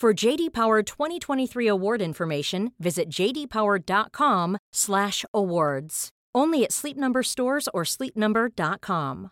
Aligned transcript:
For 0.00 0.26
JD 0.26 0.52
Power 0.52 0.82
2023 0.82 1.68
award 1.68 2.02
information, 2.02 2.72
visit 2.78 3.08
jdpower.com/awards. 3.08 6.08
Only 6.38 6.64
at 6.64 6.72
Sleep 6.72 6.96
Number 6.96 7.22
stores 7.22 7.68
or 7.74 7.84
sleepnumber.com. 7.84 9.28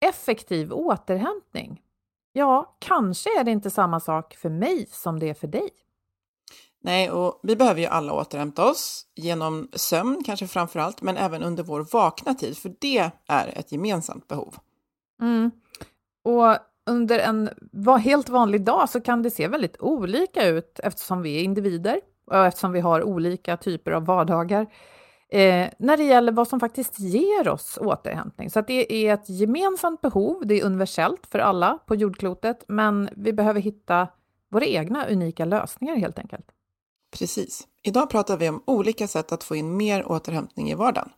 Effektiv 0.00 0.72
återhämtning. 0.72 1.82
Ja, 2.32 2.76
kanske 2.78 3.40
är 3.40 3.44
det 3.44 3.50
inte 3.50 3.70
samma 3.70 4.00
sak 4.00 4.34
för 4.34 4.50
mig 4.50 4.86
som 4.90 5.18
det 5.18 5.30
är 5.30 5.34
för 5.34 5.48
dig. 5.48 5.70
Nej, 6.80 7.10
och 7.10 7.40
vi 7.42 7.56
behöver 7.56 7.80
ju 7.80 7.86
alla 7.86 8.12
återhämta 8.12 8.70
oss 8.70 9.06
genom 9.14 9.68
sömn, 9.72 10.22
kanske 10.24 10.46
framför 10.46 10.80
allt, 10.80 11.02
men 11.02 11.16
även 11.16 11.42
under 11.42 11.62
vår 11.62 11.86
vakna 11.92 12.34
tid, 12.34 12.58
för 12.58 12.74
det 12.80 13.10
är 13.28 13.58
ett 13.58 13.72
gemensamt 13.72 14.28
behov. 14.28 14.56
Mm. 15.22 15.50
Och 16.24 16.56
under 16.86 17.18
en 17.18 17.50
helt 18.00 18.28
vanlig 18.28 18.64
dag 18.64 18.88
så 18.88 19.00
kan 19.00 19.22
det 19.22 19.30
se 19.30 19.48
väldigt 19.48 19.76
olika 19.80 20.46
ut 20.46 20.80
eftersom 20.82 21.22
vi 21.22 21.36
är 21.36 21.42
individer 21.42 22.00
och 22.26 22.46
eftersom 22.46 22.72
vi 22.72 22.80
har 22.80 23.02
olika 23.02 23.56
typer 23.56 23.90
av 23.90 24.06
vardagar 24.06 24.62
eh, 25.28 25.68
när 25.78 25.96
det 25.96 26.04
gäller 26.04 26.32
vad 26.32 26.48
som 26.48 26.60
faktiskt 26.60 27.00
ger 27.00 27.48
oss 27.48 27.78
återhämtning. 27.80 28.50
Så 28.50 28.58
att 28.58 28.66
det 28.66 29.06
är 29.06 29.14
ett 29.14 29.28
gemensamt 29.28 30.00
behov, 30.00 30.46
det 30.46 30.60
är 30.60 30.64
universellt 30.64 31.26
för 31.30 31.38
alla 31.38 31.78
på 31.86 31.94
jordklotet, 31.94 32.64
men 32.68 33.08
vi 33.16 33.32
behöver 33.32 33.60
hitta 33.60 34.08
våra 34.50 34.64
egna 34.64 35.06
unika 35.06 35.44
lösningar 35.44 35.96
helt 35.96 36.18
enkelt. 36.18 36.46
Precis. 37.18 37.66
Idag 37.82 38.10
pratar 38.10 38.36
vi 38.36 38.48
om 38.48 38.62
olika 38.66 39.08
sätt 39.08 39.32
att 39.32 39.44
få 39.44 39.56
in 39.56 39.76
mer 39.76 40.12
återhämtning 40.12 40.70
i 40.70 40.74
vardagen. 40.74 41.10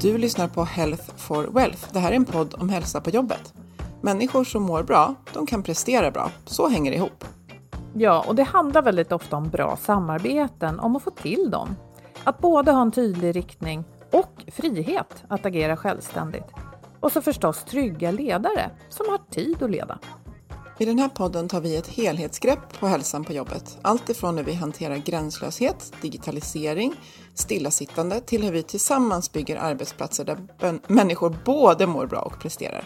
Du 0.00 0.18
lyssnar 0.18 0.48
på 0.48 0.64
Health 0.64 1.02
for 1.16 1.44
Wealth. 1.44 1.92
Det 1.92 1.98
här 1.98 2.12
är 2.12 2.16
en 2.16 2.24
podd 2.24 2.54
om 2.58 2.68
hälsa 2.68 3.00
på 3.00 3.10
jobbet. 3.10 3.54
Människor 4.00 4.44
som 4.44 4.62
mår 4.62 4.82
bra, 4.82 5.14
de 5.32 5.46
kan 5.46 5.62
prestera 5.62 6.10
bra. 6.10 6.30
Så 6.44 6.68
hänger 6.68 6.90
det 6.90 6.96
ihop. 6.96 7.24
Ja, 7.94 8.24
och 8.28 8.34
det 8.34 8.42
handlar 8.42 8.82
väldigt 8.82 9.12
ofta 9.12 9.36
om 9.36 9.48
bra 9.48 9.76
samarbeten, 9.76 10.80
om 10.80 10.96
att 10.96 11.02
få 11.02 11.10
till 11.10 11.50
dem. 11.50 11.76
Att 12.24 12.38
både 12.38 12.72
ha 12.72 12.82
en 12.82 12.92
tydlig 12.92 13.36
riktning 13.36 13.84
och 14.12 14.44
frihet 14.52 15.24
att 15.28 15.46
agera 15.46 15.76
självständigt. 15.76 16.46
Och 17.00 17.12
så 17.12 17.22
förstås 17.22 17.64
trygga 17.64 18.10
ledare 18.10 18.70
som 18.88 19.06
har 19.08 19.18
tid 19.30 19.62
att 19.62 19.70
leda. 19.70 19.98
I 20.78 20.84
den 20.84 20.98
här 20.98 21.08
podden 21.08 21.48
tar 21.48 21.60
vi 21.60 21.76
ett 21.76 21.86
helhetsgrepp 21.86 22.80
på 22.80 22.86
hälsan 22.86 23.24
på 23.24 23.32
jobbet. 23.32 23.78
Allt 23.82 24.08
ifrån 24.08 24.36
hur 24.36 24.44
vi 24.44 24.52
hanterar 24.52 24.96
gränslöshet, 24.96 25.92
digitalisering, 26.02 26.94
stillasittande 27.34 28.20
till 28.20 28.42
hur 28.42 28.52
vi 28.52 28.62
tillsammans 28.62 29.32
bygger 29.32 29.56
arbetsplatser 29.56 30.24
där 30.24 30.38
människor 30.92 31.36
både 31.44 31.86
mår 31.86 32.06
bra 32.06 32.20
och 32.20 32.40
presterar. 32.40 32.84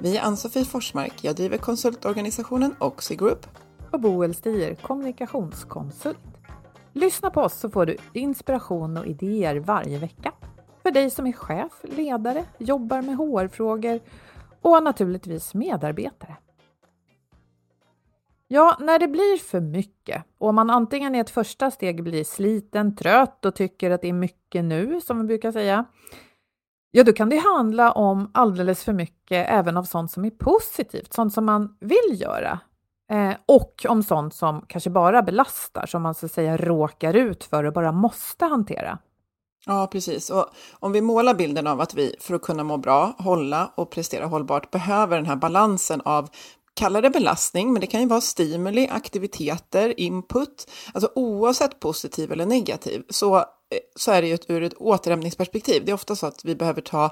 Vi 0.00 0.16
är 0.16 0.22
Ann-Sofie 0.22 0.64
Forsmark, 0.64 1.12
jag 1.22 1.36
driver 1.36 1.58
konsultorganisationen 1.58 2.74
Oxy 2.80 3.16
Group. 3.16 3.46
Och 3.92 4.00
Boel 4.00 4.34
Stier, 4.34 4.74
kommunikationskonsult. 4.74 6.18
Lyssna 6.92 7.30
på 7.30 7.40
oss 7.40 7.54
så 7.54 7.70
får 7.70 7.86
du 7.86 7.96
inspiration 8.12 8.96
och 8.96 9.06
idéer 9.06 9.56
varje 9.56 9.98
vecka. 9.98 10.32
För 10.82 10.90
dig 10.90 11.10
som 11.10 11.26
är 11.26 11.32
chef, 11.32 11.72
ledare, 11.82 12.44
jobbar 12.58 13.02
med 13.02 13.16
HR-frågor 13.16 14.00
och 14.62 14.82
naturligtvis 14.82 15.54
medarbetare. 15.54 16.36
Ja, 18.50 18.76
när 18.80 18.98
det 18.98 19.08
blir 19.08 19.38
för 19.38 19.60
mycket 19.60 20.24
och 20.38 20.54
man 20.54 20.70
antingen 20.70 21.14
i 21.14 21.18
ett 21.18 21.30
första 21.30 21.70
steg 21.70 22.02
blir 22.02 22.24
sliten, 22.24 22.96
trött 22.96 23.44
och 23.44 23.54
tycker 23.54 23.90
att 23.90 24.02
det 24.02 24.08
är 24.08 24.12
mycket 24.12 24.64
nu, 24.64 25.00
som 25.00 25.20
vi 25.20 25.24
brukar 25.24 25.52
säga, 25.52 25.84
ja, 26.90 27.04
då 27.04 27.12
kan 27.12 27.28
det 27.28 27.36
handla 27.36 27.92
om 27.92 28.30
alldeles 28.34 28.84
för 28.84 28.92
mycket 28.92 29.46
även 29.50 29.76
av 29.76 29.84
sånt 29.84 30.10
som 30.10 30.24
är 30.24 30.30
positivt, 30.30 31.12
sånt 31.12 31.34
som 31.34 31.44
man 31.44 31.76
vill 31.80 32.20
göra. 32.20 32.60
Eh, 33.10 33.34
och 33.46 33.86
om 33.88 34.02
sånt 34.02 34.34
som 34.34 34.64
kanske 34.68 34.90
bara 34.90 35.22
belastar, 35.22 35.86
som 35.86 36.02
man 36.02 36.14
så 36.14 36.26
att 36.26 36.32
säga 36.32 36.56
råkar 36.56 37.14
ut 37.14 37.44
för 37.44 37.64
och 37.64 37.72
bara 37.72 37.92
måste 37.92 38.44
hantera. 38.44 38.98
Ja, 39.66 39.88
precis. 39.92 40.30
Och 40.30 40.46
om 40.72 40.92
vi 40.92 41.00
målar 41.00 41.34
bilden 41.34 41.66
av 41.66 41.80
att 41.80 41.94
vi 41.94 42.14
för 42.20 42.34
att 42.34 42.42
kunna 42.42 42.64
må 42.64 42.76
bra, 42.76 43.14
hålla 43.18 43.72
och 43.74 43.90
prestera 43.90 44.26
hållbart 44.26 44.70
behöver 44.70 45.16
den 45.16 45.26
här 45.26 45.36
balansen 45.36 46.00
av 46.04 46.28
kalla 46.78 47.00
det 47.00 47.10
belastning, 47.10 47.72
men 47.72 47.80
det 47.80 47.86
kan 47.86 48.00
ju 48.00 48.06
vara 48.06 48.20
stimuli, 48.20 48.88
aktiviteter, 48.90 50.00
input. 50.00 50.70
Alltså 50.94 51.10
oavsett 51.14 51.80
positiv 51.80 52.32
eller 52.32 52.46
negativ 52.46 53.02
så, 53.08 53.36
eh, 53.36 53.42
så 53.96 54.12
är 54.12 54.22
det 54.22 54.28
ju 54.28 54.34
ett, 54.34 54.50
ur 54.50 54.62
ett 54.62 54.74
återhämtningsperspektiv. 54.74 55.84
Det 55.84 55.90
är 55.90 55.94
ofta 55.94 56.16
så 56.16 56.26
att 56.26 56.44
vi 56.44 56.54
behöver 56.54 56.80
ta 56.80 57.10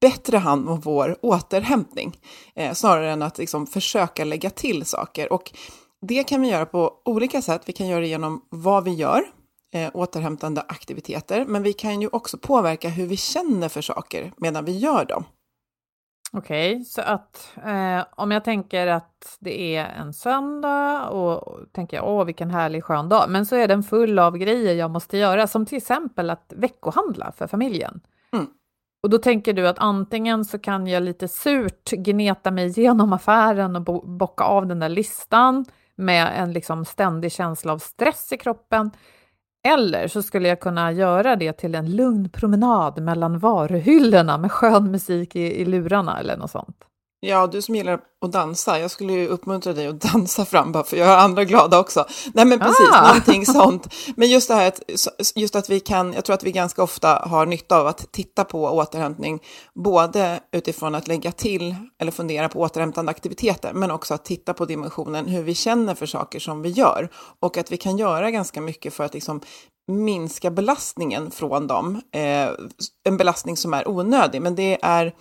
bättre 0.00 0.36
hand 0.36 0.68
om 0.68 0.80
vår 0.80 1.16
återhämtning 1.22 2.16
eh, 2.54 2.72
snarare 2.72 3.12
än 3.12 3.22
att 3.22 3.38
liksom, 3.38 3.66
försöka 3.66 4.24
lägga 4.24 4.50
till 4.50 4.84
saker. 4.84 5.32
Och 5.32 5.52
det 6.06 6.24
kan 6.24 6.42
vi 6.42 6.48
göra 6.48 6.66
på 6.66 6.92
olika 7.04 7.42
sätt. 7.42 7.62
Vi 7.66 7.72
kan 7.72 7.88
göra 7.88 8.00
det 8.00 8.08
genom 8.08 8.42
vad 8.50 8.84
vi 8.84 8.90
gör, 8.90 9.22
eh, 9.74 9.90
återhämtande 9.94 10.60
aktiviteter, 10.68 11.44
men 11.44 11.62
vi 11.62 11.72
kan 11.72 12.00
ju 12.00 12.08
också 12.12 12.38
påverka 12.38 12.88
hur 12.88 13.06
vi 13.06 13.16
känner 13.16 13.68
för 13.68 13.82
saker 13.82 14.32
medan 14.36 14.64
vi 14.64 14.78
gör 14.78 15.04
dem. 15.04 15.24
Okej, 16.36 16.72
okay, 16.72 16.84
så 16.84 17.02
att 17.02 17.52
eh, 17.64 18.04
om 18.10 18.30
jag 18.30 18.44
tänker 18.44 18.86
att 18.86 19.36
det 19.40 19.76
är 19.76 19.84
en 19.84 20.12
söndag 20.12 21.08
och, 21.08 21.48
och 21.48 21.72
tänker 21.72 21.96
jag 21.96 22.08
åh 22.08 22.24
vilken 22.24 22.50
härlig 22.50 22.84
skön 22.84 23.08
dag, 23.08 23.30
men 23.30 23.46
så 23.46 23.56
är 23.56 23.68
den 23.68 23.82
full 23.82 24.18
av 24.18 24.38
grejer 24.38 24.74
jag 24.74 24.90
måste 24.90 25.18
göra, 25.18 25.46
som 25.46 25.66
till 25.66 25.78
exempel 25.78 26.30
att 26.30 26.52
veckohandla 26.56 27.32
för 27.32 27.46
familjen. 27.46 28.00
Mm. 28.32 28.46
Och 29.02 29.10
då 29.10 29.18
tänker 29.18 29.52
du 29.52 29.68
att 29.68 29.78
antingen 29.78 30.44
så 30.44 30.58
kan 30.58 30.86
jag 30.86 31.02
lite 31.02 31.28
surt 31.28 31.90
gneta 31.90 32.50
mig 32.50 32.66
igenom 32.66 33.12
affären 33.12 33.76
och 33.76 33.82
bo 33.82 34.06
bocka 34.06 34.44
av 34.44 34.66
den 34.66 34.78
där 34.78 34.88
listan 34.88 35.64
med 35.96 36.32
en 36.36 36.52
liksom 36.52 36.84
ständig 36.84 37.32
känsla 37.32 37.72
av 37.72 37.78
stress 37.78 38.32
i 38.32 38.38
kroppen, 38.38 38.90
eller 39.68 40.08
så 40.08 40.22
skulle 40.22 40.48
jag 40.48 40.60
kunna 40.60 40.92
göra 40.92 41.36
det 41.36 41.52
till 41.52 41.74
en 41.74 41.96
lugn 41.96 42.28
promenad 42.28 43.02
mellan 43.02 43.38
varuhyllorna 43.38 44.38
med 44.38 44.52
skön 44.52 44.90
musik 44.90 45.36
i, 45.36 45.60
i 45.60 45.64
lurarna 45.64 46.20
eller 46.20 46.36
något 46.36 46.50
sånt. 46.50 46.84
Ja, 47.24 47.46
du 47.46 47.62
som 47.62 47.74
gillar 47.74 48.00
att 48.20 48.32
dansa, 48.32 48.78
jag 48.78 48.90
skulle 48.90 49.12
ju 49.12 49.28
uppmuntra 49.28 49.72
dig 49.72 49.86
att 49.86 50.00
dansa 50.12 50.44
fram 50.44 50.72
bara 50.72 50.84
för 50.84 50.96
att 50.96 51.00
göra 51.00 51.16
andra 51.16 51.44
glada 51.44 51.78
också. 51.78 52.06
Nej 52.34 52.44
men 52.44 52.58
precis, 52.58 52.88
ah. 52.92 53.06
någonting 53.06 53.46
sånt. 53.60 53.94
Men 54.16 54.30
just 54.30 54.48
det 54.48 54.54
här 54.54 54.68
att, 54.68 54.80
just 55.34 55.56
att 55.56 55.70
vi 55.70 55.80
kan, 55.80 56.12
jag 56.12 56.24
tror 56.24 56.34
att 56.34 56.42
vi 56.42 56.52
ganska 56.52 56.82
ofta 56.82 57.08
har 57.08 57.46
nytta 57.46 57.80
av 57.80 57.86
att 57.86 58.12
titta 58.12 58.44
på 58.44 58.64
återhämtning, 58.64 59.42
både 59.74 60.40
utifrån 60.52 60.94
att 60.94 61.08
lägga 61.08 61.32
till 61.32 61.74
eller 62.00 62.12
fundera 62.12 62.48
på 62.48 62.60
återhämtande 62.60 63.10
aktiviteter, 63.10 63.72
men 63.72 63.90
också 63.90 64.14
att 64.14 64.24
titta 64.24 64.54
på 64.54 64.64
dimensionen 64.64 65.26
hur 65.26 65.42
vi 65.42 65.54
känner 65.54 65.94
för 65.94 66.06
saker 66.06 66.40
som 66.40 66.62
vi 66.62 66.68
gör 66.68 67.08
och 67.40 67.56
att 67.56 67.72
vi 67.72 67.76
kan 67.76 67.98
göra 67.98 68.30
ganska 68.30 68.60
mycket 68.60 68.94
för 68.94 69.04
att 69.04 69.14
liksom 69.14 69.40
minska 69.88 70.50
belastningen 70.50 71.30
från 71.30 71.66
dem. 71.66 72.00
Eh, 72.14 72.48
en 73.04 73.16
belastning 73.16 73.56
som 73.56 73.74
är 73.74 73.88
onödig, 73.88 74.42
men 74.42 74.54
det 74.54 74.78
är, 74.82 75.14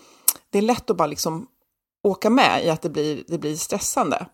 det 0.49 0.57
är 0.57 0.61
lätt 0.61 0.89
att 0.89 0.97
bara 0.97 1.07
liksom 1.07 1.47
åka 2.01 2.29
med 2.29 2.65
i 2.65 2.69
att 2.69 2.81
det 2.81 2.89
blir, 2.89 3.23
det 3.27 3.37
blir 3.37 3.55
stressande. 3.55 4.25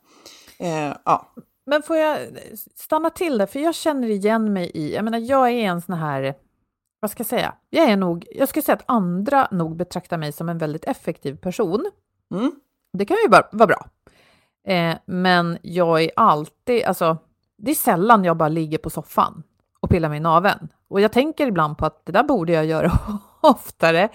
Eh, 0.59 0.93
ja. 1.05 1.33
Men 1.65 1.83
får 1.83 1.97
jag 1.97 2.19
stanna 2.75 3.09
till 3.09 3.37
där, 3.37 3.45
för 3.45 3.59
jag 3.59 3.75
känner 3.75 4.07
igen 4.07 4.53
mig 4.53 4.71
i, 4.73 4.95
jag 4.95 5.05
menar 5.05 5.19
jag 5.19 5.49
är 5.49 5.53
en 5.53 5.81
sån 5.81 5.95
här, 5.95 6.35
vad 6.99 7.11
ska 7.11 7.21
jag 7.21 7.27
säga, 7.27 7.53
jag 7.69 7.89
är 7.89 7.97
nog, 7.97 8.25
jag 8.31 8.49
ska 8.49 8.61
säga 8.61 8.75
att 8.75 8.83
andra 8.85 9.47
nog 9.51 9.75
betraktar 9.75 10.17
mig 10.17 10.31
som 10.31 10.49
en 10.49 10.57
väldigt 10.57 10.85
effektiv 10.85 11.35
person. 11.37 11.85
Mm. 12.31 12.51
Det 12.93 13.05
kan 13.05 13.17
ju 13.23 13.29
vara, 13.29 13.47
vara 13.51 13.67
bra. 13.67 13.87
Eh, 14.67 14.97
men 15.05 15.57
jag 15.61 16.03
är 16.03 16.11
alltid, 16.15 16.83
alltså 16.83 17.17
det 17.57 17.71
är 17.71 17.75
sällan 17.75 18.23
jag 18.23 18.37
bara 18.37 18.49
ligger 18.49 18.77
på 18.77 18.89
soffan 18.89 19.43
och 19.79 19.89
pillar 19.89 20.09
mig 20.09 20.17
i 20.17 20.21
naveln. 20.21 20.69
Och 20.87 21.01
jag 21.01 21.11
tänker 21.11 21.47
ibland 21.47 21.77
på 21.77 21.85
att 21.85 22.05
det 22.05 22.11
där 22.11 22.23
borde 22.23 22.53
jag 22.53 22.65
göra 22.65 22.91
oftare. 23.41 24.09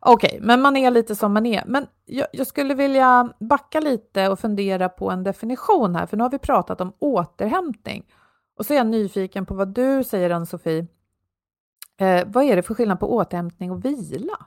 Okej, 0.00 0.28
okay, 0.28 0.40
men 0.46 0.60
man 0.60 0.76
är 0.76 0.90
lite 0.90 1.14
som 1.14 1.32
man 1.32 1.46
är. 1.46 1.64
Men 1.66 1.86
jag, 2.04 2.26
jag, 2.32 2.46
skulle 2.46 2.74
vilja 2.74 3.32
backa 3.40 3.80
lite 3.80 4.28
och 4.28 4.38
fundera 4.38 4.88
på 4.88 5.10
en 5.10 5.24
definition 5.24 5.94
här, 5.94 6.06
för 6.06 6.16
nu 6.16 6.22
har 6.22 6.30
vi 6.30 6.38
pratat 6.38 6.80
om 6.80 6.92
återhämtning. 6.98 8.04
Och 8.58 8.66
så 8.66 8.72
är 8.72 8.76
jag 8.76 8.86
nyfiken 8.86 9.46
på 9.46 9.54
vad 9.54 9.68
du 9.68 10.04
säger, 10.04 10.30
Ann-Sofie. 10.30 10.86
Eh, 12.00 12.24
vad 12.26 12.44
är 12.44 12.56
det 12.56 12.62
för 12.62 12.74
skillnad 12.74 13.00
på 13.00 13.14
återhämtning 13.14 13.70
och 13.70 13.84
vila? 13.84 14.46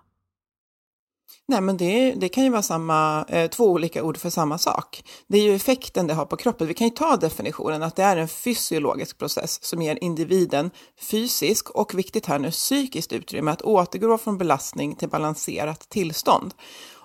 Nej, 1.48 1.62
men 1.62 1.78
det, 1.78 2.14
det 2.14 2.30
kan 2.30 2.44
ju 2.44 2.50
vara 2.50 2.62
samma, 2.62 3.26
eh, 3.28 3.50
två 3.50 3.66
olika 3.66 4.04
ord 4.04 4.18
för 4.18 4.30
samma 4.30 4.58
sak. 4.58 5.04
Det 5.28 5.38
är 5.38 5.44
ju 5.44 5.56
effekten 5.56 6.08
det 6.08 6.14
har 6.14 6.26
på 6.26 6.38
kroppen. 6.38 6.68
Vi 6.68 6.74
kan 6.74 6.88
ju 6.88 6.94
ta 6.94 7.18
definitionen 7.18 7.84
att 7.84 7.96
det 7.96 8.04
är 8.04 8.18
en 8.18 8.28
fysiologisk 8.28 9.18
process 9.18 9.64
som 9.64 9.82
ger 9.82 9.98
individen 10.02 10.72
fysisk 11.02 11.70
och 11.70 11.94
viktigt 11.94 12.26
här 12.26 12.40
nu 12.40 12.52
psykiskt 12.52 13.14
utrymme 13.14 13.52
att 13.52 13.62
återgå 13.62 14.18
från 14.18 14.38
belastning 14.38 14.96
till 14.96 15.10
balanserat 15.10 15.90
tillstånd. 15.90 16.54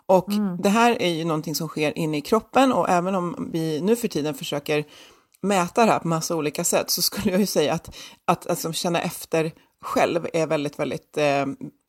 Och 0.07 0.29
mm. 0.29 0.57
det 0.63 0.69
här 0.69 1.03
är 1.03 1.11
ju 1.11 1.25
någonting 1.25 1.55
som 1.55 1.69
sker 1.69 1.99
inne 1.99 2.19
i 2.19 2.21
kroppen 2.21 2.73
och 2.73 2.89
även 2.89 3.15
om 3.15 3.49
vi 3.53 3.81
nu 3.81 3.97
för 3.97 4.09
tiden 4.09 4.35
försöker 4.35 4.85
mäta 5.43 5.87
det 5.87 5.93
här 5.93 5.99
på 5.99 6.09
massa 6.09 6.37
olika 6.37 6.65
sätt 6.65 6.91
så 6.91 7.03
skulle 7.03 7.31
jag 7.31 7.41
ju 7.41 7.47
säga 7.47 7.73
att, 7.73 7.97
att 8.25 8.47
alltså, 8.47 8.73
känna 8.73 9.01
efter 9.01 9.53
själv 9.83 10.27
är 10.33 10.47
väldigt, 10.47 10.79
väldigt, 10.79 11.17
eh, 11.17 11.47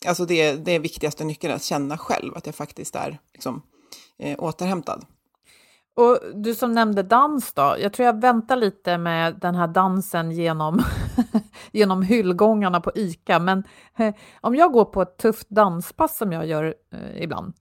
alltså 0.07 0.25
det, 0.25 0.65
det 0.65 0.71
är 0.71 0.79
viktigaste 0.79 1.23
nyckeln, 1.23 1.53
att 1.53 1.63
känna 1.63 1.97
själv 1.97 2.37
att 2.37 2.45
jag 2.45 2.55
faktiskt 2.55 2.95
är 2.95 3.19
liksom, 3.33 3.61
eh, 4.19 4.35
återhämtad. 4.39 5.05
Och 5.95 6.19
du 6.33 6.55
som 6.55 6.71
nämnde 6.71 7.03
dans 7.03 7.53
då, 7.53 7.75
jag 7.79 7.93
tror 7.93 8.05
jag 8.05 8.21
väntar 8.21 8.55
lite 8.55 8.97
med 8.97 9.39
den 9.39 9.55
här 9.55 9.67
dansen 9.67 10.31
genom, 10.31 10.83
genom 11.71 12.01
hyllgångarna 12.01 12.81
på 12.81 12.91
ICA, 12.95 13.39
men 13.39 13.63
eh, 13.97 14.15
om 14.41 14.55
jag 14.55 14.71
går 14.71 14.85
på 14.85 15.01
ett 15.01 15.17
tufft 15.17 15.49
danspass 15.49 16.17
som 16.17 16.31
jag 16.31 16.47
gör 16.47 16.75
eh, 16.91 17.23
ibland, 17.23 17.53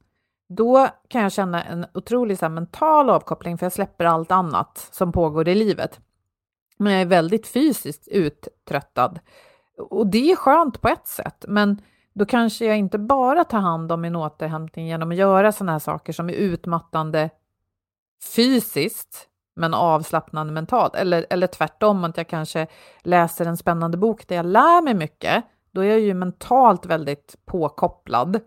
då 0.48 0.88
kan 1.08 1.22
jag 1.22 1.32
känna 1.32 1.64
en 1.64 1.86
otrolig 1.94 2.38
här, 2.40 2.48
mental 2.48 3.10
avkoppling, 3.10 3.58
för 3.58 3.66
jag 3.66 3.72
släpper 3.72 4.04
allt 4.04 4.32
annat 4.32 4.88
som 4.92 5.12
pågår 5.12 5.48
i 5.48 5.54
livet. 5.54 6.00
Men 6.78 6.92
jag 6.92 7.02
är 7.02 7.06
väldigt 7.06 7.46
fysiskt 7.46 8.08
uttröttad. 8.08 9.20
Och 9.78 10.06
det 10.06 10.30
är 10.30 10.36
skönt 10.36 10.80
på 10.80 10.88
ett 10.88 11.06
sätt, 11.06 11.44
men 11.48 11.82
då 12.18 12.26
kanske 12.26 12.64
jag 12.64 12.78
inte 12.78 12.98
bara 12.98 13.44
tar 13.44 13.58
hand 13.58 13.92
om 13.92 14.00
min 14.00 14.16
återhämtning 14.16 14.86
genom 14.86 15.10
att 15.10 15.16
göra 15.16 15.52
sådana 15.52 15.72
här 15.72 15.78
saker 15.78 16.12
som 16.12 16.30
är 16.30 16.34
utmattande 16.34 17.30
fysiskt, 18.34 19.28
men 19.56 19.74
avslappnande 19.74 20.52
mentalt. 20.52 20.94
Eller, 20.94 21.26
eller 21.30 21.46
tvärtom, 21.46 22.04
att 22.04 22.16
jag 22.16 22.28
kanske 22.28 22.66
läser 23.02 23.46
en 23.46 23.56
spännande 23.56 23.96
bok 23.96 24.28
där 24.28 24.36
jag 24.36 24.46
lär 24.46 24.82
mig 24.82 24.94
mycket. 24.94 25.44
Då 25.70 25.80
är 25.80 25.88
jag 25.88 26.00
ju 26.00 26.14
mentalt 26.14 26.86
väldigt 26.86 27.36
påkopplad. 27.44 28.40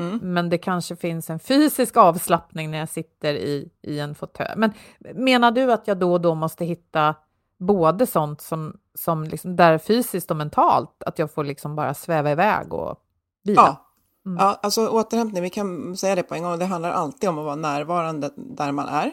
Mm. 0.00 0.20
Men 0.22 0.48
det 0.48 0.58
kanske 0.58 0.96
finns 0.96 1.30
en 1.30 1.38
fysisk 1.38 1.96
avslappning 1.96 2.70
när 2.70 2.78
jag 2.78 2.88
sitter 2.88 3.34
i, 3.34 3.70
i 3.82 4.00
en 4.00 4.14
fåtölj. 4.14 4.52
Men 4.56 4.72
menar 5.14 5.50
du 5.50 5.72
att 5.72 5.88
jag 5.88 5.98
då 5.98 6.12
och 6.12 6.20
då 6.20 6.34
måste 6.34 6.64
hitta 6.64 7.14
både 7.58 8.06
sånt 8.06 8.40
som, 8.40 8.78
som 8.94 9.24
liksom, 9.24 9.56
där 9.56 9.78
fysiskt 9.78 10.30
och 10.30 10.36
mentalt, 10.36 11.02
att 11.02 11.18
jag 11.18 11.34
får 11.34 11.44
liksom 11.44 11.76
bara 11.76 11.94
sväva 11.94 12.30
iväg 12.30 12.72
och 12.72 13.04
vila. 13.48 13.62
Ja. 13.62 13.84
Mm. 14.26 14.38
ja, 14.38 14.58
alltså 14.62 14.88
återhämtning, 14.88 15.42
vi 15.42 15.50
kan 15.50 15.96
säga 15.96 16.14
det 16.14 16.22
på 16.22 16.34
en 16.34 16.42
gång, 16.42 16.58
det 16.58 16.64
handlar 16.64 16.90
alltid 16.90 17.28
om 17.28 17.38
att 17.38 17.44
vara 17.44 17.56
närvarande 17.56 18.30
där 18.36 18.72
man 18.72 18.88
är. 18.88 19.12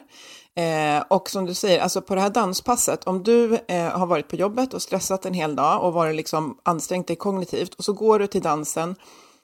Eh, 0.57 1.03
och 1.07 1.29
som 1.29 1.45
du 1.45 1.53
säger, 1.53 1.79
alltså 1.81 2.01
på 2.01 2.15
det 2.15 2.21
här 2.21 2.29
danspasset, 2.29 3.03
om 3.03 3.23
du 3.23 3.59
eh, 3.67 3.89
har 3.89 4.05
varit 4.05 4.27
på 4.27 4.35
jobbet 4.35 4.73
och 4.73 4.81
stressat 4.81 5.25
en 5.25 5.33
hel 5.33 5.55
dag 5.55 5.83
och 5.83 5.93
varit 5.93 6.15
liksom 6.15 6.57
ansträngt 6.63 7.07
dig 7.07 7.15
kognitivt 7.15 7.73
och 7.73 7.83
så 7.83 7.93
går 7.93 8.19
du 8.19 8.27
till 8.27 8.41
dansen 8.41 8.95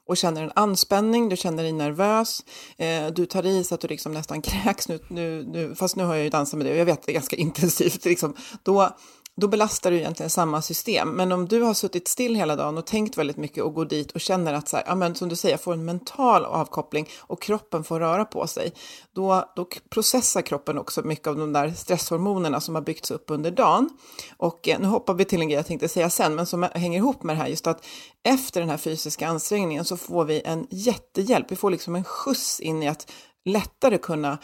och 0.08 0.18
känner 0.18 0.44
en 0.44 0.52
anspänning, 0.56 1.30
du 1.30 1.38
känner 1.38 1.64
dig 1.64 1.72
nervös, 1.72 2.44
eh, 2.78 3.08
du 3.08 3.26
tar 3.26 3.46
i 3.46 3.64
så 3.64 3.76
att 3.76 3.82
du 3.82 3.88
liksom 3.88 4.12
nästan 4.12 4.42
kräks 4.42 4.88
nu, 4.88 5.00
nu, 5.08 5.44
nu, 5.44 5.76
fast 5.76 5.96
nu 5.96 6.04
har 6.04 6.16
jag 6.16 6.24
ju 6.24 6.30
dansat 6.30 6.58
med 6.58 6.66
dig 6.66 6.74
och 6.74 6.80
jag 6.80 6.86
vet 6.86 7.06
det 7.06 7.12
är 7.12 7.14
ganska 7.14 7.36
intensivt, 7.46 8.06
liksom, 8.06 8.36
då, 8.64 8.90
då 9.42 9.48
belastar 9.48 9.92
du 9.92 9.98
egentligen 9.98 10.30
samma 10.30 10.62
system. 10.62 11.10
Men 11.10 11.32
om 11.32 11.48
du 11.48 11.62
har 11.62 11.74
suttit 11.74 12.08
still 12.08 12.36
hela 12.36 12.56
dagen 12.56 12.78
och 12.78 12.86
tänkt 12.86 13.18
väldigt 13.18 13.38
mycket 13.38 13.64
och 13.64 13.74
går 13.74 13.86
dit 13.86 14.12
och 14.12 14.22
känner 14.22 14.54
att, 14.54 14.68
så 14.68 14.78
här, 14.78 14.84
ja, 14.88 14.96
men 14.96 15.16
som 15.16 15.30
du 15.30 15.36
säger, 15.36 15.58
får 15.58 15.74
en 15.74 15.86
mental 15.86 16.46
avkoppling 16.46 17.10
och 17.20 17.42
kroppen 17.42 17.84
får 17.84 18.00
röra 18.00 18.26
på 18.26 18.48
sig, 18.48 18.74
då, 19.16 19.52
då 19.56 19.68
processar 19.90 20.42
kroppen 20.42 20.78
också 20.78 21.02
mycket 21.02 21.28
av 21.28 21.36
de 21.36 21.54
där 21.54 21.72
stresshormonerna 21.72 22.62
som 22.62 22.76
har 22.76 22.82
byggts 22.82 23.12
upp 23.12 23.26
under 23.28 23.52
dagen. 23.52 23.90
Och 24.38 24.68
eh, 24.68 24.80
nu 24.80 24.88
hoppar 24.88 25.14
vi 25.14 25.26
till 25.26 25.42
en 25.42 25.50
grej 25.50 25.58
jag 25.58 25.66
tänkte 25.66 25.88
säga 25.88 26.10
sen, 26.10 26.36
men 26.36 26.46
som 26.46 26.68
hänger 26.74 26.98
ihop 26.98 27.24
med 27.24 27.36
det 27.36 27.40
här, 27.40 27.48
just 27.48 27.68
att 27.68 27.86
efter 28.24 28.60
den 28.60 28.70
här 28.70 28.78
fysiska 28.78 29.28
ansträngningen 29.28 29.86
så 29.86 29.98
får 29.98 30.26
vi 30.26 30.42
en 30.46 30.68
jättehjälp. 30.70 31.52
Vi 31.52 31.56
får 31.56 31.72
liksom 31.72 31.96
en 31.96 32.04
skjuts 32.04 32.60
in 32.60 32.84
i 32.84 32.88
att 32.88 33.12
lättare 33.46 33.98
kunna 33.98 34.38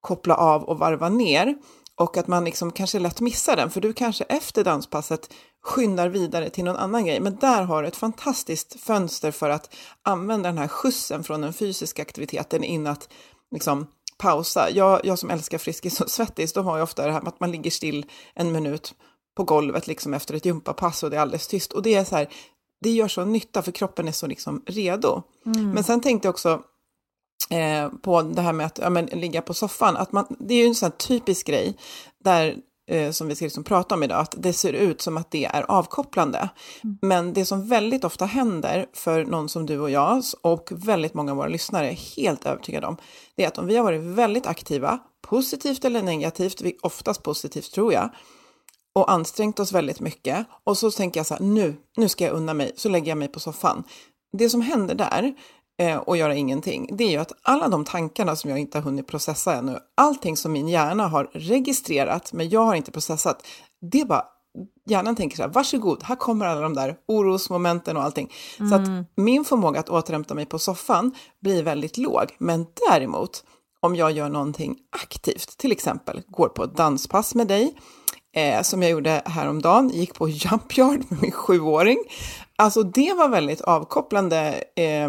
koppla 0.00 0.34
av 0.34 0.64
och 0.64 0.78
varva 0.78 1.08
ner 1.08 1.54
och 1.98 2.16
att 2.16 2.26
man 2.26 2.44
liksom 2.44 2.72
kanske 2.72 2.98
lätt 2.98 3.20
missar 3.20 3.56
den, 3.56 3.70
för 3.70 3.80
du 3.80 3.92
kanske 3.92 4.24
efter 4.24 4.64
danspasset 4.64 5.34
skyndar 5.62 6.08
vidare 6.08 6.50
till 6.50 6.64
någon 6.64 6.76
annan 6.76 7.06
grej. 7.06 7.20
Men 7.20 7.36
där 7.36 7.62
har 7.62 7.82
du 7.82 7.88
ett 7.88 7.96
fantastiskt 7.96 8.80
fönster 8.80 9.30
för 9.30 9.50
att 9.50 9.74
använda 10.02 10.48
den 10.48 10.58
här 10.58 10.68
skjutsen 10.68 11.24
från 11.24 11.40
den 11.40 11.52
fysiska 11.52 12.02
aktiviteten 12.02 12.64
in 12.64 12.86
att 12.86 13.08
liksom 13.50 13.86
pausa. 14.18 14.70
Jag, 14.70 15.00
jag 15.04 15.18
som 15.18 15.30
älskar 15.30 15.58
Friskis 15.58 16.00
och 16.00 16.10
Svettis, 16.10 16.52
då 16.52 16.62
har 16.62 16.78
jag 16.78 16.84
ofta 16.84 17.06
det 17.06 17.12
här 17.12 17.20
med 17.20 17.28
att 17.28 17.40
man 17.40 17.50
ligger 17.50 17.70
still 17.70 18.06
en 18.34 18.52
minut 18.52 18.94
på 19.36 19.44
golvet 19.44 19.86
liksom 19.86 20.14
efter 20.14 20.34
ett 20.34 20.44
gympapass 20.44 21.02
och 21.02 21.10
det 21.10 21.16
är 21.16 21.20
alldeles 21.20 21.48
tyst. 21.48 21.72
Och 21.72 21.82
det 21.82 21.94
är 21.94 22.04
så 22.04 22.16
här, 22.16 22.28
det 22.80 22.90
gör 22.90 23.08
så 23.08 23.24
nytta 23.24 23.62
för 23.62 23.72
kroppen 23.72 24.08
är 24.08 24.12
så 24.12 24.26
liksom 24.26 24.62
redo. 24.66 25.22
Mm. 25.46 25.70
Men 25.70 25.84
sen 25.84 26.00
tänkte 26.00 26.28
jag 26.28 26.32
också 26.32 26.62
eh, 27.50 27.88
på 28.02 28.22
det 28.22 28.42
här 28.42 28.52
med 28.52 28.66
att 28.66 28.78
ja, 28.82 28.90
men, 28.90 29.06
ligga 29.06 29.42
på 29.42 29.54
soffan, 29.54 29.96
att 29.96 30.12
man, 30.12 30.26
det 30.38 30.54
är 30.54 30.58
ju 30.58 30.66
en 30.66 30.74
sån 30.74 30.90
typisk 30.90 31.46
grej 31.46 31.76
där 32.24 32.56
eh, 32.90 33.10
som 33.10 33.28
vi 33.28 33.34
ska 33.34 33.44
liksom 33.44 33.64
prata 33.64 33.94
om 33.94 34.02
idag, 34.02 34.20
att 34.20 34.34
det 34.38 34.52
ser 34.52 34.72
ut 34.72 35.00
som 35.00 35.16
att 35.16 35.30
det 35.30 35.44
är 35.44 35.62
avkopplande. 35.62 36.48
Mm. 36.84 36.98
Men 37.02 37.32
det 37.32 37.44
som 37.44 37.68
väldigt 37.68 38.04
ofta 38.04 38.24
händer 38.24 38.86
för 38.92 39.24
någon 39.24 39.48
som 39.48 39.66
du 39.66 39.80
och 39.80 39.90
jag 39.90 40.22
och 40.42 40.68
väldigt 40.72 41.14
många 41.14 41.30
av 41.30 41.36
våra 41.36 41.48
lyssnare 41.48 41.90
är 41.90 42.16
helt 42.16 42.46
övertygade 42.46 42.86
om, 42.86 42.96
det 43.36 43.44
är 43.44 43.48
att 43.48 43.58
om 43.58 43.66
vi 43.66 43.76
har 43.76 43.84
varit 43.84 44.02
väldigt 44.02 44.46
aktiva, 44.46 44.98
positivt 45.28 45.84
eller 45.84 46.02
negativt, 46.02 46.62
oftast 46.82 47.22
positivt 47.22 47.72
tror 47.72 47.92
jag, 47.92 48.10
och 48.94 49.12
ansträngt 49.12 49.60
oss 49.60 49.72
väldigt 49.72 50.00
mycket 50.00 50.46
och 50.64 50.78
så 50.78 50.90
tänker 50.90 51.20
jag 51.20 51.26
så 51.26 51.34
här, 51.34 51.42
nu, 51.42 51.76
nu 51.96 52.08
ska 52.08 52.24
jag 52.24 52.34
unna 52.34 52.54
mig, 52.54 52.72
så 52.76 52.88
lägger 52.88 53.08
jag 53.08 53.18
mig 53.18 53.28
på 53.28 53.40
soffan. 53.40 53.84
Det 54.32 54.50
som 54.50 54.60
händer 54.60 54.94
där, 54.94 55.34
och 56.04 56.16
göra 56.16 56.34
ingenting, 56.34 56.88
det 56.92 57.04
är 57.04 57.10
ju 57.10 57.16
att 57.16 57.32
alla 57.42 57.68
de 57.68 57.84
tankarna 57.84 58.36
som 58.36 58.50
jag 58.50 58.58
inte 58.58 58.78
har 58.78 58.82
hunnit 58.82 59.06
processa 59.06 59.54
ännu, 59.54 59.78
allting 59.94 60.36
som 60.36 60.52
min 60.52 60.68
hjärna 60.68 61.08
har 61.08 61.30
registrerat, 61.32 62.32
men 62.32 62.48
jag 62.48 62.60
har 62.60 62.74
inte 62.74 62.90
processat, 62.90 63.46
det 63.90 64.00
är 64.00 64.04
bara 64.04 64.24
hjärnan 64.86 65.16
tänker 65.16 65.36
så 65.36 65.42
här, 65.42 65.50
varsågod, 65.50 66.02
här 66.02 66.16
kommer 66.16 66.46
alla 66.46 66.60
de 66.60 66.74
där 66.74 66.96
orosmomenten 67.08 67.96
och 67.96 68.02
allting. 68.02 68.32
Mm. 68.58 68.70
Så 68.70 68.76
att 68.76 68.86
mm. 68.86 69.04
min 69.16 69.44
förmåga 69.44 69.80
att 69.80 69.88
återhämta 69.88 70.34
mig 70.34 70.46
på 70.46 70.58
soffan 70.58 71.14
blir 71.40 71.62
väldigt 71.62 71.98
låg. 71.98 72.36
Men 72.38 72.66
däremot, 72.90 73.44
om 73.80 73.96
jag 73.96 74.12
gör 74.12 74.28
någonting 74.28 74.76
aktivt, 75.02 75.58
till 75.58 75.72
exempel 75.72 76.22
går 76.26 76.48
på 76.48 76.66
danspass 76.66 77.34
med 77.34 77.48
dig, 77.48 77.74
eh, 78.36 78.62
som 78.62 78.82
jag 78.82 78.90
gjorde 78.90 79.22
häromdagen, 79.24 79.88
gick 79.88 80.14
på 80.14 80.28
jump 80.28 80.78
yard 80.78 81.04
med 81.08 81.22
min 81.22 81.32
sjuåring. 81.32 81.98
Alltså 82.56 82.82
det 82.82 83.12
var 83.12 83.28
väldigt 83.28 83.60
avkopplande 83.60 84.64
eh, 84.76 85.08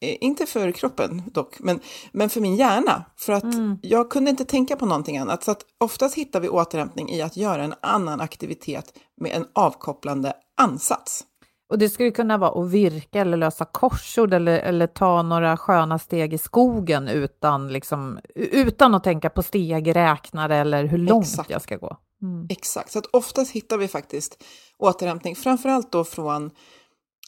inte 0.00 0.46
för 0.46 0.72
kroppen 0.72 1.22
dock, 1.26 1.60
men, 1.60 1.80
men 2.12 2.30
för 2.30 2.40
min 2.40 2.56
hjärna. 2.56 3.04
För 3.16 3.32
att 3.32 3.44
mm. 3.44 3.78
jag 3.82 4.10
kunde 4.10 4.30
inte 4.30 4.44
tänka 4.44 4.76
på 4.76 4.86
någonting 4.86 5.18
annat. 5.18 5.44
Så 5.44 5.50
att 5.50 5.62
oftast 5.80 6.14
hittar 6.14 6.40
vi 6.40 6.48
återhämtning 6.48 7.10
i 7.10 7.22
att 7.22 7.36
göra 7.36 7.64
en 7.64 7.74
annan 7.80 8.20
aktivitet 8.20 8.98
med 9.20 9.32
en 9.32 9.46
avkopplande 9.52 10.32
ansats. 10.60 11.24
Och 11.68 11.78
det 11.78 11.88
skulle 11.88 12.10
kunna 12.10 12.38
vara 12.38 12.64
att 12.64 12.70
virka 12.70 13.20
eller 13.20 13.36
lösa 13.36 13.64
korsord 13.64 14.34
eller, 14.34 14.58
eller 14.58 14.86
ta 14.86 15.22
några 15.22 15.56
sköna 15.56 15.98
steg 15.98 16.34
i 16.34 16.38
skogen 16.38 17.08
utan, 17.08 17.72
liksom, 17.72 18.18
utan 18.34 18.94
att 18.94 19.04
tänka 19.04 19.30
på 19.30 19.42
stegräknare 19.42 20.56
eller 20.56 20.84
hur 20.84 20.98
långt 20.98 21.26
Exakt. 21.26 21.50
jag 21.50 21.62
ska 21.62 21.76
gå. 21.76 21.96
Mm. 22.22 22.46
Exakt, 22.50 22.92
så 22.92 22.98
att 22.98 23.06
oftast 23.06 23.52
hittar 23.52 23.78
vi 23.78 23.88
faktiskt 23.88 24.44
återhämtning, 24.78 25.36
framförallt 25.36 25.92
då 25.92 26.04
från 26.04 26.50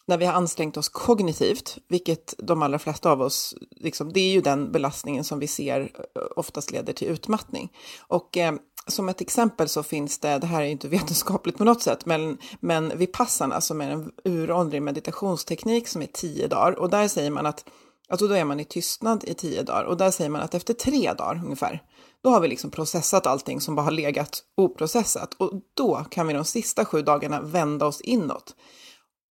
när 0.09 0.19
vi 0.19 0.27
har 0.27 0.33
ansträngt 0.33 0.77
oss 0.77 0.89
kognitivt, 0.89 1.79
vilket 1.89 2.35
de 2.39 2.63
allra 2.63 2.79
flesta 2.79 3.11
av 3.11 3.23
oss, 3.23 3.55
liksom, 3.71 4.13
det 4.13 4.21
är 4.21 4.33
ju 4.33 4.41
den 4.41 4.73
belastningen 4.73 5.25
som 5.25 5.39
vi 5.39 5.47
ser 5.47 5.81
eh, 5.81 6.23
oftast 6.37 6.71
leder 6.71 6.93
till 6.93 7.09
utmattning. 7.09 7.73
Och 8.01 8.37
eh, 8.37 8.55
som 8.87 9.09
ett 9.09 9.21
exempel 9.21 9.69
så 9.69 9.83
finns 9.83 10.19
det, 10.19 10.39
det 10.39 10.47
här 10.47 10.63
är 10.63 10.67
inte 10.67 10.89
vetenskapligt 10.99 11.59
på 11.59 11.65
något 11.65 11.83
sätt, 11.83 12.07
men, 12.07 12.39
men 12.61 12.99
Vipassana 12.99 13.61
som 13.61 13.81
är 13.81 13.91
en 13.91 14.13
uråldrig 14.25 14.83
meditationsteknik 14.83 15.89
som 15.89 16.03
är 16.03 16.07
tio 16.07 16.47
dagar 16.49 16.73
och 16.73 16.91
där 16.91 17.09
säger 17.09 17.31
man 17.31 17.47
att, 17.47 17.65
alltså 18.09 18.29
då 18.29 18.35
är 18.35 18.45
man 18.45 18.61
i 18.61 18.65
tystnad 18.65 19.25
i 19.25 19.35
tio 19.35 19.63
dagar 19.63 19.85
och 19.85 19.97
där 19.97 20.11
säger 20.11 20.31
man 20.31 20.43
att 20.43 20.55
efter 20.55 20.75
tre 20.75 21.13
dagar 21.13 21.41
ungefär, 21.45 21.83
då 22.23 22.31
har 22.31 22.41
vi 22.41 22.49
liksom 22.49 22.71
processat 22.71 23.27
allting 23.27 23.61
som 23.61 23.75
bara 23.75 23.83
har 23.83 23.91
legat 23.91 24.43
oprocessat 24.57 25.35
och 25.35 25.53
då 25.75 26.05
kan 26.11 26.27
vi 26.27 26.35
de 26.35 26.45
sista 26.45 26.85
sju 26.85 27.03
dagarna 27.03 27.41
vända 27.41 27.87
oss 27.87 28.01
inåt. 28.01 28.55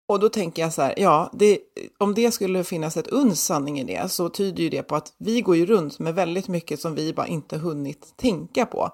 Och 0.06 0.20
då 0.20 0.28
tänker 0.28 0.62
jag 0.62 0.72
så 0.72 0.82
här, 0.82 0.94
ja, 0.96 1.30
det, 1.32 1.58
om 1.98 2.14
det 2.14 2.30
skulle 2.30 2.64
finnas 2.64 2.96
ett 2.96 3.06
uns 3.06 3.44
sanning 3.44 3.80
i 3.80 3.84
det 3.84 4.08
så 4.08 4.28
tyder 4.28 4.62
ju 4.62 4.70
det 4.70 4.82
på 4.82 4.96
att 4.96 5.12
vi 5.18 5.40
går 5.40 5.56
ju 5.56 5.66
runt 5.66 5.98
med 5.98 6.14
väldigt 6.14 6.48
mycket 6.48 6.80
som 6.80 6.94
vi 6.94 7.12
bara 7.12 7.26
inte 7.26 7.56
hunnit 7.58 8.14
tänka 8.16 8.66
på. 8.66 8.90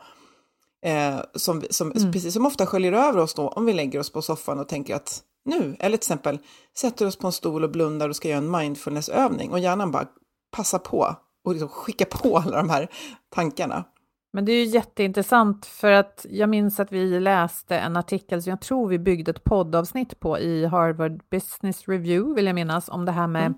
Eh, 0.83 1.21
som, 1.35 1.63
som, 1.71 1.93
mm. 1.93 2.13
Precis 2.13 2.35
som 2.35 2.47
ofta 2.47 2.67
sköljer 2.67 2.93
över 2.93 3.19
oss 3.19 3.35
då 3.35 3.49
om 3.49 3.67
vi 3.67 3.73
lägger 3.73 3.99
oss 3.99 4.11
på 4.11 4.23
soffan 4.23 4.59
och 4.59 4.69
tänker 4.69 4.95
att 4.95 5.23
nu, 5.45 5.77
eller 5.79 5.97
till 5.97 6.05
exempel 6.05 6.39
sätter 6.77 7.07
oss 7.07 7.17
på 7.17 7.27
en 7.27 7.33
stol 7.33 7.65
och 7.65 7.71
blundar 7.71 8.09
och 8.09 8.17
ska 8.17 8.29
göra 8.29 8.39
en 8.39 8.51
mindfulnessövning 8.51 9.51
och 9.51 9.59
hjärnan 9.59 9.91
bara 9.91 10.07
passar 10.51 10.79
på 10.79 11.17
och 11.45 11.53
liksom 11.53 11.69
skicka 11.69 12.05
på 12.05 12.39
alla 12.39 12.57
de 12.57 12.71
här 12.71 12.89
tankarna. 13.35 13.85
Men 14.33 14.45
det 14.45 14.53
är 14.53 14.65
ju 14.65 14.71
jätteintressant 14.71 15.67
för 15.67 15.93
att 15.93 16.27
jag 16.31 16.49
minns 16.49 16.81
att 16.81 16.93
vi 16.93 17.21
läste 17.21 17.79
en 17.79 17.97
artikel 17.97 18.43
som 18.43 18.51
jag 18.51 18.61
tror 18.61 18.89
vi 18.89 18.99
byggde 18.99 19.31
ett 19.31 19.45
poddavsnitt 19.45 20.21
på 20.21 20.39
i 20.39 20.67
Harvard 20.67 21.23
Business 21.31 21.89
Review, 21.89 22.35
vill 22.35 22.47
jag 22.47 22.55
minnas, 22.55 22.89
om 22.89 23.05
det 23.05 23.13
här 23.13 23.27
med 23.27 23.55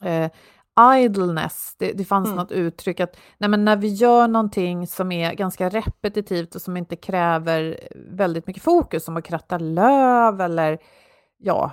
mm. 0.00 0.22
eh, 0.24 0.30
idleness. 1.04 1.74
Det, 1.78 1.92
det 1.92 2.04
fanns 2.04 2.26
mm. 2.26 2.36
något 2.36 2.52
uttryck 2.52 3.00
att 3.00 3.16
nej 3.38 3.50
men 3.50 3.64
när 3.64 3.76
vi 3.76 3.88
gör 3.88 4.28
någonting 4.28 4.86
som 4.86 5.12
är 5.12 5.34
ganska 5.34 5.68
repetitivt 5.68 6.54
och 6.54 6.62
som 6.62 6.76
inte 6.76 6.96
kräver 6.96 7.78
väldigt 7.94 8.46
mycket 8.46 8.62
fokus, 8.62 9.04
som 9.04 9.16
att 9.16 9.24
kratta 9.24 9.58
löv 9.58 10.40
eller 10.40 10.78
ja, 11.42 11.70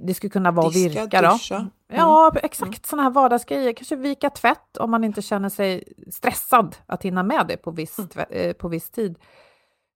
det 0.00 0.14
skulle 0.14 0.30
kunna 0.30 0.50
vara 0.50 0.68
Diska, 0.68 1.00
virka. 1.00 1.22
Då. 1.22 1.28
Duscha. 1.28 1.56
Mm. 1.56 1.70
Ja, 1.88 2.32
exakt 2.42 2.68
mm. 2.68 2.80
sådana 2.84 3.02
här 3.02 3.10
vardagsgrejer. 3.10 3.72
Kanske 3.72 3.96
vika 3.96 4.30
tvätt 4.30 4.76
om 4.76 4.90
man 4.90 5.04
inte 5.04 5.22
känner 5.22 5.48
sig 5.48 5.84
stressad 6.12 6.76
att 6.86 7.02
hinna 7.02 7.22
med 7.22 7.46
det 7.48 7.56
på 7.56 7.70
viss, 7.70 7.98
mm. 7.98 8.26
Eh, 8.30 8.52
på 8.52 8.68
viss 8.68 8.90
tid. 8.90 9.18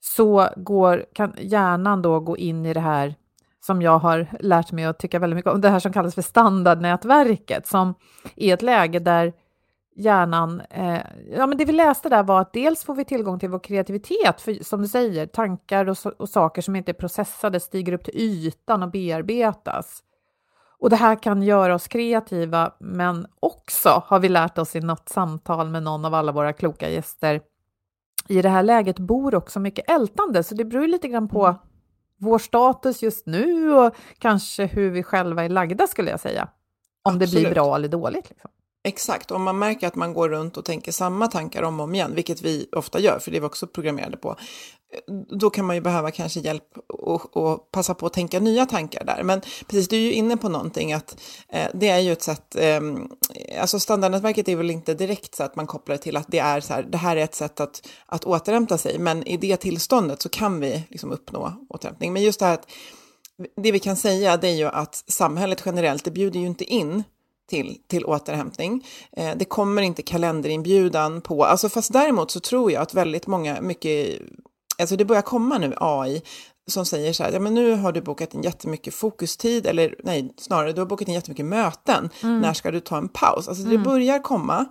Så 0.00 0.48
går, 0.56 1.06
kan 1.12 1.34
hjärnan 1.38 2.02
då 2.02 2.20
gå 2.20 2.36
in 2.36 2.66
i 2.66 2.74
det 2.74 2.80
här 2.80 3.14
som 3.60 3.82
jag 3.82 3.98
har 3.98 4.26
lärt 4.40 4.72
mig 4.72 4.84
att 4.84 4.98
tycka 4.98 5.18
väldigt 5.18 5.36
mycket 5.36 5.52
om, 5.52 5.60
det 5.60 5.68
här 5.68 5.80
som 5.80 5.92
kallas 5.92 6.14
för 6.14 6.22
standardnätverket, 6.22 7.66
som 7.66 7.94
är 8.36 8.54
ett 8.54 8.62
läge 8.62 8.98
där 8.98 9.32
hjärnan... 9.96 10.62
Eh, 10.70 11.00
ja, 11.30 11.46
men 11.46 11.58
det 11.58 11.64
vi 11.64 11.72
läste 11.72 12.08
där 12.08 12.22
var 12.22 12.40
att 12.40 12.52
dels 12.52 12.84
får 12.84 12.94
vi 12.94 13.04
tillgång 13.04 13.38
till 13.38 13.48
vår 13.48 13.58
kreativitet, 13.58 14.40
för 14.40 14.64
som 14.64 14.82
du 14.82 14.88
säger, 14.88 15.26
tankar 15.26 15.88
och, 15.88 15.96
och 16.18 16.28
saker 16.28 16.62
som 16.62 16.76
inte 16.76 16.90
är 16.90 16.94
processade 16.94 17.60
stiger 17.60 17.92
upp 17.92 18.04
till 18.04 18.16
ytan 18.16 18.82
och 18.82 18.90
bearbetas. 18.90 20.02
Och 20.78 20.90
det 20.90 20.96
här 20.96 21.22
kan 21.22 21.42
göra 21.42 21.74
oss 21.74 21.88
kreativa, 21.88 22.72
men 22.80 23.26
också 23.40 24.02
har 24.06 24.20
vi 24.20 24.28
lärt 24.28 24.58
oss 24.58 24.76
i 24.76 24.80
något 24.80 25.08
samtal 25.08 25.68
med 25.68 25.82
någon 25.82 26.04
av 26.04 26.14
alla 26.14 26.32
våra 26.32 26.52
kloka 26.52 26.90
gäster, 26.90 27.40
i 28.28 28.42
det 28.42 28.48
här 28.48 28.62
läget 28.62 28.98
bor 28.98 29.34
också 29.34 29.60
mycket 29.60 29.90
ältande, 29.90 30.42
så 30.42 30.54
det 30.54 30.64
beror 30.64 30.86
lite 30.86 31.08
grann 31.08 31.28
på 31.28 31.46
mm. 31.46 31.58
vår 32.18 32.38
status 32.38 33.02
just 33.02 33.26
nu 33.26 33.72
och 33.72 33.94
kanske 34.18 34.66
hur 34.66 34.90
vi 34.90 35.02
själva 35.02 35.44
är 35.44 35.48
lagda 35.48 35.86
skulle 35.86 36.10
jag 36.10 36.20
säga. 36.20 36.48
Om 37.02 37.14
Absolut. 37.14 37.30
det 37.30 37.40
blir 37.40 37.50
bra 37.50 37.76
eller 37.76 37.88
dåligt. 37.88 38.30
Liksom. 38.30 38.50
Exakt, 38.82 39.30
om 39.30 39.42
man 39.42 39.58
märker 39.58 39.86
att 39.86 39.94
man 39.94 40.12
går 40.12 40.28
runt 40.28 40.56
och 40.56 40.64
tänker 40.64 40.92
samma 40.92 41.26
tankar 41.26 41.62
om 41.62 41.80
och 41.80 41.84
om 41.84 41.94
igen, 41.94 42.14
vilket 42.14 42.42
vi 42.42 42.68
ofta 42.72 43.00
gör, 43.00 43.18
för 43.18 43.30
det 43.30 43.36
är 43.36 43.40
vi 43.40 43.46
också 43.46 43.66
programmerade 43.66 44.16
på, 44.16 44.36
då 45.40 45.50
kan 45.50 45.64
man 45.64 45.76
ju 45.76 45.82
behöva 45.82 46.10
kanske 46.10 46.40
hjälp 46.40 46.78
och, 46.88 47.36
och 47.36 47.70
passa 47.70 47.94
på 47.94 48.06
att 48.06 48.12
tänka 48.12 48.40
nya 48.40 48.66
tankar 48.66 49.04
där. 49.04 49.22
Men 49.22 49.40
precis, 49.40 49.88
du 49.88 49.96
är 49.96 50.00
ju 50.00 50.12
inne 50.12 50.36
på 50.36 50.48
någonting 50.48 50.92
att 50.92 51.20
eh, 51.48 51.68
det 51.74 51.88
är 51.88 51.98
ju 51.98 52.12
ett 52.12 52.22
sätt, 52.22 52.56
eh, 52.56 52.80
alltså 53.60 53.80
standardnätverket 53.80 54.48
är 54.48 54.56
väl 54.56 54.70
inte 54.70 54.94
direkt 54.94 55.34
så 55.34 55.42
att 55.42 55.56
man 55.56 55.66
kopplar 55.66 55.96
det 55.96 56.02
till 56.02 56.16
att 56.16 56.26
det 56.28 56.38
är 56.38 56.60
så 56.60 56.72
här, 56.72 56.82
det 56.82 56.98
här 56.98 57.16
är 57.16 57.24
ett 57.24 57.34
sätt 57.34 57.60
att, 57.60 57.88
att 58.06 58.24
återhämta 58.24 58.78
sig, 58.78 58.98
men 58.98 59.26
i 59.26 59.36
det 59.36 59.56
tillståndet 59.56 60.22
så 60.22 60.28
kan 60.28 60.60
vi 60.60 60.84
liksom 60.88 61.12
uppnå 61.12 61.52
återhämtning. 61.68 62.12
Men 62.12 62.22
just 62.22 62.40
det 62.40 62.46
här 62.46 62.54
att 62.54 62.70
det 63.56 63.72
vi 63.72 63.78
kan 63.78 63.96
säga 63.96 64.36
det 64.36 64.48
är 64.48 64.56
ju 64.56 64.66
att 64.66 64.94
samhället 64.94 65.62
generellt, 65.66 66.04
det 66.04 66.10
bjuder 66.10 66.40
ju 66.40 66.46
inte 66.46 66.64
in 66.64 67.04
till, 67.50 67.78
till 67.88 68.04
återhämtning. 68.04 68.86
Eh, 69.16 69.30
det 69.36 69.44
kommer 69.44 69.82
inte 69.82 70.02
kalenderinbjudan 70.02 71.20
på, 71.20 71.44
alltså 71.44 71.68
fast 71.68 71.92
däremot 71.92 72.30
så 72.30 72.40
tror 72.40 72.72
jag 72.72 72.82
att 72.82 72.94
väldigt 72.94 73.26
många, 73.26 73.60
mycket, 73.60 74.20
alltså 74.78 74.96
det 74.96 75.04
börjar 75.04 75.22
komma 75.22 75.58
nu 75.58 75.74
AI 75.76 76.22
som 76.66 76.86
säger 76.86 77.12
så 77.12 77.22
här, 77.22 77.32
ja 77.32 77.40
men 77.40 77.54
nu 77.54 77.74
har 77.74 77.92
du 77.92 78.00
bokat 78.00 78.34
in 78.34 78.42
jättemycket 78.42 78.94
fokustid, 78.94 79.66
eller 79.66 79.94
nej, 80.04 80.34
snarare 80.38 80.72
du 80.72 80.80
har 80.80 80.86
bokat 80.86 81.08
in 81.08 81.14
jättemycket 81.14 81.46
möten, 81.46 82.10
mm. 82.22 82.40
när 82.40 82.52
ska 82.52 82.70
du 82.70 82.80
ta 82.80 82.96
en 82.96 83.08
paus? 83.08 83.48
Alltså 83.48 83.64
det 83.64 83.74
mm. 83.74 83.82
börjar 83.82 84.18
komma. 84.18 84.66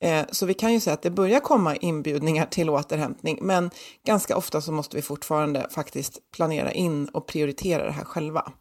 Eh, 0.00 0.24
så 0.30 0.46
vi 0.46 0.54
kan 0.54 0.72
ju 0.72 0.80
säga 0.80 0.94
att 0.94 1.02
det 1.02 1.10
börjar 1.10 1.40
komma 1.40 1.76
inbjudningar 1.76 2.46
till 2.46 2.70
återhämtning, 2.70 3.38
men 3.42 3.70
ganska 4.06 4.36
ofta 4.36 4.60
så 4.60 4.72
måste 4.72 4.96
vi 4.96 5.02
fortfarande 5.02 5.66
faktiskt 5.70 6.18
planera 6.36 6.72
in 6.72 7.08
och 7.08 7.26
prioritera 7.26 7.84
det 7.84 7.92
här 7.92 8.04
själva. 8.04 8.52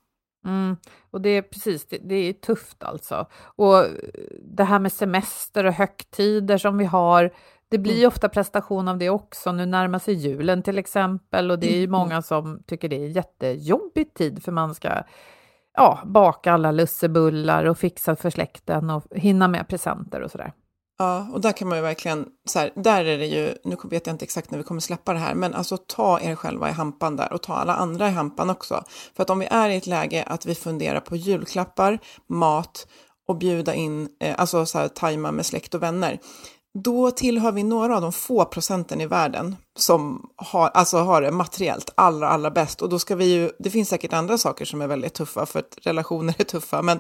Mm, 0.47 0.77
och 1.11 1.21
det 1.21 1.29
är 1.29 1.41
precis, 1.41 1.87
det, 1.87 1.97
det, 1.97 2.15
är 2.15 2.33
tufft 2.33 2.83
alltså. 2.83 3.25
Och 3.41 3.85
det 4.41 4.63
här 4.63 4.79
med 4.79 4.91
semester 4.91 5.65
och 5.65 5.73
högtider 5.73 6.57
som 6.57 6.77
vi 6.77 6.85
har, 6.85 7.31
det 7.69 7.77
blir 7.77 7.97
mm. 7.97 8.07
ofta 8.07 8.29
prestation 8.29 8.87
av 8.87 8.97
det 8.97 9.09
också. 9.09 9.51
Nu 9.51 9.65
närmar 9.65 9.99
sig 9.99 10.13
julen 10.13 10.63
till 10.63 10.77
exempel 10.77 11.51
och 11.51 11.59
det 11.59 11.67
är 11.67 11.77
ju 11.77 11.83
mm. 11.83 11.91
många 11.91 12.21
som 12.21 12.63
tycker 12.67 12.89
det 12.89 13.03
är 13.03 13.07
jättejobbig 13.07 14.13
tid 14.13 14.43
för 14.43 14.51
man 14.51 14.75
ska 14.75 14.89
ja, 15.73 15.99
baka 16.05 16.53
alla 16.53 16.71
lussebullar 16.71 17.65
och 17.65 17.77
fixa 17.77 18.15
för 18.15 18.29
släkten 18.29 18.89
och 18.89 19.03
hinna 19.11 19.47
med 19.47 19.67
presenter 19.67 20.21
och 20.21 20.31
sådär. 20.31 20.53
Ja, 20.99 21.27
och 21.33 21.41
där 21.41 21.51
kan 21.51 21.67
man 21.67 21.77
ju 21.77 21.81
verkligen, 21.81 22.25
så 22.45 22.59
här, 22.59 22.71
där 22.75 23.05
är 23.05 23.17
det 23.17 23.25
ju, 23.25 23.55
nu 23.63 23.77
vet 23.83 24.07
jag 24.07 24.13
inte 24.13 24.25
exakt 24.25 24.51
när 24.51 24.57
vi 24.57 24.63
kommer 24.63 24.81
släppa 24.81 25.13
det 25.13 25.19
här, 25.19 25.35
men 25.35 25.53
alltså 25.53 25.77
ta 25.77 26.19
er 26.19 26.35
själva 26.35 26.69
i 26.69 26.71
hampan 26.71 27.15
där 27.15 27.33
och 27.33 27.41
ta 27.41 27.53
alla 27.53 27.75
andra 27.75 28.07
i 28.07 28.11
hampan 28.11 28.49
också. 28.49 28.83
För 29.15 29.23
att 29.23 29.29
om 29.29 29.39
vi 29.39 29.45
är 29.45 29.69
i 29.69 29.75
ett 29.75 29.87
läge 29.87 30.23
att 30.23 30.45
vi 30.45 30.55
funderar 30.55 30.99
på 30.99 31.15
julklappar, 31.15 31.99
mat 32.29 32.87
och 33.27 33.37
bjuda 33.37 33.73
in, 33.73 34.09
eh, 34.19 34.35
alltså 34.37 34.65
så 34.65 34.77
här, 34.77 34.87
tajma 34.87 35.31
med 35.31 35.45
släkt 35.45 35.73
och 35.73 35.83
vänner, 35.83 36.19
då 36.83 37.11
tillhör 37.11 37.51
vi 37.51 37.63
några 37.63 37.95
av 37.95 38.01
de 38.01 38.13
få 38.13 38.45
procenten 38.45 39.01
i 39.01 39.05
världen 39.05 39.55
som 39.77 40.29
har, 40.35 40.69
alltså 40.69 40.97
har 40.97 41.21
det 41.21 41.31
materiellt 41.31 41.89
allra, 41.95 42.29
allra 42.29 42.51
bäst. 42.51 42.81
Och 42.81 42.89
då 42.89 42.99
ska 42.99 43.15
vi 43.15 43.25
ju, 43.25 43.51
det 43.59 43.69
finns 43.69 43.89
säkert 43.89 44.13
andra 44.13 44.37
saker 44.37 44.65
som 44.65 44.81
är 44.81 44.87
väldigt 44.87 45.13
tuffa 45.13 45.45
för 45.45 45.59
att 45.59 45.77
relationer 45.81 46.35
är 46.37 46.43
tuffa, 46.43 46.81
men 46.81 46.99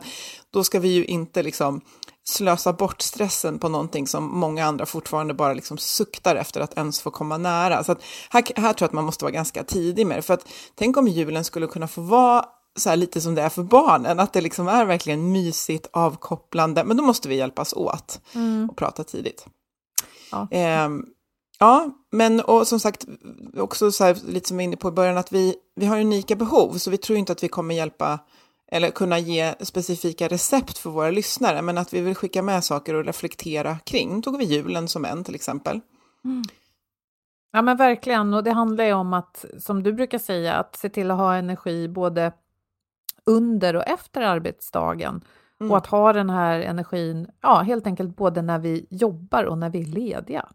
då 0.53 0.63
ska 0.63 0.79
vi 0.79 0.87
ju 0.87 1.05
inte 1.05 1.43
liksom 1.43 1.81
slösa 2.23 2.73
bort 2.73 3.01
stressen 3.01 3.59
på 3.59 3.69
någonting 3.69 4.07
som 4.07 4.39
många 4.39 4.65
andra 4.65 4.85
fortfarande 4.85 5.33
bara 5.33 5.53
liksom 5.53 5.77
suktar 5.77 6.35
efter 6.35 6.61
att 6.61 6.77
ens 6.77 7.01
få 7.01 7.11
komma 7.11 7.37
nära. 7.37 7.83
Så 7.83 7.95
här, 8.29 8.43
här 8.55 8.73
tror 8.73 8.75
jag 8.79 8.87
att 8.87 8.93
man 8.93 9.05
måste 9.05 9.25
vara 9.25 9.33
ganska 9.33 9.63
tidig 9.63 10.07
med 10.07 10.17
det, 10.17 10.21
för 10.21 10.33
att 10.33 10.47
tänk 10.75 10.97
om 10.97 11.07
julen 11.07 11.43
skulle 11.43 11.67
kunna 11.67 11.87
få 11.87 12.01
vara 12.01 12.45
så 12.75 12.89
här 12.89 12.95
lite 12.95 13.21
som 13.21 13.35
det 13.35 13.41
är 13.41 13.49
för 13.49 13.63
barnen, 13.63 14.19
att 14.19 14.33
det 14.33 14.41
liksom 14.41 14.67
är 14.67 14.85
verkligen 14.85 15.31
mysigt, 15.31 15.87
avkopplande, 15.93 16.83
men 16.83 16.97
då 16.97 17.03
måste 17.03 17.29
vi 17.29 17.35
hjälpas 17.35 17.73
åt 17.73 18.21
mm. 18.35 18.69
och 18.69 18.75
prata 18.75 19.03
tidigt. 19.03 19.45
Ja. 20.31 20.47
Eh, 20.51 20.89
ja, 21.59 21.91
men 22.11 22.41
och 22.41 22.67
som 22.67 22.79
sagt, 22.79 23.05
också 23.57 23.91
så 23.91 24.03
här, 24.03 24.17
lite 24.27 24.47
som 24.47 24.57
vi 24.57 24.63
var 24.63 24.67
inne 24.67 24.77
på 24.77 24.87
i 24.87 24.91
början, 24.91 25.17
att 25.17 25.31
vi, 25.31 25.55
vi 25.75 25.85
har 25.85 25.99
unika 25.99 26.35
behov, 26.35 26.73
så 26.73 26.91
vi 26.91 26.97
tror 26.97 27.19
inte 27.19 27.31
att 27.31 27.43
vi 27.43 27.47
kommer 27.47 27.75
hjälpa 27.75 28.19
eller 28.71 28.89
kunna 28.89 29.19
ge 29.19 29.55
specifika 29.59 30.27
recept 30.27 30.77
för 30.77 30.89
våra 30.89 31.11
lyssnare, 31.11 31.61
men 31.61 31.77
att 31.77 31.93
vi 31.93 32.01
vill 32.01 32.15
skicka 32.15 32.41
med 32.41 32.63
saker 32.63 32.93
och 32.93 33.05
reflektera 33.05 33.77
kring. 33.79 34.15
Nu 34.15 34.21
tog 34.21 34.37
vi 34.37 34.45
julen 34.45 34.87
som 34.87 35.05
en 35.05 35.23
till 35.23 35.35
exempel. 35.35 35.81
Mm. 36.25 36.43
Ja 37.51 37.61
men 37.61 37.77
verkligen, 37.77 38.33
och 38.33 38.43
det 38.43 38.51
handlar 38.51 38.85
ju 38.85 38.93
om 38.93 39.13
att, 39.13 39.45
som 39.59 39.83
du 39.83 39.93
brukar 39.93 40.19
säga, 40.19 40.53
att 40.53 40.75
se 40.75 40.89
till 40.89 41.11
att 41.11 41.17
ha 41.17 41.35
energi 41.35 41.87
både 41.87 42.31
under 43.25 43.75
och 43.75 43.87
efter 43.87 44.21
arbetsdagen. 44.21 45.21
Mm. 45.61 45.71
Och 45.71 45.77
att 45.77 45.87
ha 45.87 46.13
den 46.13 46.29
här 46.29 46.59
energin, 46.59 47.27
ja, 47.41 47.59
helt 47.59 47.87
enkelt 47.87 48.15
både 48.15 48.41
när 48.41 48.59
vi 48.59 48.87
jobbar 48.89 49.43
och 49.43 49.57
när 49.57 49.69
vi 49.69 49.81
är 49.81 49.85
lediga. 49.85 50.49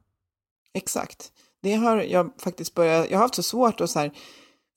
Exakt. 0.74 1.32
Det 1.62 1.74
har 1.74 1.96
jag 2.02 2.30
faktiskt 2.38 2.74
börjat, 2.74 3.10
jag 3.10 3.18
har 3.18 3.22
haft 3.22 3.34
så 3.34 3.42
svårt 3.42 3.80
att 3.80 3.90
så 3.90 3.98
här, 3.98 4.12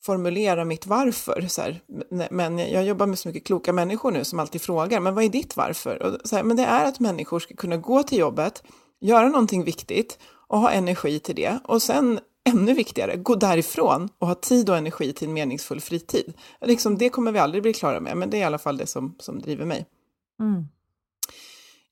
formulera 0.06 0.66
mitt 0.66 0.88
varför. 0.88 1.46
Så 1.50 1.62
här. 1.62 1.82
Men 2.32 2.60
jag 2.60 2.86
jobbar 2.86 3.06
med 3.06 3.20
så 3.20 3.28
mycket 3.28 3.48
kloka 3.48 3.74
människor 3.74 4.12
nu 4.12 4.24
som 4.24 4.40
alltid 4.40 4.62
frågar, 4.62 5.00
men 5.00 5.16
vad 5.16 5.24
är 5.24 5.30
ditt 5.30 5.58
varför? 5.58 6.02
Och 6.02 6.30
så 6.30 6.36
här, 6.36 6.44
men 6.44 6.58
det 6.58 6.64
är 6.64 6.86
att 6.86 7.00
människor 7.00 7.40
ska 7.40 7.56
kunna 7.56 7.78
gå 7.78 8.04
till 8.04 8.18
jobbet, 8.18 8.64
göra 9.02 9.28
någonting 9.28 9.64
viktigt 9.64 10.20
och 10.48 10.60
ha 10.60 10.72
energi 10.72 11.20
till 11.20 11.36
det. 11.36 11.60
Och 11.64 11.82
sen, 11.82 12.20
ännu 12.50 12.74
viktigare, 12.74 13.16
gå 13.16 13.36
därifrån 13.36 14.10
och 14.20 14.28
ha 14.28 14.36
tid 14.36 14.70
och 14.70 14.78
energi 14.78 15.14
till 15.14 15.28
en 15.28 15.34
meningsfull 15.34 15.82
fritid. 15.82 16.34
Liksom, 16.62 16.98
det 16.98 17.10
kommer 17.10 17.32
vi 17.32 17.40
aldrig 17.40 17.64
bli 17.64 17.74
klara 17.74 18.00
med, 18.00 18.18
men 18.18 18.30
det 18.30 18.38
är 18.38 18.42
i 18.42 18.44
alla 18.44 18.58
fall 18.58 18.78
det 18.78 18.88
som, 18.88 19.16
som 19.20 19.42
driver 19.42 19.66
mig. 19.66 19.86
Mm. 20.40 20.68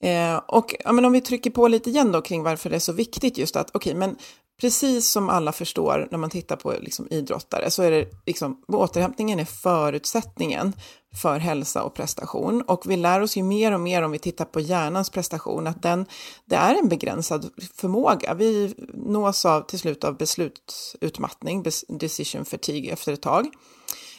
Eh, 0.04 0.42
och 0.48 0.76
ja, 0.80 0.92
men 0.92 1.06
om 1.06 1.12
vi 1.12 1.22
trycker 1.22 1.52
på 1.52 1.68
lite 1.68 1.90
igen 1.90 2.12
då 2.12 2.22
kring 2.22 2.44
varför 2.44 2.70
det 2.70 2.76
är 2.76 2.80
så 2.80 2.94
viktigt 2.94 3.38
just 3.38 3.56
att, 3.56 3.70
okej, 3.74 3.92
okay, 3.92 4.00
men 4.00 4.18
precis 4.62 5.12
som 5.12 5.30
alla 5.30 5.52
förstår 5.52 6.08
när 6.12 6.18
man 6.18 6.30
tittar 6.30 6.56
på 6.56 6.74
liksom, 6.82 7.08
idrottare 7.12 7.72
så 7.72 7.84
är 7.84 7.92
det 7.92 8.08
liksom, 8.26 8.64
återhämtningen 8.68 9.40
är 9.40 9.46
förutsättningen 9.46 10.74
för 11.22 11.40
hälsa 11.40 11.84
och 11.84 11.94
prestation. 11.94 12.62
Och 12.62 12.92
vi 12.92 12.98
lär 12.98 13.22
oss 13.22 13.38
ju 13.38 13.44
mer 13.44 13.72
och 13.72 13.80
mer 13.80 14.02
om 14.02 14.12
vi 14.12 14.20
tittar 14.20 14.46
på 14.46 14.60
hjärnans 14.60 15.10
prestation 15.10 15.68
att 15.68 15.82
den, 15.82 16.06
det 16.46 16.56
är 16.56 16.76
en 16.76 16.90
begränsad 16.90 17.50
förmåga. 17.76 18.34
Vi 18.34 18.76
nås 18.94 19.46
av, 19.46 19.62
till 19.62 19.80
slut 19.80 20.04
av 20.04 20.18
beslutsutmattning, 20.18 21.64
decision 21.88 22.46
fatigue 22.46 22.94
efter 22.94 23.14
ett 23.14 23.22
tag. 23.22 23.48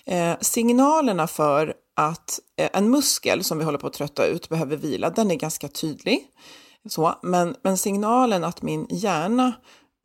Eh, 0.06 0.34
signalerna 0.40 1.26
för 1.26 1.74
att 1.96 2.40
eh, 2.56 2.70
en 2.72 2.90
muskel 2.90 3.44
som 3.44 3.58
vi 3.58 3.64
håller 3.64 3.78
på 3.78 3.86
att 3.86 3.92
trötta 3.92 4.26
ut 4.26 4.48
behöver 4.48 4.76
vila, 4.76 5.10
den 5.10 5.30
är 5.30 5.34
ganska 5.34 5.68
tydlig. 5.68 6.26
Så, 6.88 7.14
men, 7.22 7.56
men 7.62 7.78
signalen 7.78 8.44
att 8.44 8.62
min 8.62 8.86
hjärna 8.90 9.52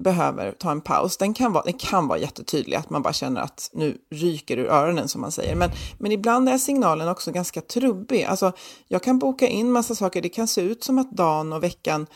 behöver 0.03 0.51
ta 0.51 0.71
en 0.71 0.81
paus, 0.81 1.17
den 1.17 1.33
kan 1.33 1.53
vara, 1.53 1.63
den 1.63 1.73
kan 1.73 2.07
vara 2.07 2.19
jättetydlig, 2.19 2.77
att 2.77 2.89
man 2.89 3.01
bara 3.01 3.13
känner 3.13 3.41
att 3.41 3.69
nu 3.73 3.97
ryker 4.11 4.57
ur 4.57 4.67
öronen 4.67 5.07
som 5.07 5.21
man 5.21 5.31
säger. 5.31 5.55
Men, 5.55 5.71
men 5.97 6.11
ibland 6.11 6.49
är 6.49 6.57
signalen 6.57 7.07
också 7.07 7.31
ganska 7.31 7.61
trubbig. 7.61 8.23
Alltså, 8.23 8.51
jag 8.87 9.03
kan 9.03 9.19
boka 9.19 9.47
in 9.47 9.71
massa 9.71 9.95
saker, 9.95 10.21
det 10.21 10.29
kan 10.29 10.47
se 10.47 10.61
ut 10.61 10.83
som 10.83 10.99
att 10.99 11.11
dagen 11.11 11.53
och 11.53 11.63
veckan 11.63 12.07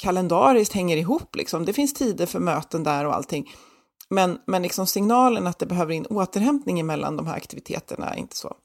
kalendariskt 0.00 0.74
hänger 0.74 0.96
ihop. 0.96 1.36
Liksom. 1.36 1.64
Det 1.64 1.72
finns 1.72 1.94
tider 1.94 2.26
för 2.26 2.38
möten 2.38 2.84
där 2.84 3.06
och 3.06 3.14
allting. 3.14 3.50
Men, 4.10 4.38
men 4.46 4.62
liksom 4.62 4.86
signalen 4.86 5.46
att 5.46 5.58
det 5.58 5.66
behöver 5.66 5.94
in 5.94 6.06
återhämtning 6.06 6.86
mellan 6.86 7.16
de 7.16 7.26
här 7.26 7.36
aktiviteterna 7.36 8.10
är 8.10 8.18
inte 8.18 8.36
så. 8.36 8.56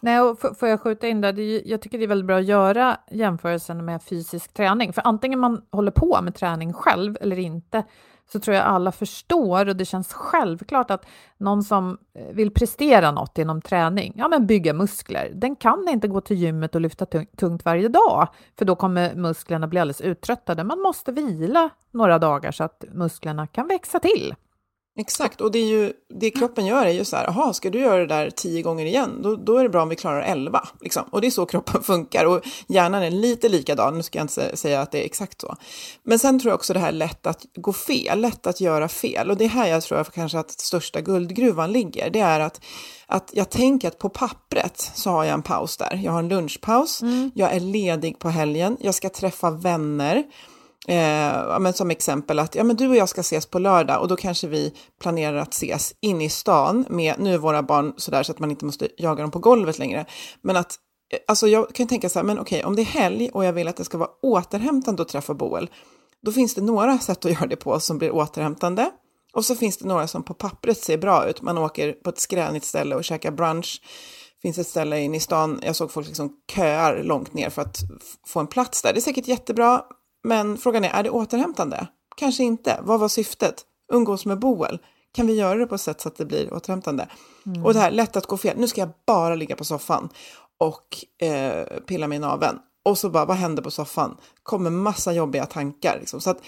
Nej, 0.00 0.20
och 0.20 0.38
får 0.58 0.68
jag 0.68 0.80
skjuta 0.80 1.08
in 1.08 1.20
där, 1.20 1.68
jag 1.70 1.82
tycker 1.82 1.98
det 1.98 2.04
är 2.04 2.08
väldigt 2.08 2.26
bra 2.26 2.36
att 2.36 2.44
göra 2.44 2.96
jämförelsen 3.10 3.84
med 3.84 4.02
fysisk 4.02 4.52
träning, 4.52 4.92
för 4.92 5.02
antingen 5.04 5.38
man 5.38 5.62
håller 5.72 5.90
på 5.90 6.22
med 6.22 6.34
träning 6.34 6.72
själv 6.72 7.16
eller 7.20 7.38
inte, 7.38 7.84
så 8.32 8.40
tror 8.40 8.56
jag 8.56 8.64
alla 8.64 8.92
förstår 8.92 9.68
och 9.68 9.76
det 9.76 9.84
känns 9.84 10.12
självklart 10.12 10.90
att 10.90 11.06
någon 11.38 11.62
som 11.62 11.98
eh, 12.14 12.34
vill 12.34 12.50
prestera 12.50 13.10
något 13.10 13.38
inom 13.38 13.62
träning, 13.62 14.12
ja 14.16 14.28
men 14.28 14.46
bygga 14.46 14.72
muskler, 14.72 15.30
den 15.34 15.56
kan 15.56 15.88
inte 15.88 16.08
gå 16.08 16.20
till 16.20 16.36
gymmet 16.36 16.74
och 16.74 16.80
lyfta 16.80 17.06
tungt 17.36 17.64
varje 17.64 17.88
dag, 17.88 18.28
för 18.58 18.64
då 18.64 18.76
kommer 18.76 19.14
musklerna 19.14 19.66
bli 19.66 19.80
alldeles 19.80 20.00
uttröttade. 20.00 20.64
Man 20.64 20.80
måste 20.80 21.12
vila 21.12 21.70
några 21.90 22.18
dagar 22.18 22.52
så 22.52 22.64
att 22.64 22.84
musklerna 22.92 23.46
kan 23.46 23.68
växa 23.68 24.00
till. 24.00 24.34
Exakt, 24.98 25.40
och 25.40 25.52
det, 25.52 25.58
är 25.58 25.66
ju, 25.66 25.92
det 26.20 26.30
kroppen 26.30 26.66
gör 26.66 26.86
är 26.86 26.90
ju 26.90 27.04
så 27.04 27.16
här, 27.16 27.24
jaha, 27.24 27.52
ska 27.52 27.70
du 27.70 27.80
göra 27.80 27.98
det 27.98 28.06
där 28.06 28.30
tio 28.30 28.62
gånger 28.62 28.86
igen, 28.86 29.22
då, 29.22 29.36
då 29.36 29.56
är 29.56 29.62
det 29.62 29.68
bra 29.68 29.82
om 29.82 29.88
vi 29.88 29.96
klarar 29.96 30.22
elva. 30.22 30.68
Liksom. 30.80 31.02
Och 31.10 31.20
det 31.20 31.26
är 31.26 31.30
så 31.30 31.46
kroppen 31.46 31.82
funkar 31.82 32.24
och 32.24 32.40
hjärnan 32.66 33.02
är 33.02 33.10
lite 33.10 33.48
likadan, 33.48 33.96
nu 33.96 34.02
ska 34.02 34.18
jag 34.18 34.24
inte 34.24 34.56
säga 34.56 34.80
att 34.80 34.92
det 34.92 35.02
är 35.02 35.04
exakt 35.04 35.40
så. 35.40 35.56
Men 36.02 36.18
sen 36.18 36.40
tror 36.40 36.50
jag 36.50 36.54
också 36.54 36.72
det 36.72 36.80
här 36.80 36.92
lätt 36.92 37.26
att 37.26 37.46
gå 37.54 37.72
fel, 37.72 38.20
lätt 38.20 38.46
att 38.46 38.60
göra 38.60 38.88
fel. 38.88 39.30
Och 39.30 39.36
det 39.36 39.44
är 39.44 39.48
här 39.48 39.66
jag 39.66 39.82
tror 39.82 39.98
jag 39.98 40.12
kanske 40.12 40.38
att 40.38 40.50
största 40.50 41.00
guldgruvan 41.00 41.72
ligger, 41.72 42.10
det 42.10 42.20
är 42.20 42.40
att 42.40 42.60
att 43.06 43.30
jag 43.32 43.50
tänker 43.50 43.88
att 43.88 43.98
på 43.98 44.08
pappret 44.08 44.92
så 44.94 45.10
har 45.10 45.24
jag 45.24 45.34
en 45.34 45.42
paus 45.42 45.76
där. 45.76 46.00
Jag 46.04 46.12
har 46.12 46.18
en 46.18 46.28
lunchpaus, 46.28 47.02
mm. 47.02 47.30
jag 47.34 47.52
är 47.52 47.60
ledig 47.60 48.18
på 48.18 48.28
helgen, 48.28 48.76
jag 48.80 48.94
ska 48.94 49.08
träffa 49.08 49.50
vänner, 49.50 50.24
Eh, 50.88 51.58
men 51.60 51.72
som 51.72 51.90
exempel 51.90 52.38
att 52.38 52.54
ja, 52.54 52.64
men 52.64 52.76
du 52.76 52.88
och 52.88 52.96
jag 52.96 53.08
ska 53.08 53.20
ses 53.20 53.46
på 53.46 53.58
lördag 53.58 54.00
och 54.00 54.08
då 54.08 54.16
kanske 54.16 54.46
vi 54.46 54.74
planerar 55.00 55.36
att 55.36 55.54
ses 55.54 55.94
inne 56.00 56.24
i 56.24 56.28
stan 56.28 56.86
med, 56.90 57.14
nu 57.18 57.34
är 57.34 57.38
våra 57.38 57.62
barn 57.62 57.94
sådär 57.96 58.22
så 58.22 58.32
att 58.32 58.38
man 58.38 58.50
inte 58.50 58.64
måste 58.64 58.88
jaga 58.96 59.22
dem 59.22 59.30
på 59.30 59.38
golvet 59.38 59.78
längre, 59.78 60.06
men 60.42 60.56
att 60.56 60.74
eh, 61.12 61.18
Alltså 61.28 61.48
jag 61.48 61.74
kan 61.74 61.86
tänka 61.86 62.08
så 62.08 62.18
här, 62.18 62.26
men 62.26 62.38
okej, 62.38 62.64
om 62.64 62.76
det 62.76 62.82
är 62.82 62.86
helg 62.86 63.30
och 63.32 63.44
jag 63.44 63.52
vill 63.52 63.68
att 63.68 63.76
det 63.76 63.84
ska 63.84 63.98
vara 63.98 64.10
återhämtande 64.22 65.02
att 65.02 65.08
träffa 65.08 65.34
Boel, 65.34 65.70
då 66.22 66.32
finns 66.32 66.54
det 66.54 66.60
några 66.60 66.98
sätt 66.98 67.24
att 67.24 67.30
göra 67.32 67.46
det 67.46 67.56
på 67.56 67.80
som 67.80 67.98
blir 67.98 68.10
återhämtande. 68.10 68.90
Och 69.32 69.44
så 69.44 69.54
finns 69.54 69.76
det 69.76 69.88
några 69.88 70.06
som 70.06 70.22
på 70.22 70.34
pappret 70.34 70.78
ser 70.78 70.98
bra 70.98 71.28
ut. 71.28 71.42
Man 71.42 71.58
åker 71.58 71.92
på 71.92 72.10
ett 72.10 72.18
skränigt 72.18 72.66
ställe 72.66 72.94
och 72.94 73.04
käkar 73.04 73.30
brunch. 73.30 73.80
Det 74.36 74.48
finns 74.48 74.58
ett 74.58 74.66
ställe 74.66 75.00
inne 75.00 75.16
i 75.16 75.20
stan, 75.20 75.60
jag 75.62 75.76
såg 75.76 75.90
folk 75.90 76.06
liksom 76.06 76.32
köar 76.54 77.02
långt 77.02 77.34
ner 77.34 77.50
för 77.50 77.62
att 77.62 77.78
få 78.26 78.40
en 78.40 78.46
plats 78.46 78.82
där. 78.82 78.92
Det 78.92 78.98
är 78.98 79.00
säkert 79.00 79.28
jättebra, 79.28 79.82
men 80.26 80.58
frågan 80.58 80.84
är, 80.84 80.90
är 80.90 81.02
det 81.02 81.10
återhämtande? 81.10 81.86
Kanske 82.16 82.44
inte. 82.44 82.80
Vad 82.82 83.00
var 83.00 83.08
syftet? 83.08 83.64
Umgås 83.92 84.26
med 84.26 84.38
Boel. 84.38 84.78
Kan 85.12 85.26
vi 85.26 85.34
göra 85.34 85.58
det 85.58 85.66
på 85.66 85.74
ett 85.74 85.80
sätt 85.80 86.00
så 86.00 86.08
att 86.08 86.16
det 86.16 86.24
blir 86.24 86.54
återhämtande? 86.54 87.08
Mm. 87.46 87.64
Och 87.64 87.74
det 87.74 87.80
här, 87.80 87.90
lätt 87.90 88.16
att 88.16 88.26
gå 88.26 88.36
fel. 88.36 88.58
Nu 88.58 88.68
ska 88.68 88.80
jag 88.80 88.90
bara 89.06 89.34
ligga 89.34 89.56
på 89.56 89.64
soffan 89.64 90.08
och 90.58 91.24
eh, 91.26 91.66
pilla 91.80 92.06
mig 92.06 92.16
i 92.16 92.18
naveln. 92.18 92.58
Och 92.84 92.98
så 92.98 93.10
bara, 93.10 93.24
vad 93.24 93.36
händer 93.36 93.62
på 93.62 93.70
soffan? 93.70 94.16
Kommer 94.42 94.70
massa 94.70 95.12
jobbiga 95.12 95.46
tankar. 95.46 95.96
Liksom. 96.00 96.20
Så 96.20 96.30
att, 96.30 96.38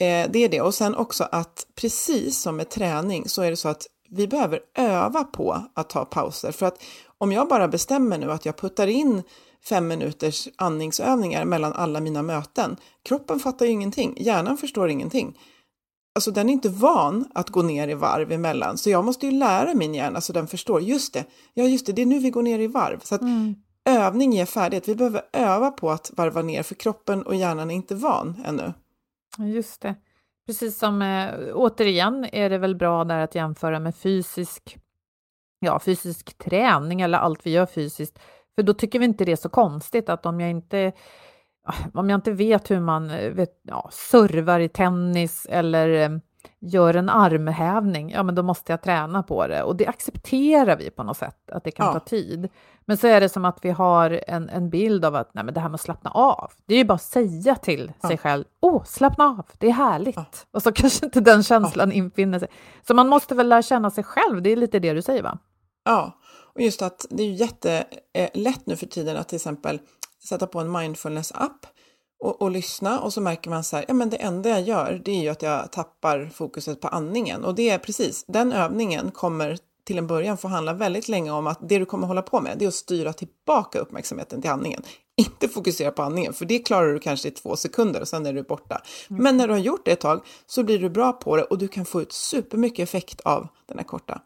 eh, 0.00 0.30
det 0.30 0.38
är 0.38 0.48
det. 0.48 0.60
Och 0.60 0.74
sen 0.74 0.94
också 0.94 1.28
att 1.32 1.66
precis 1.80 2.38
som 2.38 2.56
med 2.56 2.70
träning 2.70 3.28
så 3.28 3.42
är 3.42 3.50
det 3.50 3.56
så 3.56 3.68
att 3.68 3.86
vi 4.10 4.28
behöver 4.28 4.60
öva 4.78 5.24
på 5.24 5.62
att 5.74 5.90
ta 5.90 6.04
pauser. 6.04 6.52
För 6.52 6.66
att 6.66 6.82
om 7.18 7.32
jag 7.32 7.48
bara 7.48 7.68
bestämmer 7.68 8.18
nu 8.18 8.32
att 8.32 8.46
jag 8.46 8.56
puttar 8.56 8.86
in 8.86 9.22
fem 9.64 9.88
minuters 9.88 10.48
andningsövningar 10.56 11.44
mellan 11.44 11.72
alla 11.72 12.00
mina 12.00 12.22
möten. 12.22 12.76
Kroppen 13.04 13.38
fattar 13.38 13.66
ju 13.66 13.72
ingenting, 13.72 14.14
hjärnan 14.16 14.56
förstår 14.56 14.88
ingenting. 14.88 15.38
Alltså 16.14 16.30
den 16.30 16.48
är 16.48 16.52
inte 16.52 16.68
van 16.68 17.24
att 17.34 17.50
gå 17.50 17.62
ner 17.62 17.88
i 17.88 17.94
varv 17.94 18.32
emellan, 18.32 18.78
så 18.78 18.90
jag 18.90 19.04
måste 19.04 19.26
ju 19.26 19.32
lära 19.32 19.74
min 19.74 19.94
hjärna 19.94 20.20
så 20.20 20.32
den 20.32 20.46
förstår, 20.46 20.80
just 20.80 21.14
det, 21.14 21.24
ja 21.54 21.64
just 21.64 21.86
det, 21.86 21.92
det 21.92 22.02
är 22.02 22.06
nu 22.06 22.18
vi 22.18 22.30
går 22.30 22.42
ner 22.42 22.58
i 22.58 22.66
varv. 22.66 23.00
Så 23.02 23.14
att 23.14 23.20
mm. 23.20 23.54
övning 23.84 24.32
ger 24.32 24.46
färdighet, 24.46 24.88
vi 24.88 24.94
behöver 24.94 25.22
öva 25.32 25.70
på 25.70 25.90
att 25.90 26.10
varva 26.16 26.42
ner, 26.42 26.62
för 26.62 26.74
kroppen 26.74 27.22
och 27.22 27.34
hjärnan 27.34 27.70
är 27.70 27.74
inte 27.74 27.94
van 27.94 28.42
ännu. 28.46 28.72
Just 29.38 29.80
det. 29.80 29.94
Precis 30.46 30.78
som, 30.78 31.02
äh, 31.02 31.54
återigen 31.54 32.24
är 32.32 32.50
det 32.50 32.58
väl 32.58 32.76
bra 32.76 33.04
där 33.04 33.18
att 33.18 33.34
jämföra 33.34 33.80
med 33.80 33.96
fysisk, 33.96 34.78
ja, 35.60 35.80
fysisk 35.80 36.38
träning 36.38 37.00
eller 37.00 37.18
allt 37.18 37.46
vi 37.46 37.50
gör 37.50 37.66
fysiskt 37.66 38.18
för 38.54 38.62
då 38.62 38.74
tycker 38.74 38.98
vi 38.98 39.04
inte 39.04 39.24
det 39.24 39.32
är 39.32 39.36
så 39.36 39.48
konstigt 39.48 40.08
att 40.08 40.26
om 40.26 40.40
jag 40.40 40.50
inte 40.50 40.92
om 41.94 42.10
jag 42.10 42.18
inte 42.18 42.32
vet 42.32 42.70
hur 42.70 42.80
man 42.80 43.08
vet, 43.08 43.60
ja, 43.62 43.88
servar 43.92 44.60
i 44.60 44.68
tennis 44.68 45.46
eller 45.50 45.88
eh, 45.88 46.18
gör 46.60 46.94
en 46.94 47.08
armhävning, 47.08 48.10
ja 48.10 48.22
men 48.22 48.34
då 48.34 48.42
måste 48.42 48.72
jag 48.72 48.82
träna 48.82 49.22
på 49.22 49.46
det. 49.46 49.62
Och 49.62 49.76
det 49.76 49.86
accepterar 49.86 50.76
vi 50.76 50.90
på 50.90 51.02
något 51.02 51.16
sätt, 51.16 51.50
att 51.50 51.64
det 51.64 51.70
kan 51.70 51.86
ja. 51.86 51.92
ta 51.92 52.00
tid. 52.00 52.48
Men 52.84 52.96
så 52.96 53.06
är 53.06 53.20
det 53.20 53.28
som 53.28 53.44
att 53.44 53.58
vi 53.62 53.70
har 53.70 54.20
en, 54.26 54.48
en 54.48 54.70
bild 54.70 55.04
av 55.04 55.14
att 55.14 55.34
nej, 55.34 55.44
men 55.44 55.54
det 55.54 55.60
här 55.60 55.68
med 55.68 55.74
att 55.74 55.80
slappna 55.80 56.10
av, 56.10 56.52
det 56.66 56.74
är 56.74 56.78
ju 56.78 56.84
bara 56.84 56.94
att 56.94 57.02
säga 57.02 57.54
till 57.54 57.92
ja. 58.00 58.08
sig 58.08 58.18
själv, 58.18 58.44
åh, 58.60 58.84
slappna 58.84 59.24
av, 59.24 59.46
det 59.58 59.66
är 59.66 59.72
härligt. 59.72 60.16
Ja. 60.16 60.26
Och 60.50 60.62
så 60.62 60.72
kanske 60.74 61.06
inte 61.06 61.20
den 61.20 61.42
känslan 61.42 61.92
infinner 61.92 62.38
sig. 62.38 62.48
Så 62.86 62.94
man 62.94 63.08
måste 63.08 63.34
väl 63.34 63.48
lära 63.48 63.62
känna 63.62 63.90
sig 63.90 64.04
själv, 64.04 64.42
det 64.42 64.50
är 64.50 64.56
lite 64.56 64.78
det 64.78 64.92
du 64.92 65.02
säger 65.02 65.22
va? 65.22 65.38
Ja, 65.84 66.18
och 66.54 66.60
just 66.60 66.82
att 66.82 67.06
det 67.10 67.22
är 67.22 67.26
ju 67.26 67.34
jättelätt 67.34 68.66
nu 68.66 68.76
för 68.76 68.86
tiden 68.86 69.16
att 69.16 69.28
till 69.28 69.36
exempel 69.36 69.80
sätta 70.28 70.46
på 70.46 70.60
en 70.60 70.76
mindfulness-app 70.76 71.66
och, 72.20 72.42
och, 72.42 72.50
lyssna 72.50 73.00
och 73.00 73.12
så 73.12 73.20
märker 73.20 73.50
man 73.50 73.64
så 73.64 73.76
här, 73.76 73.84
ja 73.88 73.94
men 73.94 74.10
det 74.10 74.16
enda 74.16 74.48
jag 74.48 74.62
gör 74.62 75.02
det 75.04 75.10
är 75.10 75.22
ju 75.22 75.28
att 75.28 75.42
jag 75.42 75.72
tappar 75.72 76.30
fokuset 76.34 76.80
på 76.80 76.88
andningen 76.88 77.44
och 77.44 77.54
det 77.54 77.70
är 77.70 77.78
precis, 77.78 78.24
den 78.28 78.52
övningen 78.52 79.10
kommer 79.10 79.58
till 79.84 79.98
en 79.98 80.06
början 80.06 80.36
få 80.36 80.48
handla 80.48 80.72
väldigt 80.72 81.08
länge 81.08 81.30
om 81.30 81.46
att 81.46 81.58
det 81.68 81.78
du 81.78 81.84
kommer 81.86 82.06
hålla 82.06 82.22
på 82.22 82.40
med 82.40 82.58
det 82.58 82.64
är 82.64 82.68
att 82.68 82.74
styra 82.74 83.12
tillbaka 83.12 83.78
uppmärksamheten 83.78 84.42
till 84.42 84.50
andningen. 84.50 84.82
Inte 85.16 85.48
fokusera 85.48 85.90
på 85.90 86.02
andningen, 86.02 86.32
för 86.32 86.44
det 86.44 86.58
klarar 86.58 86.92
du 86.92 86.98
kanske 86.98 87.28
i 87.28 87.30
två 87.30 87.56
sekunder 87.56 88.00
och 88.00 88.08
sen 88.08 88.26
är 88.26 88.32
du 88.32 88.42
borta. 88.42 88.82
Mm. 89.10 89.22
Men 89.22 89.36
när 89.36 89.48
du 89.48 89.52
har 89.52 89.60
gjort 89.60 89.84
det 89.84 89.92
ett 89.92 90.00
tag 90.00 90.20
så 90.46 90.62
blir 90.62 90.78
du 90.78 90.90
bra 90.90 91.12
på 91.12 91.36
det 91.36 91.42
och 91.42 91.58
du 91.58 91.68
kan 91.68 91.84
få 91.84 92.02
ut 92.02 92.12
supermycket 92.12 92.82
effekt 92.82 93.20
av 93.20 93.48
den 93.66 93.78
här 93.78 93.84
korta. 93.84 94.20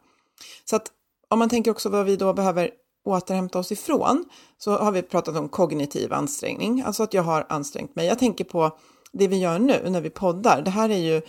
Så 0.65 0.75
att 0.75 0.91
om 1.29 1.39
man 1.39 1.49
tänker 1.49 1.71
också 1.71 1.89
vad 1.89 2.05
vi 2.05 2.15
då 2.15 2.33
behöver 2.33 2.71
återhämta 3.05 3.59
oss 3.59 3.71
ifrån, 3.71 4.25
så 4.57 4.77
har 4.77 4.91
vi 4.91 5.01
pratat 5.01 5.37
om 5.37 5.49
kognitiv 5.49 6.13
ansträngning, 6.13 6.81
alltså 6.81 7.03
att 7.03 7.13
jag 7.13 7.23
har 7.23 7.45
ansträngt 7.49 7.95
mig. 7.95 8.07
Jag 8.07 8.19
tänker 8.19 8.43
på 8.43 8.77
det 9.13 9.27
vi 9.27 9.39
gör 9.39 9.59
nu 9.59 9.89
när 9.89 10.01
vi 10.01 10.09
poddar. 10.09 10.61
Det 10.61 10.71
här 10.71 10.89
är 10.89 10.97
ju 10.97 11.21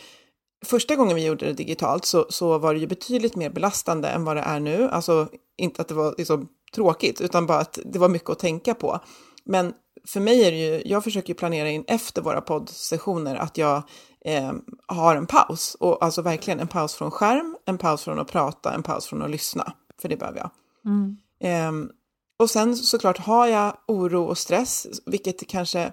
Första 0.65 0.97
gången 0.97 1.17
vi 1.17 1.25
gjorde 1.25 1.47
det 1.47 1.53
digitalt 1.53 2.05
så, 2.05 2.27
så 2.29 2.59
var 2.59 2.75
det 2.75 2.81
ju 2.81 2.87
betydligt 2.87 3.37
mer 3.37 3.51
belastande 3.51 4.09
än 4.09 4.25
vad 4.25 4.37
det 4.37 4.43
är 4.43 4.61
nu. 4.61 4.89
Alltså 4.89 5.29
inte 5.57 5.83
att 5.83 5.89
det 5.89 5.95
var 5.95 6.15
liksom 6.19 6.49
tråkigt, 6.75 7.21
utan 7.21 7.47
bara 7.47 7.59
att 7.59 7.79
det 7.85 7.99
var 7.99 8.09
mycket 8.09 8.31
att 8.31 8.39
tänka 8.39 8.75
på. 8.75 9.01
Men 9.45 9.75
för 10.09 10.21
mig 10.21 10.45
är 10.45 10.51
det 10.51 10.57
ju, 10.57 10.83
jag 10.85 11.05
försöker 11.05 11.29
ju 11.29 11.35
planera 11.35 11.71
in 11.71 11.85
efter 11.87 12.23
våra 12.23 12.41
poddsessioner 12.41 13.37
att 13.37 13.59
jag 13.59 13.83
eh, 14.25 14.53
har 14.87 15.17
en 15.17 15.27
paus. 15.27 15.77
Och 15.81 16.05
alltså 16.05 16.23
verkligen 16.23 16.61
en 16.61 16.69
paus 16.69 16.95
från 16.95 17.11
skärm, 17.11 17.57
en 17.67 17.79
paus 17.79 18.03
från 18.03 18.19
att 18.19 18.33
prata, 18.33 18.75
en 18.75 18.83
paus 18.83 19.07
från 19.07 19.23
att 19.23 19.31
lyssna. 19.31 19.73
För 20.01 20.09
det 20.09 20.17
behöver 20.17 20.39
jag. 20.39 20.51
Mm. 20.85 21.17
Eh, 21.41 21.93
och 22.39 22.51
sen 22.51 22.77
såklart 22.77 23.19
har 23.19 23.47
jag 23.47 23.77
oro 23.89 24.25
och 24.25 24.39
stress, 24.39 24.87
vilket 25.07 25.47
kanske 25.47 25.93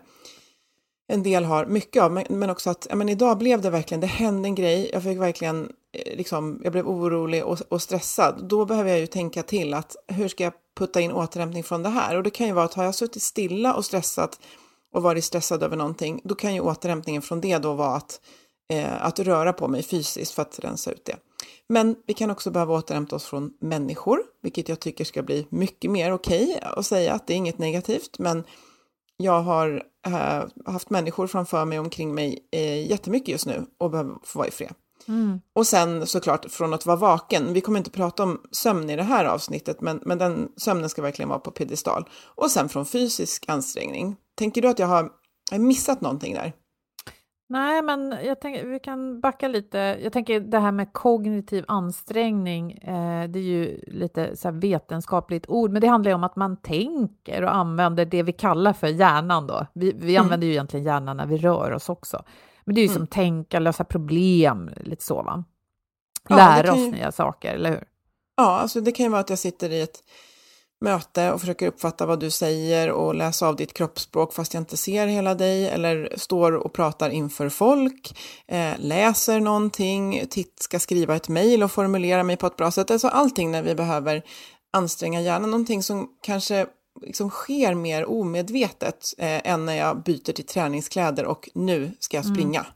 en 1.08 1.24
del 1.24 1.46
har 1.46 1.66
mycket 1.66 2.04
av, 2.04 2.12
men, 2.12 2.26
men 2.30 2.50
också 2.50 2.70
att 2.70 2.88
men 2.94 3.10
idag 3.10 3.38
blev 3.38 3.62
det 3.62 3.70
verkligen, 3.70 4.02
det 4.02 4.08
hände 4.08 4.48
en 4.48 4.56
grej, 4.56 4.90
jag 4.94 5.04
fick 5.04 5.20
verkligen, 5.20 5.72
eh, 5.94 6.18
liksom, 6.18 6.62
jag 6.64 6.72
blev 6.72 6.88
orolig 6.88 7.46
och, 7.46 7.62
och 7.70 7.82
stressad. 7.82 8.48
Då 8.50 8.66
behöver 8.66 8.90
jag 8.90 9.00
ju 9.00 9.08
tänka 9.08 9.44
till 9.44 9.74
att 9.74 9.96
hur 10.08 10.28
ska 10.28 10.44
jag 10.44 10.54
putta 10.78 11.02
in 11.02 11.12
återhämtning 11.12 11.64
från 11.64 11.84
det 11.84 11.90
här? 11.90 12.18
Och 12.18 12.24
det 12.24 12.30
kan 12.30 12.48
ju 12.48 12.54
vara 12.54 12.66
att 12.66 12.74
har 12.74 12.84
jag 12.84 12.96
suttit 12.96 13.24
stilla 13.24 13.74
och 13.74 13.86
stressat 13.86 14.40
och 14.94 15.04
varit 15.04 15.24
stressad 15.24 15.64
över 15.64 15.78
någonting, 15.78 16.22
då 16.24 16.36
kan 16.36 16.54
ju 16.54 16.62
återhämtningen 16.62 17.22
från 17.22 17.42
det 17.42 17.58
då 17.58 17.74
vara 17.74 17.96
att, 17.96 18.22
eh, 18.70 19.06
att 19.06 19.20
röra 19.20 19.54
på 19.54 19.68
mig 19.68 19.84
fysiskt 19.84 20.32
för 20.32 20.42
att 20.42 20.60
rensa 20.60 20.92
ut 20.92 21.06
det. 21.06 21.18
Men 21.70 21.96
vi 22.08 22.14
kan 22.14 22.32
också 22.32 22.52
behöva 22.52 22.74
återhämta 22.74 23.16
oss 23.16 23.26
från 23.26 23.54
människor, 23.62 24.20
vilket 24.42 24.70
jag 24.70 24.80
tycker 24.80 25.06
ska 25.06 25.24
bli 25.24 25.48
mycket 25.50 25.92
mer 25.92 26.14
okej 26.14 26.44
okay 26.44 26.60
att 26.62 26.86
säga 26.86 27.14
att 27.14 27.28
det 27.28 27.34
är 27.34 27.38
inget 27.38 27.58
negativt, 27.58 28.20
men 28.20 28.44
jag 29.18 29.42
har 29.42 29.84
äh, 30.08 30.44
haft 30.66 30.90
människor 30.90 31.28
framför 31.28 31.66
mig 31.66 31.80
omkring 31.80 32.16
mig 32.16 32.48
äh, 32.52 32.90
jättemycket 32.90 33.28
just 33.28 33.46
nu 33.46 33.66
och 33.78 33.92
behöver 33.92 34.16
få 34.24 34.40
vara 34.40 34.48
i 34.48 34.52
fred. 34.52 34.74
Mm. 35.08 35.42
Och 35.54 35.68
sen 35.68 36.08
såklart 36.08 36.52
från 36.52 36.74
att 36.74 36.86
vara 36.86 36.98
vaken. 36.98 37.54
Vi 37.54 37.62
kommer 37.62 37.78
inte 37.78 37.92
prata 37.92 38.24
om 38.24 38.42
sömn 38.52 38.90
i 38.90 38.96
det 38.96 39.04
här 39.04 39.26
avsnittet, 39.26 39.82
men, 39.82 40.02
men 40.06 40.18
den 40.18 40.52
sömnen 40.58 40.90
ska 40.90 41.02
verkligen 41.02 41.30
vara 41.30 41.40
på 41.40 41.52
piedestal. 41.52 42.10
Och 42.36 42.52
sen 42.52 42.70
från 42.70 42.86
fysisk 42.86 43.46
ansträngning. 43.48 44.16
Tänker 44.36 44.62
du 44.62 44.68
att 44.68 44.80
jag 44.80 44.88
har, 44.88 45.10
jag 45.52 45.58
har 45.58 45.64
missat 45.64 46.02
någonting 46.02 46.34
där? 46.34 46.54
Nej, 47.54 47.82
men 47.82 48.18
jag 48.24 48.42
tänker, 48.42 48.66
vi 48.66 48.80
kan 48.80 49.20
backa 49.20 49.48
lite. 49.48 49.78
Jag 50.04 50.14
tänker 50.14 50.40
det 50.40 50.60
här 50.60 50.72
med 50.72 50.94
kognitiv 50.94 51.66
ansträngning, 51.68 52.72
eh, 52.72 53.30
det 53.30 53.40
är 53.40 53.44
ju 53.44 53.84
lite 53.88 54.38
så 54.38 54.52
vetenskapligt 54.52 55.46
ord, 55.50 55.72
men 55.72 55.82
det 55.82 55.88
handlar 55.88 56.12
ju 56.12 56.16
om 56.16 56.24
att 56.24 56.36
man 56.36 56.58
tänker 56.58 57.44
och 57.44 57.56
använder 57.56 58.06
det 58.06 58.24
vi 58.24 58.32
kallar 58.32 58.74
för 58.74 58.88
hjärnan 58.88 59.48
då. 59.48 59.68
Vi, 59.74 59.92
vi 59.92 60.16
mm. 60.16 60.24
använder 60.24 60.48
ju 60.48 60.54
egentligen 60.54 60.86
hjärnan 60.86 61.18
när 61.18 61.26
vi 61.26 61.38
rör 61.38 61.72
oss 61.72 61.90
också. 61.90 62.24
Men 62.64 62.76
det 62.76 62.82
är 62.82 62.84
ju 62.84 62.90
mm. 62.90 62.98
som 62.98 63.08
tänka, 63.08 63.60
lösa 63.60 63.84
problem, 63.84 64.70
lite 64.78 65.04
så 65.04 65.24
va? 65.24 65.44
Lära 66.30 66.68
ja, 66.68 66.74
oss 66.74 66.80
ju... 66.80 66.92
nya 66.92 67.12
saker, 67.12 67.54
eller 67.54 67.70
hur? 67.70 67.84
Ja, 68.38 68.60
alltså 68.60 68.82
det 68.82 68.92
kan 68.92 69.04
ju 69.04 69.10
vara 69.10 69.22
att 69.22 69.30
jag 69.30 69.40
sitter 69.40 69.70
i 69.70 69.82
ett 69.82 70.04
möte 70.84 71.32
och 71.32 71.40
försöker 71.40 71.68
uppfatta 71.68 72.06
vad 72.06 72.20
du 72.20 72.30
säger 72.30 72.92
och 72.92 73.16
läsa 73.16 73.48
av 73.48 73.56
ditt 73.56 73.74
kroppsspråk 73.74 74.34
fast 74.34 74.54
jag 74.54 74.62
inte 74.62 74.78
ser 74.78 75.08
hela 75.08 75.36
dig 75.36 75.70
eller 75.70 76.14
står 76.16 76.52
och 76.52 76.74
pratar 76.74 77.10
inför 77.10 77.50
folk, 77.50 78.20
eh, 78.48 78.74
läser 78.78 79.40
någonting, 79.40 80.26
titt, 80.30 80.60
ska 80.60 80.80
skriva 80.80 81.16
ett 81.16 81.30
mejl 81.30 81.64
och 81.64 81.72
formulera 81.72 82.24
mig 82.24 82.38
på 82.38 82.48
ett 82.48 82.58
bra 82.58 82.72
sätt. 82.72 82.92
Alltså 82.92 83.08
allting 83.08 83.52
när 83.52 83.62
vi 83.62 83.76
behöver 83.76 84.24
anstränga 84.74 85.22
hjärnan, 85.22 85.52
någonting 85.52 85.84
som 85.84 86.10
kanske 86.22 86.66
liksom 87.02 87.30
sker 87.30 87.74
mer 87.74 88.06
omedvetet 88.06 89.14
eh, 89.18 89.52
än 89.52 89.66
när 89.66 89.76
jag 89.76 90.04
byter 90.04 90.34
till 90.34 90.46
träningskläder 90.46 91.26
och 91.26 91.50
nu 91.54 91.92
ska 92.00 92.18
jag 92.18 92.26
springa. 92.26 92.60
Mm. 92.60 92.72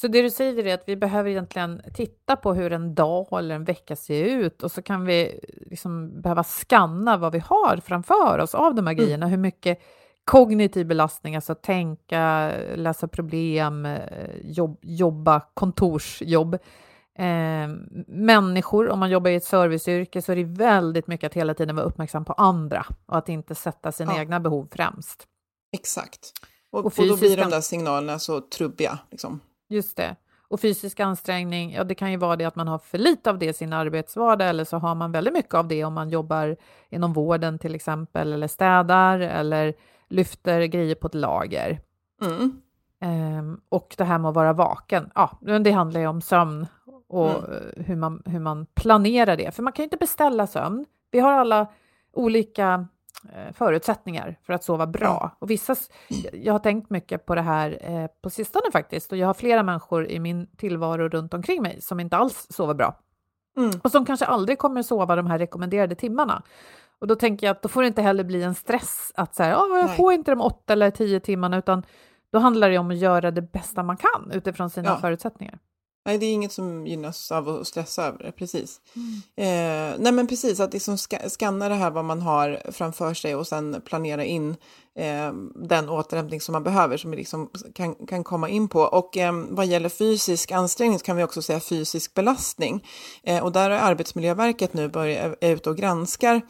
Så 0.00 0.08
det 0.08 0.22
du 0.22 0.30
säger 0.30 0.66
är 0.66 0.74
att 0.74 0.88
vi 0.88 0.96
behöver 0.96 1.30
egentligen 1.30 1.82
titta 1.94 2.36
på 2.36 2.54
hur 2.54 2.72
en 2.72 2.94
dag 2.94 3.38
eller 3.38 3.54
en 3.54 3.64
vecka 3.64 3.96
ser 3.96 4.24
ut 4.24 4.62
och 4.62 4.72
så 4.72 4.82
kan 4.82 5.04
vi 5.04 5.40
liksom 5.66 6.20
behöva 6.20 6.44
skanna 6.44 7.16
vad 7.16 7.32
vi 7.32 7.38
har 7.38 7.76
framför 7.76 8.38
oss 8.38 8.54
av 8.54 8.74
de 8.74 8.86
här 8.86 8.94
mm. 8.94 9.04
grejerna, 9.04 9.26
hur 9.26 9.36
mycket 9.36 9.78
kognitiv 10.24 10.86
belastning, 10.86 11.36
alltså 11.36 11.54
tänka, 11.54 12.52
läsa 12.74 13.08
problem, 13.08 13.86
eh, 13.86 14.00
jobb, 14.42 14.78
jobba 14.82 15.40
kontorsjobb. 15.54 16.54
Eh, 17.18 17.68
människor, 18.06 18.88
om 18.88 18.98
man 18.98 19.10
jobbar 19.10 19.30
i 19.30 19.34
ett 19.34 19.44
serviceyrke 19.44 20.22
så 20.22 20.32
är 20.32 20.36
det 20.36 20.44
väldigt 20.44 21.06
mycket 21.06 21.26
att 21.26 21.34
hela 21.34 21.54
tiden 21.54 21.76
vara 21.76 21.86
uppmärksam 21.86 22.24
på 22.24 22.32
andra 22.32 22.86
och 23.06 23.18
att 23.18 23.28
inte 23.28 23.54
sätta 23.54 23.92
sina 23.92 24.12
ja. 24.14 24.20
egna 24.20 24.40
behov 24.40 24.68
främst. 24.72 25.26
Exakt. 25.72 26.32
Och, 26.70 26.78
och, 26.78 26.98
och 26.98 27.08
då 27.08 27.16
blir 27.16 27.36
de 27.36 27.50
där 27.50 27.60
signalerna 27.60 28.18
så 28.18 28.40
trubbiga. 28.40 28.98
Liksom. 29.10 29.40
Just 29.70 29.96
det. 29.96 30.16
Och 30.48 30.60
fysisk 30.60 31.00
ansträngning, 31.00 31.72
ja 31.72 31.84
det 31.84 31.94
kan 31.94 32.10
ju 32.10 32.16
vara 32.16 32.36
det 32.36 32.44
att 32.44 32.56
man 32.56 32.68
har 32.68 32.78
för 32.78 32.98
lite 32.98 33.30
av 33.30 33.38
det 33.38 33.46
i 33.46 33.52
sin 33.52 33.72
arbetsvardag 33.72 34.48
eller 34.48 34.64
så 34.64 34.76
har 34.76 34.94
man 34.94 35.12
väldigt 35.12 35.34
mycket 35.34 35.54
av 35.54 35.68
det 35.68 35.84
om 35.84 35.94
man 35.94 36.10
jobbar 36.10 36.56
inom 36.88 37.12
vården 37.12 37.58
till 37.58 37.74
exempel 37.74 38.32
eller 38.32 38.46
städar 38.46 39.20
eller 39.20 39.74
lyfter 40.08 40.64
grejer 40.64 40.94
på 40.94 41.06
ett 41.06 41.14
lager. 41.14 41.80
Mm. 42.22 42.60
Um, 43.38 43.60
och 43.68 43.94
det 43.98 44.04
här 44.04 44.18
med 44.18 44.28
att 44.28 44.34
vara 44.34 44.52
vaken, 44.52 45.10
ja, 45.14 45.38
det 45.60 45.70
handlar 45.70 46.00
ju 46.00 46.06
om 46.06 46.20
sömn 46.20 46.66
och 47.08 47.48
mm. 47.48 47.84
hur, 47.86 47.96
man, 47.96 48.22
hur 48.26 48.40
man 48.40 48.66
planerar 48.66 49.36
det. 49.36 49.54
För 49.54 49.62
man 49.62 49.72
kan 49.72 49.82
ju 49.82 49.84
inte 49.84 49.96
beställa 49.96 50.46
sömn. 50.46 50.86
Vi 51.10 51.20
har 51.20 51.32
alla 51.32 51.66
olika 52.12 52.88
förutsättningar 53.52 54.36
för 54.42 54.52
att 54.52 54.64
sova 54.64 54.86
bra. 54.86 55.36
Och 55.38 55.50
vissa, 55.50 55.76
jag 56.32 56.54
har 56.54 56.58
tänkt 56.58 56.90
mycket 56.90 57.26
på 57.26 57.34
det 57.34 57.42
här 57.42 57.78
eh, 57.80 58.06
på 58.22 58.30
sistone 58.30 58.70
faktiskt 58.72 59.12
och 59.12 59.18
jag 59.18 59.26
har 59.26 59.34
flera 59.34 59.62
människor 59.62 60.06
i 60.06 60.20
min 60.20 60.46
tillvaro 60.56 61.08
runt 61.08 61.34
omkring 61.34 61.62
mig 61.62 61.80
som 61.80 62.00
inte 62.00 62.16
alls 62.16 62.46
sover 62.50 62.74
bra. 62.74 62.98
Mm. 63.56 63.70
Och 63.84 63.90
som 63.90 64.06
kanske 64.06 64.26
aldrig 64.26 64.58
kommer 64.58 64.82
sova 64.82 65.16
de 65.16 65.26
här 65.26 65.38
rekommenderade 65.38 65.94
timmarna. 65.94 66.42
Och 67.00 67.06
då 67.06 67.14
tänker 67.14 67.46
jag 67.46 67.56
att 67.56 67.62
då 67.62 67.68
får 67.68 67.82
det 67.82 67.88
inte 67.88 68.02
heller 68.02 68.24
bli 68.24 68.42
en 68.42 68.54
stress 68.54 69.12
att 69.14 69.34
så 69.34 69.42
här, 69.42 69.54
oh, 69.54 69.78
jag 69.78 69.86
Nej. 69.86 69.96
får 69.96 70.12
inte 70.12 70.30
de 70.30 70.40
åtta 70.40 70.72
eller 70.72 70.90
tio 70.90 71.20
timmarna, 71.20 71.58
utan 71.58 71.82
då 72.32 72.38
handlar 72.38 72.70
det 72.70 72.78
om 72.78 72.90
att 72.90 72.96
göra 72.96 73.30
det 73.30 73.42
bästa 73.42 73.82
man 73.82 73.96
kan 73.96 74.30
utifrån 74.32 74.70
sina 74.70 74.88
ja. 74.88 74.96
förutsättningar. 74.96 75.58
Nej, 76.04 76.18
det 76.18 76.26
är 76.26 76.32
inget 76.32 76.52
som 76.52 76.86
gynnas 76.86 77.32
av 77.32 77.48
att 77.48 77.66
stressa 77.66 78.06
över 78.06 78.18
det, 78.18 78.32
precis. 78.32 78.80
Mm. 78.96 79.22
Eh, 79.36 79.98
nej, 79.98 80.12
men 80.12 80.26
precis, 80.26 80.60
att 80.60 80.72
liksom 80.72 80.98
ska, 80.98 81.16
skanna 81.28 81.68
det 81.68 81.74
här 81.74 81.90
vad 81.90 82.04
man 82.04 82.22
har 82.22 82.72
framför 82.72 83.14
sig 83.14 83.34
och 83.34 83.46
sen 83.46 83.82
planera 83.84 84.24
in 84.24 84.56
eh, 84.98 85.32
den 85.54 85.88
återhämtning 85.88 86.40
som 86.40 86.52
man 86.52 86.62
behöver, 86.62 86.96
som 86.96 87.10
vi 87.10 87.16
liksom 87.16 87.50
kan, 87.74 87.94
kan 87.94 88.24
komma 88.24 88.48
in 88.48 88.68
på. 88.68 88.80
Och 88.80 89.16
eh, 89.16 89.32
vad 89.48 89.66
gäller 89.66 89.88
fysisk 89.88 90.50
ansträngning 90.50 90.98
kan 90.98 91.16
vi 91.16 91.24
också 91.24 91.42
säga 91.42 91.60
fysisk 91.60 92.14
belastning. 92.14 92.86
Eh, 93.22 93.44
och 93.44 93.52
där 93.52 93.70
har 93.70 93.78
Arbetsmiljöverket 93.78 94.74
nu 94.74 94.88
börjat, 94.88 95.36
är 95.40 95.54
ute 95.54 95.70
och 95.70 95.76
granskar 95.76 96.40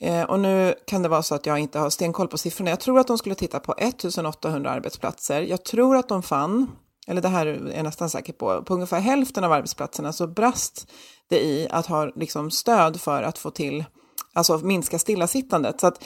eh, 0.00 0.22
och 0.22 0.40
nu 0.40 0.74
kan 0.86 1.02
det 1.02 1.08
vara 1.08 1.22
så 1.22 1.34
att 1.34 1.46
jag 1.46 1.58
inte 1.58 1.78
har 1.78 1.90
stenkoll 1.90 2.28
på 2.28 2.38
siffrorna. 2.38 2.70
Jag 2.70 2.80
tror 2.80 2.98
att 2.98 3.06
de 3.06 3.18
skulle 3.18 3.34
titta 3.34 3.60
på 3.60 3.74
1800 3.78 4.70
arbetsplatser. 4.70 5.42
Jag 5.42 5.64
tror 5.64 5.96
att 5.96 6.08
de 6.08 6.22
fann 6.22 6.66
eller 7.06 7.22
det 7.22 7.28
här 7.28 7.46
är 7.46 7.72
jag 7.76 7.84
nästan 7.84 8.10
säker 8.10 8.32
på, 8.32 8.62
på 8.62 8.74
ungefär 8.74 9.00
hälften 9.00 9.44
av 9.44 9.52
arbetsplatserna 9.52 10.12
så 10.12 10.26
brast 10.26 10.90
det 11.28 11.44
i 11.44 11.68
att 11.70 11.86
ha 11.86 12.04
liksom 12.04 12.50
stöd 12.50 13.00
för 13.00 13.22
att 13.22 13.38
få 13.38 13.50
till, 13.50 13.84
alltså 14.32 14.58
minska 14.58 14.98
stillasittandet. 14.98 15.80
Så 15.80 15.86
att 15.86 16.04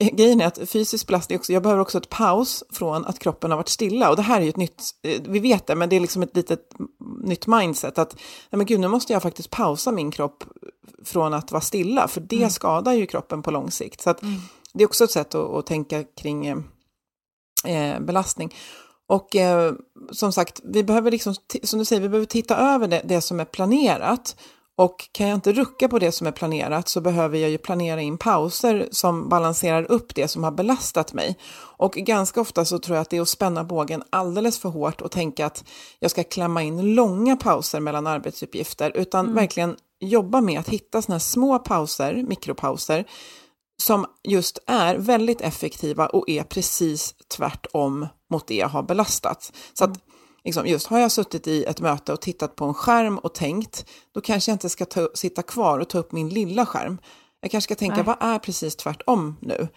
eh, 0.00 0.08
grejen 0.08 0.40
är 0.40 0.46
att 0.46 0.68
fysisk 0.68 1.06
belastning 1.06 1.38
också, 1.38 1.52
jag 1.52 1.62
behöver 1.62 1.82
också 1.82 1.98
ett 1.98 2.08
paus 2.08 2.64
från 2.70 3.06
att 3.06 3.18
kroppen 3.18 3.50
har 3.50 3.58
varit 3.58 3.68
stilla. 3.68 4.10
Och 4.10 4.16
det 4.16 4.22
här 4.22 4.40
är 4.40 4.44
ju 4.44 4.48
ett 4.48 4.56
nytt, 4.56 4.82
eh, 5.02 5.22
vi 5.28 5.38
vet 5.38 5.66
det, 5.66 5.74
men 5.74 5.88
det 5.88 5.96
är 5.96 6.00
liksom 6.00 6.22
ett 6.22 6.36
litet 6.36 6.72
nytt 7.24 7.46
mindset 7.46 7.98
att, 7.98 8.14
nej 8.50 8.58
men 8.58 8.66
gud, 8.66 8.80
nu 8.80 8.88
måste 8.88 9.12
jag 9.12 9.22
faktiskt 9.22 9.50
pausa 9.50 9.92
min 9.92 10.10
kropp 10.10 10.44
från 11.04 11.34
att 11.34 11.52
vara 11.52 11.60
stilla, 11.60 12.08
för 12.08 12.20
det 12.20 12.36
mm. 12.36 12.50
skadar 12.50 12.92
ju 12.92 13.06
kroppen 13.06 13.42
på 13.42 13.50
lång 13.50 13.70
sikt. 13.70 14.00
Så 14.00 14.10
att 14.10 14.22
mm. 14.22 14.40
det 14.72 14.82
är 14.82 14.86
också 14.86 15.04
ett 15.04 15.10
sätt 15.10 15.34
att, 15.34 15.50
att 15.50 15.66
tänka 15.66 16.04
kring 16.04 16.46
eh, 17.64 18.00
belastning. 18.00 18.54
Och 19.10 19.36
eh, 19.36 19.72
som 20.10 20.32
sagt, 20.32 20.60
vi 20.64 20.84
behöver 20.84 21.10
liksom, 21.10 21.34
som 21.62 21.78
du 21.78 21.84
säger, 21.84 22.02
vi 22.02 22.08
behöver 22.08 22.26
titta 22.26 22.56
över 22.56 22.88
det, 22.88 23.02
det, 23.04 23.20
som 23.20 23.40
är 23.40 23.44
planerat. 23.44 24.36
Och 24.76 25.08
kan 25.12 25.28
jag 25.28 25.36
inte 25.36 25.52
rucka 25.52 25.88
på 25.88 25.98
det 25.98 26.12
som 26.12 26.26
är 26.26 26.32
planerat 26.32 26.88
så 26.88 27.00
behöver 27.00 27.38
jag 27.38 27.50
ju 27.50 27.58
planera 27.58 28.00
in 28.00 28.18
pauser 28.18 28.88
som 28.90 29.28
balanserar 29.28 29.90
upp 29.90 30.14
det 30.14 30.28
som 30.28 30.44
har 30.44 30.50
belastat 30.50 31.12
mig. 31.12 31.38
Och 31.76 31.92
ganska 31.92 32.40
ofta 32.40 32.64
så 32.64 32.78
tror 32.78 32.96
jag 32.96 33.02
att 33.02 33.10
det 33.10 33.16
är 33.16 33.20
att 33.20 33.28
spänna 33.28 33.64
bågen 33.64 34.02
alldeles 34.10 34.58
för 34.58 34.68
hårt 34.68 35.00
och 35.00 35.10
tänka 35.10 35.46
att 35.46 35.64
jag 35.98 36.10
ska 36.10 36.24
klämma 36.24 36.62
in 36.62 36.94
långa 36.94 37.36
pauser 37.36 37.80
mellan 37.80 38.06
arbetsuppgifter, 38.06 38.92
utan 38.94 39.24
mm. 39.24 39.34
verkligen 39.34 39.76
jobba 40.00 40.40
med 40.40 40.60
att 40.60 40.68
hitta 40.68 41.02
sådana 41.02 41.14
här 41.14 41.20
små 41.20 41.58
pauser, 41.58 42.24
mikropauser, 42.28 43.04
som 43.80 44.06
just 44.22 44.58
är 44.66 44.96
väldigt 44.96 45.40
effektiva 45.40 46.06
och 46.06 46.28
är 46.28 46.42
precis 46.42 47.14
tvärtom 47.36 48.06
mot 48.30 48.46
det 48.46 48.54
jag 48.54 48.68
har 48.68 48.82
belastat. 48.82 49.52
Så 49.74 49.84
att 49.84 49.98
liksom, 50.44 50.66
just 50.66 50.86
har 50.86 50.98
jag 50.98 51.12
suttit 51.12 51.46
i 51.46 51.64
ett 51.64 51.80
möte 51.80 52.12
och 52.12 52.20
tittat 52.20 52.56
på 52.56 52.64
en 52.64 52.74
skärm 52.74 53.18
och 53.18 53.34
tänkt, 53.34 53.86
då 54.14 54.20
kanske 54.20 54.50
jag 54.50 54.54
inte 54.54 54.68
ska 54.68 54.84
ta, 54.84 55.08
sitta 55.14 55.42
kvar 55.42 55.78
och 55.78 55.88
ta 55.88 55.98
upp 55.98 56.12
min 56.12 56.28
lilla 56.28 56.66
skärm. 56.66 56.98
Jag 57.40 57.50
kanske 57.50 57.68
ska 57.68 57.78
tänka, 57.78 57.96
Nej. 57.96 58.04
vad 58.04 58.16
är 58.20 58.38
precis 58.38 58.76
tvärtom 58.76 59.36
nu? 59.40 59.68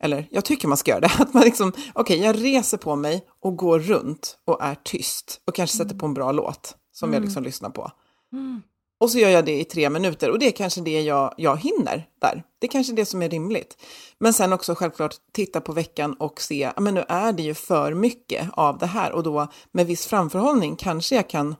Eller 0.00 0.28
jag 0.30 0.44
tycker 0.44 0.68
man 0.68 0.76
ska 0.76 0.90
göra 0.90 1.00
det, 1.00 1.12
att 1.18 1.34
man 1.34 1.42
liksom, 1.42 1.68
okej, 1.68 1.92
okay, 1.94 2.16
jag 2.16 2.44
reser 2.44 2.78
på 2.78 2.96
mig 2.96 3.26
och 3.40 3.56
går 3.56 3.78
runt 3.78 4.38
och 4.44 4.62
är 4.62 4.74
tyst 4.74 5.40
och 5.46 5.54
kanske 5.54 5.76
sätter 5.76 5.94
på 5.94 6.06
en 6.06 6.14
bra 6.14 6.32
låt 6.32 6.76
som 6.92 7.08
mm. 7.08 7.14
jag 7.14 7.24
liksom 7.24 7.42
lyssnar 7.42 7.70
på. 7.70 7.90
Mm. 8.32 8.62
Och 9.02 9.10
så 9.10 9.18
gör 9.18 9.28
jag 9.28 9.44
det 9.44 9.60
i 9.60 9.64
tre 9.64 9.90
minuter 9.90 10.30
och 10.30 10.38
det 10.38 10.46
är 10.46 10.50
kanske 10.50 10.80
det 10.80 11.02
jag, 11.02 11.34
jag 11.36 11.56
hinner 11.56 12.08
där. 12.20 12.42
Det 12.58 12.66
är 12.66 12.70
kanske 12.70 12.92
det 12.92 13.04
som 13.04 13.22
är 13.22 13.28
rimligt. 13.28 13.76
Men 14.18 14.32
sen 14.32 14.52
också 14.52 14.74
självklart 14.74 15.14
titta 15.32 15.60
på 15.60 15.72
veckan 15.72 16.14
och 16.14 16.40
se, 16.40 16.72
men 16.76 16.94
nu 16.94 17.04
är 17.08 17.32
det 17.32 17.42
ju 17.42 17.54
för 17.54 17.94
mycket 17.94 18.48
av 18.52 18.78
det 18.78 18.86
här 18.86 19.12
och 19.12 19.22
då 19.22 19.48
med 19.72 19.86
viss 19.86 20.06
framförhållning 20.06 20.76
kanske 20.76 21.14
jag 21.14 21.28
kan 21.28 21.54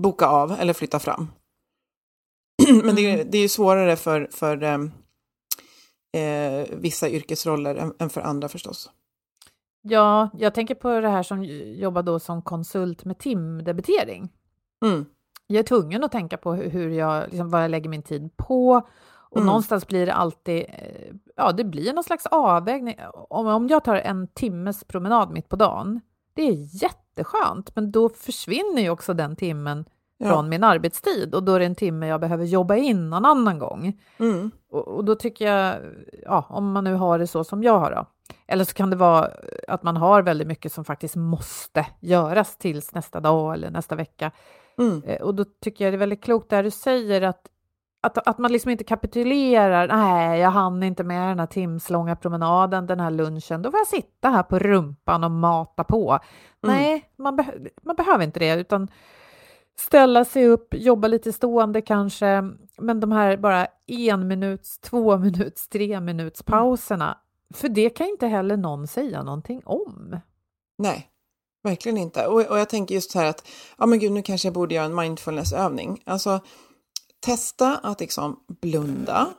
boka 0.00 0.26
av 0.26 0.52
eller 0.52 0.72
flytta 0.72 0.98
fram. 0.98 1.28
men 2.84 2.96
det, 2.96 3.10
mm. 3.10 3.30
det 3.30 3.38
är 3.38 3.42
ju 3.42 3.48
svårare 3.48 3.96
för, 3.96 4.28
för 4.32 4.62
eh, 4.62 4.78
eh, 6.22 6.66
vissa 6.70 7.08
yrkesroller 7.08 7.74
än, 7.74 7.94
än 7.98 8.10
för 8.10 8.20
andra 8.20 8.48
förstås. 8.48 8.90
Ja, 9.82 10.30
jag 10.38 10.54
tänker 10.54 10.74
på 10.74 11.00
det 11.00 11.08
här 11.08 11.22
som 11.22 11.44
jobbar 11.78 12.02
då 12.02 12.20
som 12.20 12.42
konsult 12.42 13.04
med 13.04 13.18
timdebitering. 13.18 14.28
Mm. 14.84 15.06
Jag 15.54 15.58
är 15.58 15.66
tvungen 15.66 16.04
att 16.04 16.12
tänka 16.12 16.36
på 16.36 16.54
hur 16.54 16.90
jag, 16.90 17.24
liksom, 17.28 17.50
vad 17.50 17.62
jag 17.62 17.70
lägger 17.70 17.90
min 17.90 18.02
tid 18.02 18.36
på. 18.36 18.82
Och 19.30 19.36
mm. 19.36 19.46
någonstans 19.46 19.86
blir 19.86 20.06
det 20.06 20.14
alltid, 20.14 20.64
eh, 20.68 21.14
ja 21.36 21.52
det 21.52 21.64
blir 21.64 21.92
någon 21.92 22.04
slags 22.04 22.26
avvägning. 22.26 22.96
Om, 23.30 23.46
om 23.46 23.68
jag 23.68 23.84
tar 23.84 23.96
en 23.96 24.28
timmes 24.28 24.84
promenad 24.84 25.30
mitt 25.30 25.48
på 25.48 25.56
dagen, 25.56 26.00
det 26.34 26.42
är 26.42 26.82
jätteskönt, 26.82 27.76
men 27.76 27.92
då 27.92 28.08
försvinner 28.08 28.82
ju 28.82 28.90
också 28.90 29.14
den 29.14 29.36
timmen 29.36 29.84
ja. 30.18 30.28
från 30.28 30.48
min 30.48 30.64
arbetstid 30.64 31.34
och 31.34 31.42
då 31.42 31.52
är 31.52 31.58
det 31.58 31.66
en 31.66 31.74
timme 31.74 32.06
jag 32.06 32.20
behöver 32.20 32.44
jobba 32.44 32.76
in 32.76 33.10
någon 33.10 33.24
annan 33.24 33.58
gång. 33.58 34.00
Mm. 34.18 34.50
Och, 34.70 34.88
och, 34.88 35.04
då 35.04 35.14
tycker 35.14 35.52
jag, 35.52 35.76
ja, 36.22 36.46
om 36.48 36.72
man 36.72 36.84
nu 36.84 36.94
har 36.94 37.18
det 37.18 37.26
så 37.26 37.44
som 37.44 37.62
jag 37.62 37.78
har 37.78 37.90
då, 37.90 38.06
eller 38.46 38.64
så 38.64 38.74
kan 38.74 38.90
det 38.90 38.96
vara 38.96 39.30
att 39.68 39.82
man 39.82 39.96
har 39.96 40.22
väldigt 40.22 40.46
mycket 40.48 40.72
som 40.72 40.84
faktiskt 40.84 41.16
måste 41.16 41.86
göras 42.00 42.56
tills 42.56 42.94
nästa 42.94 43.20
dag 43.20 43.54
eller 43.54 43.70
nästa 43.70 43.94
vecka. 43.94 44.30
Mm. 44.78 45.02
Eh, 45.02 45.22
och 45.22 45.34
då 45.34 45.44
tycker 45.44 45.84
jag 45.84 45.92
det 45.92 45.96
är 45.96 45.98
väldigt 45.98 46.24
klokt 46.24 46.50
där 46.50 46.62
du 46.62 46.70
säger 46.70 47.22
att, 47.22 47.48
att, 48.00 48.28
att 48.28 48.38
man 48.38 48.52
liksom 48.52 48.70
inte 48.70 48.84
kapitulerar. 48.84 49.88
Nej, 49.88 50.40
jag 50.40 50.50
hann 50.50 50.82
inte 50.82 51.04
med 51.04 51.28
den 51.28 51.38
här 51.38 51.46
timslånga 51.46 52.16
promenaden, 52.16 52.86
den 52.86 53.00
här 53.00 53.10
lunchen. 53.10 53.62
Då 53.62 53.70
får 53.70 53.80
jag 53.80 53.86
sitta 53.86 54.28
här 54.30 54.42
på 54.42 54.58
rumpan 54.58 55.24
och 55.24 55.30
mata 55.30 55.84
på. 55.84 56.10
Mm. 56.10 56.76
Nej, 56.76 57.10
man, 57.16 57.36
be 57.36 57.46
man 57.82 57.96
behöver 57.96 58.24
inte 58.24 58.40
det, 58.40 58.54
utan 58.60 58.88
ställa 59.76 60.24
sig 60.24 60.48
upp, 60.48 60.74
jobba 60.74 61.08
lite 61.08 61.32
stående 61.32 61.80
kanske, 61.80 62.42
men 62.78 63.00
de 63.00 63.12
här 63.12 63.36
bara 63.36 63.66
en 63.86 64.28
minuts, 64.28 64.78
två 64.78 65.18
minuts, 65.18 65.68
tre 65.68 66.00
minuts 66.00 66.42
mm. 66.46 66.58
pauserna, 66.58 67.18
för 67.54 67.68
det 67.68 67.90
kan 67.90 68.06
inte 68.06 68.26
heller 68.26 68.56
någon 68.56 68.86
säga 68.86 69.22
någonting 69.22 69.62
om. 69.64 70.20
Nej, 70.78 71.08
verkligen 71.62 71.98
inte. 71.98 72.26
Och, 72.26 72.40
och 72.46 72.58
jag 72.58 72.68
tänker 72.68 72.94
just 72.94 73.10
så 73.10 73.18
här 73.18 73.26
att, 73.26 73.48
ja 73.78 73.86
men 73.86 73.98
gud, 73.98 74.12
nu 74.12 74.22
kanske 74.22 74.48
jag 74.48 74.54
borde 74.54 74.74
göra 74.74 74.84
en 74.84 74.94
mindfulnessövning. 74.94 76.02
Alltså, 76.06 76.40
testa 77.20 77.76
att 77.76 78.00
liksom 78.00 78.40
blunda 78.60 79.34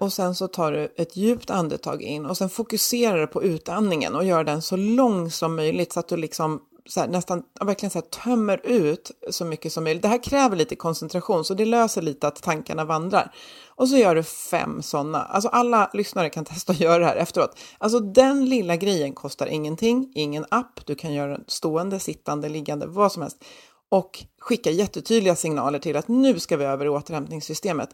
och 0.00 0.12
sen 0.12 0.34
så 0.34 0.48
tar 0.48 0.72
du 0.72 0.94
ett 0.96 1.16
djupt 1.16 1.50
andetag 1.50 2.02
in 2.02 2.26
och 2.26 2.36
sen 2.36 2.48
fokuserar 2.48 3.20
du 3.20 3.26
på 3.26 3.42
utandningen 3.42 4.14
och 4.14 4.24
gör 4.24 4.44
den 4.44 4.62
så 4.62 4.76
lång 4.76 5.30
som 5.30 5.56
möjligt 5.56 5.92
så 5.92 6.00
att 6.00 6.08
du 6.08 6.16
liksom 6.16 6.62
här, 6.96 7.08
nästan 7.08 7.42
verkligen 7.60 7.90
så 7.90 7.98
här, 7.98 8.06
tömmer 8.06 8.60
ut 8.64 9.10
så 9.30 9.44
mycket 9.44 9.72
som 9.72 9.84
möjligt. 9.84 10.02
Det 10.02 10.08
här 10.08 10.22
kräver 10.22 10.56
lite 10.56 10.76
koncentration, 10.76 11.44
så 11.44 11.54
det 11.54 11.64
löser 11.64 12.02
lite 12.02 12.28
att 12.28 12.42
tankarna 12.42 12.84
vandrar. 12.84 13.34
Och 13.68 13.88
så 13.88 13.96
gör 13.96 14.14
du 14.14 14.22
fem 14.22 14.82
sådana. 14.82 15.22
Alltså 15.22 15.48
alla 15.48 15.90
lyssnare 15.94 16.30
kan 16.30 16.44
testa 16.44 16.72
att 16.72 16.80
göra 16.80 16.98
det 16.98 17.06
här 17.06 17.16
efteråt. 17.16 17.58
Alltså 17.78 18.00
den 18.00 18.44
lilla 18.44 18.76
grejen 18.76 19.12
kostar 19.12 19.46
ingenting, 19.46 20.12
ingen 20.14 20.46
app. 20.50 20.86
Du 20.86 20.94
kan 20.94 21.14
göra 21.14 21.32
den 21.32 21.44
stående, 21.46 21.98
sittande, 22.00 22.48
liggande, 22.48 22.86
vad 22.86 23.12
som 23.12 23.22
helst. 23.22 23.44
Och 23.88 24.24
skicka 24.38 24.70
jättetydliga 24.70 25.36
signaler 25.36 25.78
till 25.78 25.96
att 25.96 26.08
nu 26.08 26.38
ska 26.38 26.56
vi 26.56 26.64
över 26.64 26.86
i 26.86 26.88
återhämtningssystemet. 26.88 27.88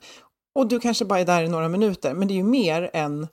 Och 0.54 0.68
du 0.68 0.80
kanske 0.80 1.04
bara 1.04 1.20
är 1.20 1.24
där 1.24 1.42
i 1.42 1.48
några 1.48 1.68
minuter, 1.68 2.14
men 2.14 2.28
det 2.28 2.34
är 2.34 2.36
ju 2.36 2.44
mer 2.44 2.90
än 2.92 3.26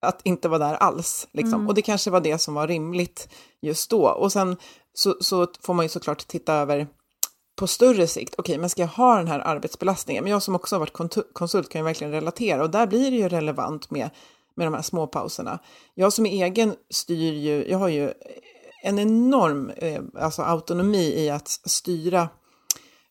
att 0.00 0.20
inte 0.24 0.48
vara 0.48 0.58
där 0.58 0.74
alls. 0.74 1.28
Liksom. 1.32 1.54
Mm. 1.54 1.66
Och 1.68 1.74
det 1.74 1.82
kanske 1.82 2.10
var 2.10 2.20
det 2.20 2.38
som 2.38 2.54
var 2.54 2.66
rimligt 2.66 3.28
just 3.62 3.90
då. 3.90 4.08
Och 4.08 4.32
sen 4.32 4.56
så, 4.98 5.16
så 5.20 5.46
får 5.60 5.74
man 5.74 5.84
ju 5.84 5.88
såklart 5.88 6.26
titta 6.26 6.54
över 6.54 6.86
på 7.56 7.66
större 7.66 8.06
sikt, 8.06 8.34
okej, 8.38 8.52
okay, 8.52 8.60
men 8.60 8.70
ska 8.70 8.82
jag 8.82 8.88
ha 8.88 9.16
den 9.16 9.28
här 9.28 9.40
arbetsbelastningen? 9.40 10.24
Men 10.24 10.30
jag 10.30 10.42
som 10.42 10.54
också 10.54 10.74
har 10.74 10.80
varit 10.80 11.32
konsult 11.32 11.68
kan 11.68 11.80
ju 11.80 11.84
verkligen 11.84 12.12
relatera 12.12 12.62
och 12.62 12.70
där 12.70 12.86
blir 12.86 13.10
det 13.10 13.16
ju 13.16 13.28
relevant 13.28 13.90
med, 13.90 14.10
med 14.54 14.66
de 14.66 14.74
här 14.74 14.82
små 14.82 15.06
pauserna. 15.06 15.58
Jag 15.94 16.12
som 16.12 16.26
är 16.26 16.44
egen 16.44 16.74
styr 16.90 17.32
ju, 17.32 17.66
jag 17.68 17.78
har 17.78 17.88
ju 17.88 18.12
en 18.82 18.98
enorm 18.98 19.70
eh, 19.76 20.02
alltså 20.14 20.42
autonomi 20.42 21.14
i 21.16 21.30
att 21.30 21.48
styra 21.48 22.28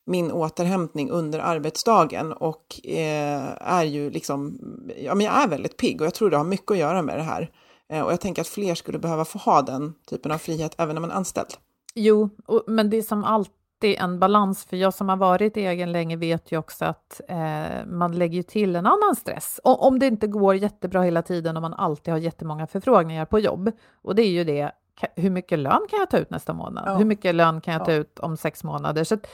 min 0.06 0.32
återhämtning 0.32 1.10
under 1.10 1.40
arbetsdagen 1.40 2.34
och 2.34 2.86
eh, 2.86 3.52
är 3.62 3.84
ju 3.84 4.10
liksom, 4.10 4.60
ja 4.98 5.16
men 5.16 5.26
jag 5.26 5.44
är 5.44 5.48
väldigt 5.48 5.78
pigg 5.78 6.02
och 6.02 6.08
jag 6.08 6.14
tror 6.14 6.30
det 6.30 6.38
har 6.38 6.44
mycket 6.44 6.72
att 6.72 6.78
göra 6.78 7.02
med 7.02 7.18
det 7.18 7.24
här. 7.24 7.52
Eh, 7.90 8.02
och 8.02 8.12
jag 8.12 8.22
tänker 8.22 8.42
att 8.42 8.48
fler 8.48 8.76
skulle 8.76 9.00
behöva 9.00 9.26
få 9.26 9.38
ha 9.38 9.62
den 9.62 9.94
typen 10.10 10.32
av 10.32 10.38
frihet 10.38 10.76
även 10.78 10.96
när 10.96 11.02
man 11.02 11.12
är 11.12 11.16
anställd. 11.16 11.54
Jo, 12.00 12.30
och, 12.46 12.64
men 12.68 12.90
det 12.90 12.98
är 12.98 13.02
som 13.02 13.24
alltid 13.24 13.96
en 14.00 14.20
balans, 14.20 14.66
för 14.66 14.78
jag 14.78 14.94
som 14.94 15.10
har 15.10 15.18
varit 15.18 15.58
egen 15.58 15.92
länge 15.92 16.16
vet 16.16 16.52
ju 16.52 16.58
också 16.58 16.86
att 16.86 17.22
eh, 17.28 17.86
man 17.86 18.12
lägger 18.12 18.44
till 18.44 18.76
en 18.76 18.86
annan 18.86 19.16
stress. 19.16 19.60
Och, 19.64 19.88
om 19.88 20.00
det 20.00 20.08
inte 20.08 20.28
går 20.28 20.56
jättebra 20.56 21.02
hela 21.02 21.22
tiden 21.22 21.56
och 21.56 21.62
man 21.62 21.74
alltid 21.74 22.14
har 22.14 22.20
jättemånga 22.20 22.68
förfrågningar 22.68 23.26
på 23.26 23.40
jobb, 23.40 23.72
och 24.02 24.16
det 24.16 24.22
är 24.22 24.30
ju 24.30 24.44
det, 24.44 24.72
hur 25.16 25.30
mycket 25.30 25.60
lön 25.60 25.82
kan 25.90 26.00
jag 26.00 26.10
ta 26.10 26.18
ut 26.18 26.30
nästa 26.30 26.54
månad? 26.54 26.84
Ja. 26.88 26.98
Hur 26.98 27.06
mycket 27.06 27.36
lön 27.36 27.62
kan 27.62 27.74
jag 27.74 27.86
ta 27.86 27.92
ut 27.92 28.20
om 28.20 28.38
sex 28.38 28.64
månader? 28.64 29.04
Så 29.04 29.16
att, 29.16 29.28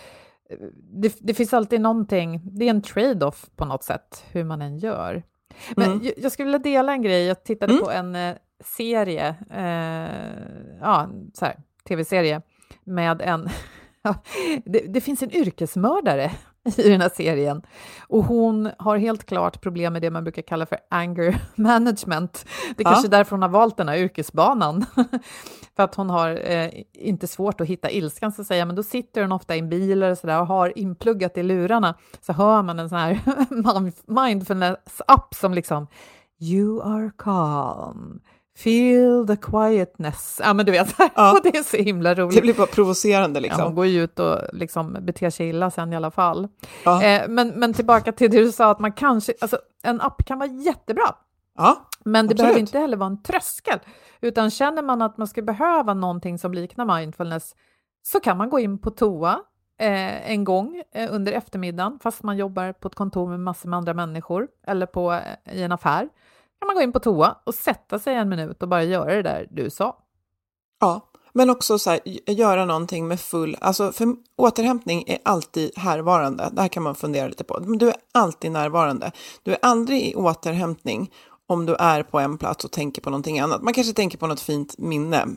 eh, 0.50 0.58
det, 0.74 1.16
det, 1.20 1.34
finns 1.34 1.54
alltid 1.54 1.82
någonting, 1.82 2.42
det 2.44 2.66
är 2.66 2.70
en 2.70 2.82
trade-off 2.82 3.50
på 3.56 3.66
något 3.66 3.84
sätt, 3.84 4.26
hur 4.32 4.44
man 4.44 4.62
än 4.62 4.78
gör. 4.78 5.24
Men 5.76 5.92
mm. 5.92 6.04
jag, 6.04 6.14
jag 6.18 6.32
skulle 6.32 6.46
vilja 6.46 6.60
dela 6.60 6.92
en 6.92 7.02
grej, 7.02 7.26
jag 7.26 7.44
tittade 7.44 7.74
mm. 7.74 7.86
på 7.86 7.92
en 7.92 8.16
eh, 8.16 8.36
serie, 8.64 9.36
eh, 9.52 10.10
ja, 10.82 11.10
så 11.34 11.46
här, 11.46 11.56
tv-serie, 11.88 12.42
med 12.86 13.22
en... 13.22 13.50
det, 14.66 14.80
det, 14.80 15.02
finns 15.02 15.24
en 15.24 15.32
yrkesmördare 15.32 16.32
i 16.78 16.90
den 16.90 17.02
här 17.02 17.10
serien 17.10 17.62
och 18.08 18.24
hon 18.24 18.70
har 18.80 18.98
helt 18.98 19.26
klart 19.26 19.62
problem 19.62 19.94
med 19.94 20.02
det 20.02 20.12
man 20.12 20.24
brukar 20.24 20.42
kalla 20.42 20.66
för 20.66 20.78
anger 20.90 21.42
management. 21.56 22.46
Det 22.78 22.84
är 22.84 22.86
kanske 22.86 23.08
är 23.08 23.12
därför 23.12 23.32
hon 23.32 23.42
har 23.42 23.50
valt 23.50 23.78
den 23.78 23.90
här 23.90 23.98
yrkesbanan. 23.98 24.86
för 25.76 25.84
att 25.84 25.96
hon 25.96 26.10
har 26.10 26.52
eh, 26.52 26.70
inte 26.94 27.28
svårt 27.28 27.62
att 27.62 27.68
hitta 27.68 27.92
ilskan, 27.92 28.32
så 28.32 28.42
att 28.42 28.48
säga, 28.48 28.66
men 28.66 28.76
då 28.76 28.84
sitter 28.84 29.22
hon 29.22 29.32
ofta 29.32 29.56
i 29.56 29.60
en 29.60 29.70
bil 29.70 30.04
eller 30.04 30.16
så 30.16 30.28
där, 30.28 30.40
och 30.40 30.48
har 30.48 30.78
inpluggat 30.78 31.38
i 31.38 31.44
lurarna, 31.44 31.96
så 32.22 32.34
hör 32.34 32.64
man 32.64 32.80
en 32.80 32.90
sån 32.90 32.98
här 32.98 33.20
mindfulness-app 34.08 35.36
som 35.36 35.54
liksom 35.54 35.88
You 36.40 36.82
are 36.82 37.12
calm. 37.18 38.20
Feel 38.56 39.28
the 39.28 39.36
quietness. 39.36 40.42
Ja, 40.44 40.54
men 40.54 40.66
du 40.66 40.72
vet, 40.72 40.96
ja. 41.16 41.40
det 41.44 41.58
är 41.58 41.64
så 41.64 41.78
himla 41.78 42.16
roligt. 42.16 42.36
Det 42.36 42.42
blir 42.42 42.54
bara 42.54 42.68
provocerande 42.68 43.40
liksom. 43.40 43.60
Ja, 43.60 43.66
hon 43.66 43.76
går 43.76 43.86
ju 43.86 44.04
ut 44.04 44.20
och 44.20 44.40
liksom 44.54 44.98
beter 45.02 45.30
sig 45.30 45.50
illa 45.50 45.72
sen 45.72 45.94
i 45.94 45.96
alla 45.96 46.12
fall. 46.12 46.48
Ja. 46.86 47.04
Eh, 47.04 47.28
men, 47.28 47.50
men 47.50 47.74
tillbaka 47.74 48.12
till 48.12 48.32
det 48.32 48.38
du 48.38 48.52
sa, 48.52 48.72
att 48.72 48.80
man 48.80 48.92
kanske, 48.92 49.34
alltså 49.42 49.58
en 49.84 50.02
app 50.02 50.26
kan 50.26 50.40
vara 50.40 50.50
jättebra. 50.50 51.16
Ja, 51.58 51.90
men 52.04 52.28
det 52.28 52.32
absolut. 52.32 52.38
behöver 52.38 52.60
inte 52.60 52.80
heller 52.80 52.98
vara 52.98 53.08
en 53.10 53.24
tröskel, 53.24 53.80
utan 54.22 54.50
känner 54.50 54.82
man 54.82 55.02
att 55.02 55.18
man 55.18 55.28
ska 55.28 55.42
behöva 55.42 55.94
någonting 55.94 56.40
som 56.40 56.54
liknar 56.54 57.00
mindfulness 57.00 57.56
så 58.04 58.20
kan 58.20 58.38
man 58.38 58.50
gå 58.50 58.60
in 58.60 58.78
på 58.78 58.92
toa 58.92 59.42
eh, 59.80 60.32
en 60.32 60.44
gång 60.44 60.84
eh, 60.94 61.14
under 61.14 61.32
eftermiddagen, 61.32 62.00
fast 62.04 62.24
man 62.24 62.38
jobbar 62.38 62.74
på 62.74 62.88
ett 62.88 62.96
kontor 62.96 63.30
med 63.30 63.40
massor 63.40 63.70
med 63.70 63.78
andra 63.78 63.94
människor 63.94 64.48
eller 64.68 64.86
på, 64.86 65.14
eh, 65.14 65.56
i 65.58 65.64
en 65.64 65.72
affär 65.72 66.10
kan 66.64 66.68
man 66.68 66.76
gå 66.76 66.82
in 66.82 66.92
på 66.92 67.00
toa 67.00 67.36
och 67.44 67.56
sätta 67.56 68.00
sig 68.00 68.16
en 68.16 68.30
minut 68.30 68.64
och 68.64 68.70
bara 68.70 68.84
göra 68.84 69.16
det 69.16 69.22
där 69.22 69.48
du 69.52 69.70
sa. 69.70 69.98
Ja, 70.80 71.12
men 71.34 71.50
också 71.50 71.80
så 71.80 71.90
här, 71.90 72.00
göra 72.32 72.66
någonting 72.66 73.08
med 73.08 73.20
full, 73.20 73.58
alltså 73.62 73.92
för 73.92 74.16
återhämtning 74.36 75.04
är 75.08 75.18
alltid 75.26 75.72
härvarande. 75.78 76.50
Det 76.52 76.62
här 76.62 76.68
kan 76.68 76.84
man 76.84 76.96
fundera 76.96 77.28
lite 77.28 77.44
på. 77.44 77.60
Du 77.60 77.88
är 77.90 77.96
alltid 78.12 78.52
närvarande. 78.52 79.12
Du 79.44 79.52
är 79.52 79.58
aldrig 79.62 80.02
i 80.02 80.16
återhämtning 80.16 81.12
om 81.54 81.66
du 81.66 81.76
är 81.76 82.04
på 82.04 82.20
en 82.20 82.38
plats 82.38 82.66
och 82.66 82.72
tänker 82.72 83.02
på 83.02 83.10
någonting 83.10 83.40
annat. 83.40 83.62
Man 83.62 83.74
kanske 83.74 83.94
tänker 83.94 84.18
på 84.18 84.28
något 84.28 84.42
fint 84.42 84.78
minne 84.78 85.28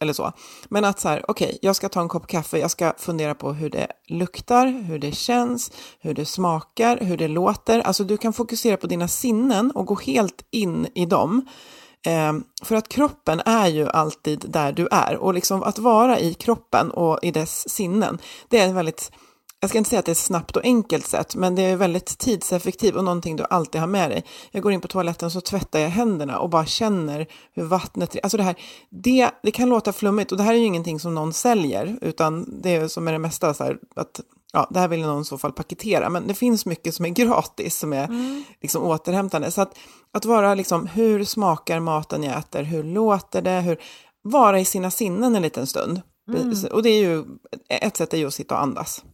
eller 0.00 0.12
så. 0.12 0.32
Men 0.68 0.84
att 0.84 1.00
så 1.00 1.08
här, 1.08 1.24
okej, 1.28 1.46
okay, 1.46 1.58
jag 1.62 1.76
ska 1.76 1.88
ta 1.88 2.00
en 2.00 2.08
kopp 2.08 2.26
kaffe, 2.26 2.58
jag 2.58 2.70
ska 2.70 2.92
fundera 2.98 3.34
på 3.34 3.52
hur 3.52 3.70
det 3.70 3.86
luktar, 4.08 4.66
hur 4.66 4.98
det 4.98 5.12
känns, 5.12 5.72
hur 6.00 6.14
det 6.14 6.24
smakar, 6.24 6.98
hur 7.00 7.16
det 7.16 7.28
låter. 7.28 7.80
Alltså 7.80 8.04
du 8.04 8.16
kan 8.16 8.32
fokusera 8.32 8.76
på 8.76 8.86
dina 8.86 9.08
sinnen 9.08 9.70
och 9.70 9.86
gå 9.86 9.94
helt 9.94 10.44
in 10.50 10.86
i 10.94 11.06
dem. 11.06 11.48
Eh, 12.06 12.32
för 12.62 12.74
att 12.74 12.88
kroppen 12.88 13.40
är 13.40 13.66
ju 13.66 13.88
alltid 13.88 14.44
där 14.48 14.72
du 14.72 14.88
är 14.90 15.16
och 15.16 15.34
liksom 15.34 15.62
att 15.62 15.78
vara 15.78 16.18
i 16.18 16.34
kroppen 16.34 16.90
och 16.90 17.18
i 17.22 17.30
dess 17.30 17.68
sinnen, 17.68 18.18
det 18.48 18.58
är 18.58 18.72
väldigt 18.72 19.12
jag 19.60 19.70
ska 19.70 19.78
inte 19.78 19.90
säga 19.90 20.00
att 20.00 20.06
det 20.06 20.10
är 20.10 20.12
ett 20.12 20.18
snabbt 20.18 20.56
och 20.56 20.64
enkelt 20.64 21.06
sätt, 21.06 21.34
men 21.34 21.54
det 21.54 21.62
är 21.62 21.76
väldigt 21.76 22.18
tidseffektivt 22.18 22.96
och 22.96 23.04
någonting 23.04 23.36
du 23.36 23.44
alltid 23.50 23.80
har 23.80 23.88
med 23.88 24.10
dig. 24.10 24.24
Jag 24.50 24.62
går 24.62 24.72
in 24.72 24.80
på 24.80 24.88
toaletten 24.88 25.30
så 25.30 25.40
tvättar 25.40 25.78
jag 25.78 25.88
händerna 25.88 26.38
och 26.38 26.50
bara 26.50 26.66
känner 26.66 27.26
hur 27.52 27.62
vattnet... 27.62 28.16
Alltså 28.22 28.36
det 28.36 28.42
här, 28.42 28.54
det, 28.90 29.30
det 29.42 29.50
kan 29.50 29.68
låta 29.68 29.92
flummigt 29.92 30.32
och 30.32 30.38
det 30.38 30.44
här 30.44 30.54
är 30.54 30.58
ju 30.58 30.64
ingenting 30.64 31.00
som 31.00 31.14
någon 31.14 31.32
säljer, 31.32 31.98
utan 32.00 32.60
det 32.62 32.76
är 32.76 32.88
som 32.88 33.04
med 33.04 33.14
det 33.14 33.18
mesta 33.18 33.54
så 33.54 33.64
här, 33.64 33.78
att 33.96 34.20
ja, 34.52 34.68
det 34.70 34.80
här 34.80 34.88
vill 34.88 35.00
någon 35.00 35.22
i 35.22 35.24
så 35.24 35.38
fall 35.38 35.52
paketera, 35.52 36.08
men 36.10 36.26
det 36.26 36.34
finns 36.34 36.66
mycket 36.66 36.94
som 36.94 37.04
är 37.04 37.08
gratis, 37.24 37.78
som 37.78 37.92
är 37.92 38.04
mm. 38.04 38.44
liksom 38.60 38.82
återhämtande. 38.82 39.50
Så 39.50 39.62
att, 39.62 39.78
att 40.12 40.24
vara 40.24 40.54
liksom, 40.54 40.86
hur 40.86 41.24
smakar 41.24 41.80
maten 41.80 42.22
jag 42.22 42.38
äter, 42.38 42.62
hur 42.62 42.82
låter 42.82 43.42
det, 43.42 43.60
hur, 43.60 43.80
vara 44.22 44.60
i 44.60 44.64
sina 44.64 44.90
sinnen 44.90 45.36
en 45.36 45.42
liten 45.42 45.66
stund. 45.66 46.00
Mm. 46.28 46.54
Och 46.72 46.82
det 46.82 46.90
är 46.90 47.00
ju, 47.00 47.24
ett 47.68 47.96
sätt 47.96 48.14
är 48.14 48.18
ju 48.18 48.26
att 48.26 48.34
sitta 48.34 48.54
och 48.54 48.62
andas. 48.62 49.04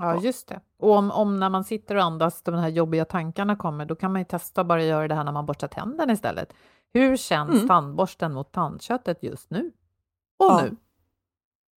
Ja, 0.00 0.20
just 0.20 0.48
det. 0.48 0.60
Och 0.78 0.92
om, 0.92 1.10
om, 1.10 1.36
när 1.36 1.48
man 1.48 1.64
sitter 1.64 1.96
och 1.96 2.02
andas, 2.02 2.42
de 2.42 2.54
här 2.54 2.68
jobbiga 2.68 3.04
tankarna 3.04 3.56
kommer, 3.56 3.84
då 3.84 3.94
kan 3.94 4.12
man 4.12 4.20
ju 4.20 4.24
testa 4.24 4.60
att 4.60 4.66
bara 4.66 4.84
göra 4.84 5.08
det 5.08 5.14
här 5.14 5.24
när 5.24 5.32
man 5.32 5.46
borstar 5.46 5.68
tänderna 5.68 6.12
istället. 6.12 6.52
Hur 6.92 7.16
känns 7.16 7.54
mm. 7.54 7.68
tandborsten 7.68 8.34
mot 8.34 8.52
tandköttet 8.52 9.22
just 9.22 9.50
nu? 9.50 9.72
Och 10.38 10.46
ja. 10.46 10.62
nu? 10.62 10.76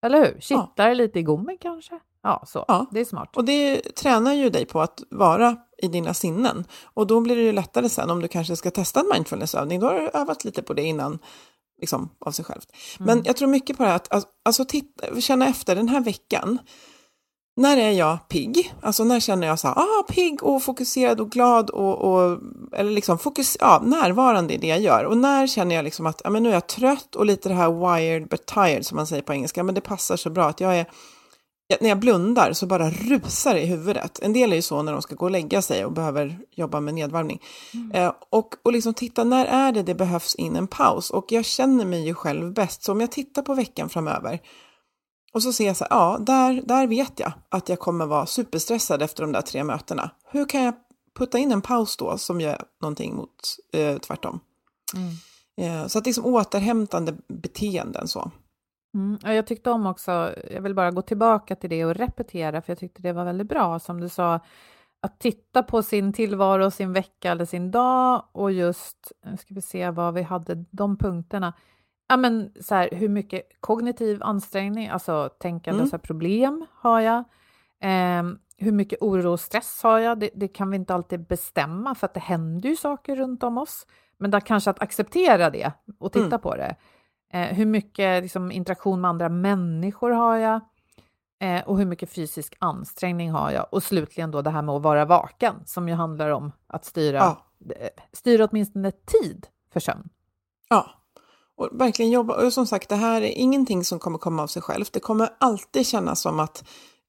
Eller 0.02 0.26
hur? 0.26 0.42
Kittlar 0.42 0.72
ja. 0.76 0.90
det 0.90 0.96
lite 0.96 1.20
i 1.20 1.24
gommen 1.24 1.58
kanske? 1.62 2.00
Ja, 2.24 2.44
så. 2.48 2.66
Ja. 2.68 2.86
Det 2.92 3.00
är 3.00 3.06
smart. 3.06 3.38
Och 3.38 3.46
det 3.46 3.82
tränar 3.96 4.34
ju 4.34 4.50
dig 4.50 4.66
på 4.66 4.82
att 4.82 5.04
vara 5.10 5.58
i 5.78 5.88
dina 5.88 6.14
sinnen. 6.14 6.66
Och 6.84 7.08
då 7.08 7.22
blir 7.22 7.36
det 7.36 7.42
ju 7.42 7.52
lättare 7.52 7.90
sen 7.90 8.10
om 8.10 8.22
du 8.22 8.28
kanske 8.28 8.56
ska 8.56 8.72
testa 8.72 9.00
en 9.00 9.10
mindfulnessövning. 9.14 9.80
Då 9.80 9.88
har 9.88 9.94
du 9.94 10.10
övat 10.10 10.46
lite 10.46 10.62
på 10.62 10.74
det 10.74 10.84
innan 10.84 11.20
liksom, 11.82 12.10
av 12.20 12.32
sig 12.32 12.46
självt. 12.46 12.68
Mm. 13.00 13.06
Men 13.06 13.26
jag 13.26 13.38
tror 13.38 13.48
mycket 13.48 13.78
på 13.78 13.84
det 13.84 13.90
här 13.90 13.96
att 13.96 14.28
alltså, 14.44 14.66
titta, 14.66 15.22
känna 15.22 15.48
efter 15.48 15.76
den 15.76 15.90
här 15.90 16.02
veckan. 16.02 16.60
När 17.56 17.78
är 17.78 17.92
jag 17.92 18.28
pigg? 18.28 18.74
Alltså 18.82 19.04
när 19.04 19.20
känner 19.20 19.48
jag 19.48 19.60
så 19.60 19.68
här, 19.68 19.76
ah, 19.78 20.04
pigg 20.10 20.44
och 20.44 20.64
fokuserad 20.64 21.20
och 21.20 21.32
glad 21.32 21.70
och, 21.70 21.98
och 21.98 22.40
eller 22.74 22.92
liksom 22.92 23.18
fokus, 23.18 23.58
ja, 23.60 23.82
närvarande 23.86 24.54
i 24.54 24.58
det 24.58 24.68
jag 24.68 24.80
gör. 24.80 25.04
Och 25.04 25.18
när 25.18 25.48
känner 25.48 25.76
jag 25.76 25.84
liksom 25.84 26.06
att 26.06 26.22
ja, 26.24 26.30
men 26.30 26.44
nu 26.44 26.50
är 26.50 26.54
jag 26.54 26.68
trött 26.68 27.16
och 27.16 27.26
lite 27.26 27.50
det 27.50 27.56
här 27.56 27.72
wired 27.72 28.28
but 28.28 28.46
tired 28.46 28.86
som 28.86 28.96
man 28.96 29.08
säger 29.08 29.22
på 29.22 29.34
engelska, 29.34 29.64
men 29.64 29.76
det 29.76 29.82
passar 29.82 30.16
så 30.16 30.30
bra 30.30 30.46
att 30.46 30.60
jag 30.60 30.78
är 30.78 30.86
när 31.80 31.90
jag 31.90 32.00
blundar 32.00 32.54
så 32.54 32.66
bara 32.66 32.90
rusar 32.90 33.54
det 33.54 33.62
i 33.62 33.66
huvudet. 33.66 34.20
En 34.22 34.34
del 34.34 34.52
är 34.52 34.56
ju 34.56 34.62
så 34.62 34.82
när 34.82 34.92
de 34.92 35.02
ska 35.02 35.16
gå 35.16 35.26
och 35.26 35.32
lägga 35.32 35.62
sig 35.62 35.86
och 35.86 35.92
behöver 35.92 36.40
jobba 36.52 36.80
med 36.80 36.94
nedvarvning. 36.94 37.42
Mm. 37.74 37.92
Eh, 37.92 38.14
och, 38.30 38.56
och 38.64 38.72
liksom 38.72 38.94
titta, 38.94 39.24
när 39.24 39.46
är 39.46 39.72
det 39.72 39.84
det 39.84 39.96
behövs 39.96 40.36
in 40.36 40.56
en 40.56 40.68
paus? 40.68 41.10
Och 41.10 41.32
jag 41.32 41.46
känner 41.46 41.86
mig 41.86 42.06
ju 42.06 42.14
själv 42.14 42.54
bäst, 42.54 42.84
så 42.84 42.92
om 42.92 43.02
jag 43.02 43.12
tittar 43.12 43.42
på 43.42 43.54
veckan 43.54 43.90
framöver 43.90 44.40
och 45.34 45.44
så 45.44 45.54
ser 45.54 45.68
jag 45.68 45.78
så 45.78 45.84
här, 45.84 45.98
ja, 45.98 46.18
där, 46.20 46.62
där 46.66 46.88
vet 46.88 47.20
jag 47.20 47.34
att 47.50 47.70
jag 47.70 47.80
kommer 47.80 48.06
vara 48.06 48.26
superstressad 48.26 49.02
efter 49.02 49.24
de 49.24 49.32
där 49.32 49.42
tre 49.42 49.64
mötena. 49.64 50.12
Hur 50.26 50.46
kan 50.46 50.64
jag 50.64 50.74
putta 51.18 51.38
in 51.38 51.52
en 51.52 51.62
paus 51.62 51.98
då 51.98 52.18
som 52.18 52.42
gör 52.42 52.64
någonting 52.82 53.16
mot 53.16 53.58
eh, 53.74 53.98
tvärtom? 53.98 54.40
Mm. 54.96 55.12
Eh, 55.82 55.88
så 55.88 55.98
att 55.98 56.04
det 56.04 56.10
är 56.12 56.14
som 56.14 56.26
återhämtande 56.26 57.16
beteenden 57.28 58.08
så. 58.08 58.32
Mm, 58.94 59.18
jag 59.36 59.48
tyckte 59.48 59.72
om 59.72 59.86
också, 59.86 60.36
jag 60.52 60.62
vill 60.62 60.76
bara 60.76 60.92
gå 60.92 61.02
tillbaka 61.02 61.56
till 61.56 61.70
det 61.70 61.86
och 61.86 61.96
repetera, 61.96 62.62
för 62.62 62.72
jag 62.72 62.80
tyckte 62.80 63.02
det 63.02 63.14
var 63.14 63.26
väldigt 63.26 63.50
bra, 63.50 63.80
som 63.80 64.02
du 64.02 64.10
sa, 64.10 64.40
att 65.02 65.20
titta 65.20 65.64
på 65.64 65.84
sin 65.84 66.14
tillvaro, 66.14 66.72
sin 66.72 66.94
vecka 66.94 67.32
eller 67.32 67.46
sin 67.46 67.72
dag 67.72 68.26
och 68.32 68.52
just, 68.52 69.12
nu 69.26 69.38
ska 69.38 69.54
vi 69.54 69.62
se 69.62 69.90
vad 69.90 70.14
vi 70.14 70.22
hade, 70.22 70.66
de 70.72 70.98
punkterna. 70.98 71.54
Ja, 72.12 72.18
men 72.18 72.52
så 72.62 72.76
här, 72.76 72.90
hur 72.92 73.10
mycket 73.10 73.42
kognitiv 73.60 74.24
ansträngning, 74.24 74.88
alltså 74.88 75.30
tänkande 75.40 75.80
mm. 75.80 75.90
så 75.90 75.98
problem 75.98 76.66
har 76.74 77.00
jag? 77.00 77.18
Eh, 77.82 78.24
hur 78.58 78.72
mycket 78.72 79.02
oro 79.02 79.32
och 79.32 79.40
stress 79.40 79.84
har 79.84 80.00
jag? 80.00 80.20
Det, 80.20 80.30
det, 80.34 80.48
kan 80.48 80.70
vi 80.70 80.76
inte 80.76 80.94
alltid 80.94 81.28
bestämma, 81.28 81.96
för 81.96 82.06
att 82.06 82.14
det 82.14 82.20
händer 82.20 82.70
ju 82.70 82.76
saker 82.76 83.16
runt 83.16 83.44
om 83.44 83.58
oss. 83.58 83.88
Men 84.18 84.32
där 84.32 84.40
kanske 84.40 84.70
att 84.70 84.82
acceptera 84.82 85.50
det 85.50 85.72
och 86.00 86.12
titta 86.12 86.26
mm. 86.26 86.42
på 86.42 86.56
det. 86.56 86.76
Eh, 87.34 87.48
hur 87.48 87.66
mycket 87.66 88.24
liksom, 88.24 88.52
interaktion 88.52 89.02
med 89.02 89.10
andra 89.10 89.30
människor 89.30 90.12
har 90.12 90.36
jag? 90.38 90.62
Eh, 91.40 91.64
och 91.64 91.78
hur 91.78 91.86
mycket 91.86 92.10
fysisk 92.10 92.56
ansträngning 92.60 93.32
har 93.32 93.52
jag? 93.52 93.68
Och 93.72 93.84
slutligen 93.84 94.32
då 94.32 94.42
det 94.42 94.50
här 94.50 94.62
med 94.62 94.76
att 94.76 94.82
vara 94.82 95.06
vaken, 95.06 95.56
som 95.66 95.90
ju 95.90 95.94
handlar 95.96 96.30
om 96.30 96.52
att 96.68 96.86
styra, 96.86 97.18
ja. 97.18 97.48
Eh, 97.80 97.90
styra 98.14 98.46
åtminstone 98.46 98.92
tid 98.92 99.48
för 99.74 99.80
sömn. 99.80 100.10
Ja, 100.70 101.01
och 101.62 101.70
verkligen 101.72 102.12
jobba. 102.12 102.46
Och 102.46 102.54
som 102.54 102.68
sagt, 102.68 102.90
det 102.90 102.96
här 102.96 103.22
är 103.22 103.38
ingenting 103.38 103.84
som 103.84 104.00
kommer 104.00 104.18
komma 104.18 104.44
av 104.44 104.48
sig 104.48 104.62
självt. 104.62 104.94
Det 104.94 105.00
kommer 105.00 105.30
alltid 105.38 105.88
kännas 105.88 106.22
som 106.22 106.40
att 106.40 106.64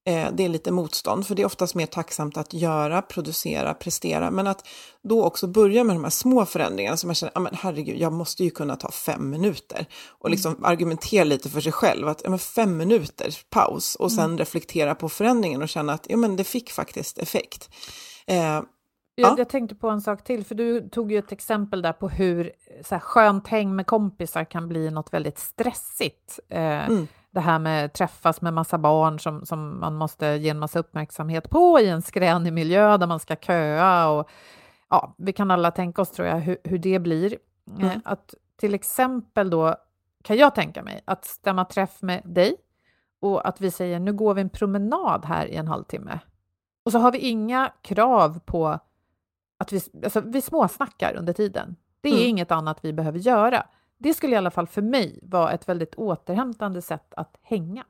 eh, 0.06 0.28
det 0.32 0.44
är 0.44 0.48
lite 0.48 0.70
motstånd, 0.70 1.26
för 1.26 1.34
det 1.34 1.42
är 1.42 1.46
oftast 1.46 1.74
mer 1.74 1.86
tacksamt 1.86 2.36
att 2.36 2.54
göra, 2.54 3.02
producera, 3.02 3.74
prestera, 3.74 4.30
men 4.30 4.46
att 4.46 4.66
då 5.02 5.24
också 5.24 5.46
börja 5.46 5.84
med 5.84 5.96
de 5.96 6.04
här 6.04 6.10
små 6.10 6.46
förändringarna 6.46 6.96
som 6.96 7.08
man 7.08 7.14
känner, 7.14 7.32
ah, 7.34 7.40
men 7.40 7.54
herregud, 7.54 8.00
jag 8.00 8.12
måste 8.12 8.44
ju 8.44 8.50
kunna 8.50 8.76
ta 8.76 8.90
fem 8.90 9.30
minuter 9.30 9.86
och 10.08 10.30
liksom 10.30 10.52
mm. 10.52 10.64
argumentera 10.64 11.24
lite 11.24 11.48
för 11.50 11.60
sig 11.60 11.72
själv, 11.72 12.08
att 12.08 12.20
ja, 12.24 12.30
men 12.30 12.38
fem 12.38 12.76
minuter 12.76 13.38
paus 13.50 13.94
och 13.94 14.12
sen 14.12 14.24
mm. 14.24 14.38
reflektera 14.38 14.94
på 14.94 15.08
förändringen 15.08 15.62
och 15.62 15.68
känna 15.68 15.92
att 15.92 16.06
ja, 16.08 16.16
men 16.16 16.36
det 16.36 16.44
fick 16.44 16.70
faktiskt 16.70 17.18
effekt. 17.18 17.70
Eh, 18.26 18.60
jag, 19.14 19.38
jag, 19.38 19.48
tänkte 19.48 19.74
på 19.74 19.88
en 19.88 20.00
sak 20.00 20.24
till, 20.24 20.44
för 20.44 20.54
du 20.54 20.88
tog 20.88 21.12
ju 21.12 21.18
ett 21.18 21.32
exempel 21.32 21.82
där 21.82 21.92
på 21.92 22.08
hur 22.08 22.52
så 22.84 22.94
här, 22.94 23.00
skönt 23.00 23.48
häng 23.48 23.76
med 23.76 23.86
kompisar 23.86 24.44
kan 24.44 24.68
bli 24.68 24.90
något 24.90 25.12
väldigt 25.12 25.38
stressigt. 25.38 26.40
Eh, 26.48 26.86
mm 26.88 27.06
det 27.32 27.40
här 27.40 27.58
med 27.58 27.92
träffas 27.92 28.40
med 28.40 28.54
massa 28.54 28.78
barn 28.78 29.20
som, 29.20 29.46
som 29.46 29.80
man 29.80 29.94
måste 29.94 30.26
ge 30.26 30.48
en 30.48 30.58
massa 30.58 30.78
uppmärksamhet 30.78 31.50
på 31.50 31.80
i 31.80 31.88
en 31.88 32.02
skränig 32.02 32.52
miljö 32.52 32.96
där 32.96 33.06
man 33.06 33.20
ska 33.20 33.36
köa 33.36 34.08
och 34.08 34.30
ja, 34.90 35.14
vi 35.18 35.32
kan 35.32 35.50
alla 35.50 35.70
tänka 35.70 36.02
oss 36.02 36.10
tror 36.10 36.28
jag 36.28 36.36
hur, 36.36 36.56
hur 36.64 36.78
det 36.78 36.98
blir. 36.98 37.38
Mm. 37.70 37.84
Eh, 37.84 37.96
att 38.04 38.34
till 38.56 38.74
exempel 38.74 39.50
då 39.50 39.76
kan 40.22 40.36
jag 40.36 40.54
tänka 40.54 40.82
mig 40.82 41.02
att 41.04 41.24
stämma 41.24 41.64
träff 41.64 42.02
med 42.02 42.22
dig 42.24 42.56
och 43.20 43.48
att 43.48 43.60
vi 43.60 43.70
säger 43.70 44.00
nu 44.00 44.12
går 44.12 44.34
vi 44.34 44.40
en 44.40 44.50
promenad 44.50 45.24
här 45.24 45.46
i 45.46 45.56
en 45.56 45.68
halvtimme. 45.68 46.18
Och 46.84 46.92
så 46.92 46.98
har 46.98 47.12
vi 47.12 47.18
inga 47.18 47.72
krav 47.82 48.40
på 48.44 48.78
att 49.62 49.72
vi, 49.72 49.80
alltså 50.04 50.20
vi 50.20 50.42
småsnackar 50.42 51.16
under 51.16 51.32
tiden. 51.32 51.76
Det 52.00 52.08
är 52.08 52.12
mm. 52.12 52.28
inget 52.28 52.50
annat 52.50 52.78
vi 52.82 52.92
behöver 52.92 53.18
göra. 53.18 53.66
Det 53.98 54.14
skulle 54.14 54.34
i 54.34 54.36
alla 54.38 54.50
fall 54.50 54.66
för 54.66 54.82
mig 54.82 55.18
vara 55.22 55.52
ett 55.52 55.68
väldigt 55.68 55.94
återhämtande 55.94 56.82
sätt 56.82 57.14
att 57.16 57.36
hänga. 57.42 57.84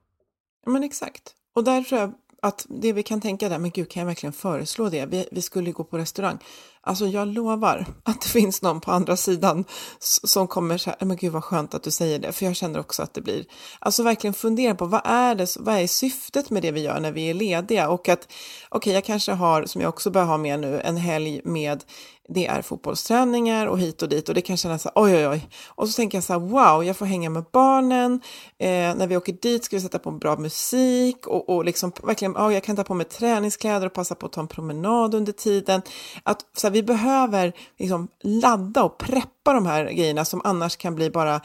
Men 0.66 0.84
exakt. 0.84 1.34
Och 1.54 1.64
där 1.64 1.82
tror 1.82 2.00
jag 2.00 2.12
att 2.42 2.66
det 2.68 2.92
vi 2.92 3.02
kan 3.02 3.20
tänka 3.20 3.48
där, 3.48 3.58
men 3.58 3.70
gud, 3.70 3.90
kan 3.90 4.00
jag 4.00 4.06
verkligen 4.06 4.32
föreslå 4.32 4.88
det? 4.88 5.06
Vi, 5.06 5.28
vi 5.32 5.42
skulle 5.42 5.72
gå 5.72 5.84
på 5.84 5.98
restaurang. 5.98 6.38
Alltså 6.84 7.06
jag 7.06 7.28
lovar 7.28 7.86
att 8.02 8.20
det 8.20 8.28
finns 8.28 8.62
någon 8.62 8.80
på 8.80 8.92
andra 8.92 9.16
sidan 9.16 9.64
som 10.00 10.48
kommer 10.48 10.78
så 10.78 10.90
här, 10.90 11.06
men 11.06 11.16
gud 11.16 11.32
vad 11.32 11.44
skönt 11.44 11.74
att 11.74 11.82
du 11.82 11.90
säger 11.90 12.18
det, 12.18 12.32
för 12.32 12.46
jag 12.46 12.56
känner 12.56 12.80
också 12.80 13.02
att 13.02 13.14
det 13.14 13.20
blir, 13.20 13.44
alltså 13.78 14.02
verkligen 14.02 14.34
fundera 14.34 14.74
på 14.74 14.86
vad 14.86 15.00
är 15.04 15.34
det, 15.34 15.56
vad 15.60 15.74
är 15.74 15.86
syftet 15.86 16.50
med 16.50 16.62
det 16.62 16.70
vi 16.70 16.80
gör 16.80 17.00
när 17.00 17.12
vi 17.12 17.30
är 17.30 17.34
lediga? 17.34 17.88
Och 17.88 18.08
att, 18.08 18.24
okej, 18.24 18.78
okay, 18.78 18.92
jag 18.92 19.04
kanske 19.04 19.32
har, 19.32 19.64
som 19.64 19.80
jag 19.80 19.88
också 19.88 20.10
bör 20.10 20.24
ha 20.24 20.36
med 20.36 20.60
nu, 20.60 20.80
en 20.80 20.96
helg 20.96 21.40
med 21.44 21.84
det 22.28 22.46
är 22.46 22.62
fotbollsträningar 22.62 23.66
och 23.66 23.78
hit 23.78 24.02
och 24.02 24.08
dit. 24.08 24.28
Och 24.28 24.34
det 24.34 24.40
kan 24.40 24.56
kännas 24.56 24.82
så 24.82 24.90
här, 24.94 25.02
oj 25.04 25.14
oj 25.14 25.28
oj. 25.28 25.48
Och 25.68 25.88
så 25.88 25.96
tänker 25.96 26.18
jag 26.18 26.24
så 26.24 26.32
här, 26.32 26.40
wow, 26.40 26.84
jag 26.84 26.96
får 26.96 27.06
hänga 27.06 27.30
med 27.30 27.44
barnen, 27.52 28.20
eh, 28.58 28.68
när 28.68 29.06
vi 29.06 29.16
åker 29.16 29.32
dit 29.32 29.64
ska 29.64 29.76
vi 29.76 29.82
sätta 29.82 29.98
på 29.98 30.10
bra 30.10 30.36
musik. 30.36 31.26
Och, 31.26 31.48
och 31.48 31.64
liksom 31.64 31.92
verkligen, 32.02 32.36
oh, 32.36 32.54
jag 32.54 32.64
kan 32.64 32.76
ta 32.76 32.84
på 32.84 32.94
mig 32.94 33.06
träningskläder 33.06 33.86
och 33.86 33.92
passa 33.92 34.14
på 34.14 34.26
att 34.26 34.32
ta 34.32 34.40
en 34.40 34.48
promenad 34.48 35.14
under 35.14 35.32
tiden. 35.32 35.82
Att 36.22 36.40
så 36.56 36.66
här, 36.66 36.71
vi 36.72 36.82
behöver 36.82 37.52
liksom 37.78 38.08
ladda 38.22 38.84
och 38.84 38.98
preppa 38.98 39.52
de 39.52 39.66
här 39.66 39.84
grejerna 39.84 40.24
som 40.24 40.40
annars 40.44 40.76
kan 40.76 40.94
bli 40.94 41.10
bara 41.10 41.40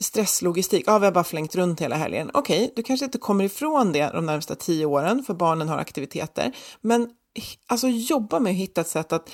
stresslogistik, 0.00 0.84
ja 0.86 0.98
vi 0.98 1.04
har 1.04 1.12
bara 1.12 1.24
flängt 1.24 1.54
runt 1.54 1.80
hela 1.80 1.96
helgen. 1.96 2.30
Okej, 2.34 2.62
okay, 2.62 2.72
du 2.76 2.82
kanske 2.82 3.04
inte 3.04 3.18
kommer 3.18 3.44
ifrån 3.44 3.92
det 3.92 4.10
de 4.12 4.26
närmsta 4.26 4.54
tio 4.54 4.86
åren 4.86 5.24
för 5.26 5.34
barnen 5.34 5.68
har 5.68 5.78
aktiviteter, 5.78 6.52
men 6.80 7.08
alltså 7.66 7.88
jobba 7.88 8.40
med 8.40 8.50
att 8.50 8.56
hitta 8.56 8.80
ett 8.80 8.88
sätt 8.88 9.12
att 9.12 9.30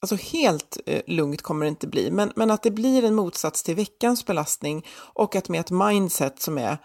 Alltså 0.00 0.16
helt 0.16 0.78
eh, 0.86 1.02
lugnt 1.06 1.42
kommer 1.42 1.64
det 1.66 1.68
inte 1.68 1.86
bli, 1.86 2.10
men, 2.10 2.32
men 2.36 2.50
att 2.50 2.62
det 2.62 2.70
blir 2.70 3.04
en 3.04 3.14
motsats 3.14 3.62
till 3.62 3.74
veckans 3.74 4.26
belastning 4.26 4.86
och 4.96 5.36
att 5.36 5.48
med 5.48 5.60
ett 5.60 5.70
mindset 5.70 6.40
som 6.40 6.58
är 6.58 6.78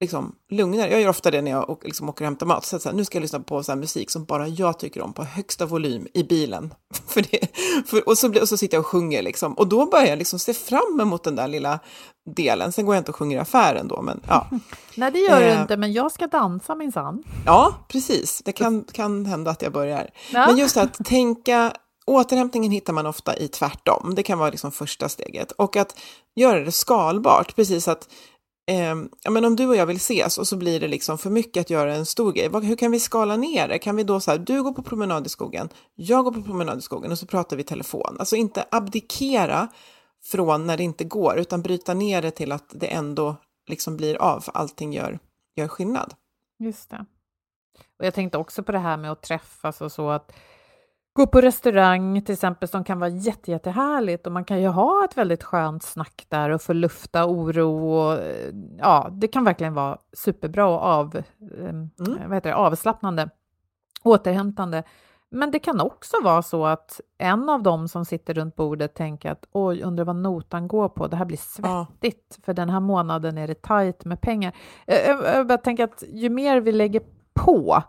liksom 0.00 0.34
lugnare. 0.50 0.90
Jag 0.90 1.00
gör 1.00 1.08
ofta 1.08 1.30
det 1.30 1.42
när 1.42 1.50
jag 1.50 1.70
åker, 1.70 1.88
liksom 1.88 2.08
åker 2.08 2.24
och 2.24 2.26
hämtar 2.26 2.46
mat. 2.46 2.64
Så 2.64 2.76
att 2.76 2.82
så 2.82 2.88
här, 2.88 2.96
nu 2.96 3.04
ska 3.04 3.16
jag 3.16 3.22
lyssna 3.22 3.40
på 3.40 3.62
så 3.62 3.76
musik 3.76 4.10
som 4.10 4.24
bara 4.24 4.48
jag 4.48 4.78
tycker 4.78 5.00
om 5.00 5.12
på 5.12 5.24
högsta 5.24 5.66
volym 5.66 6.06
i 6.14 6.22
bilen. 6.22 6.74
för 7.06 7.22
det, 7.30 7.56
för, 7.86 8.08
och, 8.08 8.18
så, 8.18 8.40
och 8.40 8.48
så 8.48 8.56
sitter 8.56 8.76
jag 8.76 8.80
och 8.80 8.86
sjunger 8.86 9.22
liksom. 9.22 9.54
Och 9.54 9.68
då 9.68 9.86
börjar 9.86 10.06
jag 10.06 10.18
liksom 10.18 10.38
se 10.38 10.54
fram 10.54 11.00
emot 11.00 11.24
den 11.24 11.36
där 11.36 11.48
lilla 11.48 11.78
delen. 12.36 12.72
Sen 12.72 12.86
går 12.86 12.94
jag 12.94 13.00
inte 13.00 13.10
och 13.10 13.16
sjunger 13.16 13.36
i 13.36 13.40
affären 13.40 13.88
då, 13.88 14.02
men 14.02 14.20
ja. 14.28 14.46
Nej, 14.94 15.12
det 15.12 15.18
gör 15.18 15.42
eh, 15.42 15.54
du 15.54 15.62
inte, 15.62 15.76
men 15.76 15.92
jag 15.92 16.12
ska 16.12 16.26
dansa 16.26 16.74
minsann. 16.74 17.22
Ja, 17.46 17.74
precis. 17.88 18.42
Det 18.44 18.52
kan, 18.52 18.84
kan 18.84 19.26
hända 19.26 19.50
att 19.50 19.62
jag 19.62 19.72
börjar. 19.72 20.10
Ja. 20.32 20.46
Men 20.46 20.56
just 20.56 20.76
att 20.76 20.94
tänka 21.04 21.72
Återhämtningen 22.06 22.72
hittar 22.72 22.92
man 22.92 23.06
ofta 23.06 23.36
i 23.36 23.48
tvärtom. 23.48 24.14
Det 24.14 24.22
kan 24.22 24.38
vara 24.38 24.50
liksom 24.50 24.72
första 24.72 25.08
steget. 25.08 25.52
Och 25.52 25.76
att 25.76 25.98
göra 26.36 26.60
det 26.60 26.72
skalbart, 26.72 27.56
precis 27.56 27.88
att 27.88 28.08
eh, 28.70 28.96
ja, 29.22 29.30
men 29.30 29.44
om 29.44 29.56
du 29.56 29.66
och 29.66 29.76
jag 29.76 29.86
vill 29.86 29.96
ses 29.96 30.38
och 30.38 30.46
så 30.46 30.56
blir 30.56 30.80
det 30.80 30.88
liksom 30.88 31.18
för 31.18 31.30
mycket 31.30 31.60
att 31.60 31.70
göra 31.70 31.94
en 31.94 32.06
stor 32.06 32.32
grej. 32.32 32.48
Hur 32.62 32.76
kan 32.76 32.90
vi 32.90 33.00
skala 33.00 33.36
ner 33.36 33.68
det? 33.68 33.78
Kan 33.78 33.96
vi 33.96 34.02
då 34.04 34.20
så 34.20 34.36
du 34.36 34.62
går 34.62 34.72
på 34.72 34.82
promenad 34.82 35.26
i 35.26 35.28
skogen, 35.28 35.68
jag 35.94 36.24
går 36.24 36.32
på 36.32 36.42
promenad 36.42 36.78
i 36.78 36.82
skogen 36.82 37.12
och 37.12 37.18
så 37.18 37.26
pratar 37.26 37.56
vi 37.56 37.64
telefon. 37.64 38.16
Alltså 38.18 38.36
inte 38.36 38.64
abdikera 38.70 39.68
från 40.24 40.66
när 40.66 40.76
det 40.76 40.82
inte 40.82 41.04
går, 41.04 41.38
utan 41.38 41.62
bryta 41.62 41.94
ner 41.94 42.22
det 42.22 42.30
till 42.30 42.52
att 42.52 42.66
det 42.70 42.86
ändå 42.86 43.36
liksom 43.68 43.96
blir 43.96 44.16
av, 44.16 44.40
för 44.40 44.52
allting 44.52 44.92
gör, 44.92 45.18
gör 45.56 45.68
skillnad. 45.68 46.14
Just 46.58 46.90
det. 46.90 47.04
Och 47.98 48.06
jag 48.06 48.14
tänkte 48.14 48.38
också 48.38 48.62
på 48.62 48.72
det 48.72 48.78
här 48.78 48.96
med 48.96 49.12
att 49.12 49.22
träffas 49.22 49.80
och 49.80 49.92
så 49.92 50.10
att 50.10 50.32
gå 51.12 51.26
på 51.26 51.40
restaurang 51.40 52.22
till 52.22 52.32
exempel 52.32 52.68
som 52.68 52.84
kan 52.84 53.00
vara 53.00 53.10
jätte, 53.10 53.50
jättehärligt 53.50 54.26
och 54.26 54.32
man 54.32 54.44
kan 54.44 54.60
ju 54.60 54.68
ha 54.68 55.04
ett 55.04 55.16
väldigt 55.16 55.42
skönt 55.42 55.82
snack 55.82 56.26
där 56.28 56.50
och 56.50 56.62
få 56.62 56.72
lufta 56.72 57.26
oro 57.26 57.88
och 57.88 58.18
ja, 58.78 59.08
det 59.12 59.28
kan 59.28 59.44
verkligen 59.44 59.74
vara 59.74 59.98
superbra 60.12 60.66
och 60.66 60.82
av, 60.82 61.22
mm. 61.58 61.90
vad 61.98 62.34
heter 62.34 62.50
det, 62.50 62.56
avslappnande, 62.56 63.30
återhämtande. 64.02 64.82
Men 65.32 65.50
det 65.50 65.58
kan 65.58 65.80
också 65.80 66.16
vara 66.22 66.42
så 66.42 66.66
att 66.66 67.00
en 67.18 67.48
av 67.48 67.62
dem 67.62 67.88
som 67.88 68.04
sitter 68.04 68.34
runt 68.34 68.56
bordet 68.56 68.94
tänker 68.94 69.30
att 69.30 69.46
oj, 69.52 69.82
undrar 69.82 70.04
vad 70.04 70.16
notan 70.16 70.68
går 70.68 70.88
på, 70.88 71.06
det 71.06 71.16
här 71.16 71.24
blir 71.24 71.36
svettigt, 71.36 72.34
ja. 72.36 72.42
för 72.44 72.54
den 72.54 72.70
här 72.70 72.80
månaden 72.80 73.38
är 73.38 73.48
det 73.48 73.62
tajt 73.62 74.04
med 74.04 74.20
pengar. 74.20 74.56
Jag, 74.86 75.08
jag, 75.08 75.50
jag 75.50 75.62
tänker 75.62 75.84
att 75.84 76.04
ju 76.12 76.30
mer 76.30 76.60
vi 76.60 76.72
lägger 76.72 77.02
på 77.34 77.82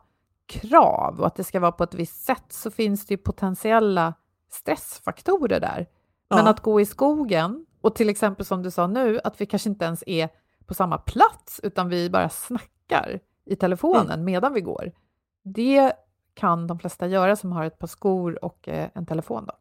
krav 0.51 1.19
och 1.19 1.27
att 1.27 1.35
det 1.35 1.43
ska 1.43 1.59
vara 1.59 1.71
på 1.71 1.83
ett 1.83 1.93
visst 1.93 2.25
sätt 2.25 2.45
så 2.49 2.71
finns 2.71 3.05
det 3.05 3.13
ju 3.13 3.17
potentiella 3.17 4.13
stressfaktorer 4.51 5.59
där. 5.59 5.87
Men 6.29 6.45
ja. 6.45 6.51
att 6.51 6.59
gå 6.59 6.81
i 6.81 6.85
skogen 6.85 7.65
och 7.81 7.95
till 7.95 8.09
exempel 8.09 8.45
som 8.45 8.63
du 8.63 8.71
sa 8.71 8.87
nu, 8.87 9.19
att 9.23 9.41
vi 9.41 9.45
kanske 9.45 9.69
inte 9.69 9.85
ens 9.85 10.03
är 10.05 10.29
på 10.65 10.73
samma 10.73 10.97
plats 10.97 11.59
utan 11.63 11.89
vi 11.89 12.09
bara 12.09 12.29
snackar 12.29 13.19
i 13.45 13.55
telefonen 13.55 14.05
mm. 14.05 14.23
medan 14.23 14.53
vi 14.53 14.61
går. 14.61 14.91
Det 15.43 15.93
kan 16.33 16.67
de 16.67 16.79
flesta 16.79 17.07
göra 17.07 17.35
som 17.35 17.51
har 17.51 17.65
ett 17.65 17.79
par 17.79 17.87
skor 17.87 18.45
och 18.45 18.69
eh, 18.69 18.89
en 18.93 19.05
telefon. 19.05 19.45
Då. 19.47 19.53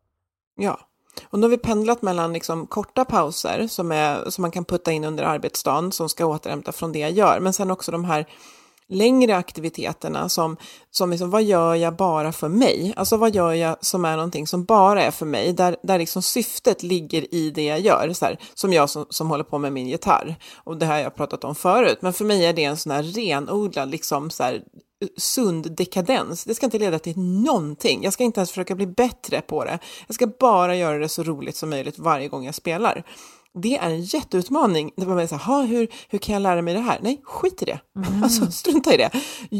Ja, 0.57 0.80
och 1.24 1.38
nu 1.38 1.47
har 1.47 1.51
vi 1.51 1.59
pendlat 1.59 2.03
mellan 2.03 2.32
liksom 2.32 2.66
korta 2.66 3.05
pauser 3.05 3.66
som, 3.66 3.93
är, 3.93 4.30
som 4.30 4.43
man 4.43 4.51
kan 4.51 4.64
putta 4.64 4.93
in 4.93 5.05
under 5.05 5.24
arbetsdagen 5.24 5.93
som 5.93 6.09
ska 6.09 6.26
återhämta 6.26 6.72
från 6.72 6.93
det 6.93 6.99
jag 6.99 7.11
gör, 7.11 7.41
men 7.41 7.53
sen 7.53 7.70
också 7.70 7.93
de 7.93 8.05
här 8.05 8.26
längre 8.91 9.36
aktiviteterna 9.36 10.28
som, 10.28 10.57
som 10.91 11.11
liksom, 11.11 11.30
vad 11.30 11.43
gör 11.43 11.74
jag 11.74 11.97
bara 11.97 12.32
för 12.32 12.49
mig? 12.49 12.95
Alltså 12.97 13.16
vad 13.16 13.34
gör 13.34 13.53
jag 13.53 13.76
som 13.80 14.05
är 14.05 14.16
någonting 14.16 14.47
som 14.47 14.64
bara 14.64 15.03
är 15.03 15.11
för 15.11 15.26
mig, 15.26 15.53
där, 15.53 15.76
där 15.82 15.99
liksom 15.99 16.22
syftet 16.22 16.82
ligger 16.82 17.34
i 17.34 17.51
det 17.51 17.64
jag 17.64 17.80
gör, 17.80 18.12
så 18.12 18.24
här, 18.24 18.38
som 18.55 18.72
jag 18.72 18.91
som, 18.91 19.07
som 19.11 19.30
håller 19.30 19.45
på 19.45 19.59
med 19.59 19.72
min 19.72 19.88
gitarr. 19.88 20.36
Och 20.57 20.76
det 20.76 20.86
här 20.86 20.95
har 20.95 21.01
jag 21.01 21.14
pratat 21.14 21.45
om 21.45 21.55
förut, 21.55 21.99
men 22.01 22.12
för 22.12 22.24
mig 22.24 22.47
är 22.47 22.53
det 22.53 22.64
en 22.64 22.76
sån 22.76 22.93
här 22.93 23.03
renodlad, 23.03 23.91
liksom 23.91 24.30
så 24.30 24.43
här, 24.43 24.62
sund 25.16 25.76
dekadens. 25.76 26.45
Det 26.45 26.55
ska 26.55 26.66
inte 26.66 26.78
leda 26.78 26.99
till 26.99 27.18
någonting. 27.18 28.05
Jag 28.05 28.12
ska 28.12 28.24
inte 28.24 28.41
ens 28.41 28.51
försöka 28.51 28.74
bli 28.74 28.86
bättre 28.86 29.41
på 29.41 29.64
det. 29.64 29.78
Jag 30.07 30.14
ska 30.14 30.26
bara 30.26 30.76
göra 30.76 30.99
det 30.99 31.09
så 31.09 31.22
roligt 31.22 31.57
som 31.57 31.70
möjligt 31.70 31.99
varje 31.99 32.28
gång 32.28 32.45
jag 32.45 32.55
spelar 32.55 33.05
det 33.55 33.77
är 33.77 33.91
en 33.91 34.03
jätteutmaning. 34.03 34.93
Det 34.97 35.05
var 35.05 35.27
så 35.27 35.37
här, 35.37 35.67
hur, 35.67 35.89
hur 36.09 36.19
kan 36.19 36.33
jag 36.33 36.43
lära 36.43 36.63
mig 36.63 36.75
det 36.75 36.81
här? 36.81 36.99
Nej, 37.03 37.21
skit 37.25 37.63
i 37.63 37.65
det. 37.65 37.81
Mm. 37.97 38.23
Alltså, 38.23 38.51
strunta 38.51 38.95
i 38.95 38.97
det. 38.97 39.11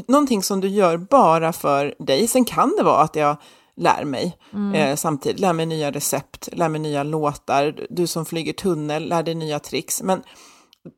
Någonting 0.09 0.43
som 0.43 0.61
du 0.61 0.69
gör 0.69 0.97
bara 0.97 1.53
för 1.53 1.95
dig. 1.99 2.27
Sen 2.27 2.45
kan 2.45 2.75
det 2.77 2.83
vara 2.83 3.03
att 3.03 3.17
jag 3.17 3.37
lär 3.77 4.05
mig 4.05 4.37
mm. 4.53 4.75
eh, 4.75 4.97
samtidigt. 4.97 5.41
Lär 5.41 5.53
mig 5.53 5.67
nya 5.67 5.91
recept, 5.91 6.49
lär 6.53 6.69
mig 6.69 6.81
nya 6.81 7.03
låtar. 7.03 7.87
Du 7.91 8.07
som 8.07 8.27
flyger 8.27 8.53
tunnel, 8.53 9.09
lär 9.09 9.23
dig 9.23 9.35
nya 9.35 9.59
tricks. 9.59 10.03
Men 10.03 10.23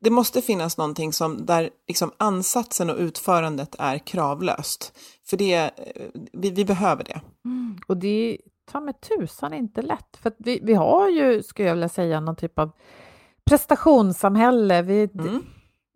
det 0.00 0.10
måste 0.10 0.42
finnas 0.42 0.76
någonting 0.76 1.12
som 1.12 1.46
där 1.46 1.70
liksom 1.88 2.12
ansatsen 2.18 2.90
och 2.90 2.96
utförandet 2.96 3.74
är 3.78 3.98
kravlöst. 3.98 4.92
För 5.26 5.36
det, 5.36 5.54
eh, 5.54 5.70
vi, 6.32 6.50
vi 6.50 6.64
behöver 6.64 7.04
det. 7.04 7.20
Mm. 7.44 7.78
Och 7.86 7.96
det 7.96 8.38
ta 8.64 8.80
med 8.80 9.00
tusan 9.00 9.52
inte 9.54 9.82
lätt. 9.82 10.16
För 10.16 10.32
vi, 10.38 10.60
vi 10.62 10.74
har 10.74 11.08
ju, 11.08 11.42
skulle 11.42 11.68
jag 11.68 11.74
vilja 11.74 11.88
säga, 11.88 12.20
någon 12.20 12.36
typ 12.36 12.58
av 12.58 12.70
prestationssamhälle. 13.44 14.82
Vi, 14.82 15.08
mm. 15.14 15.42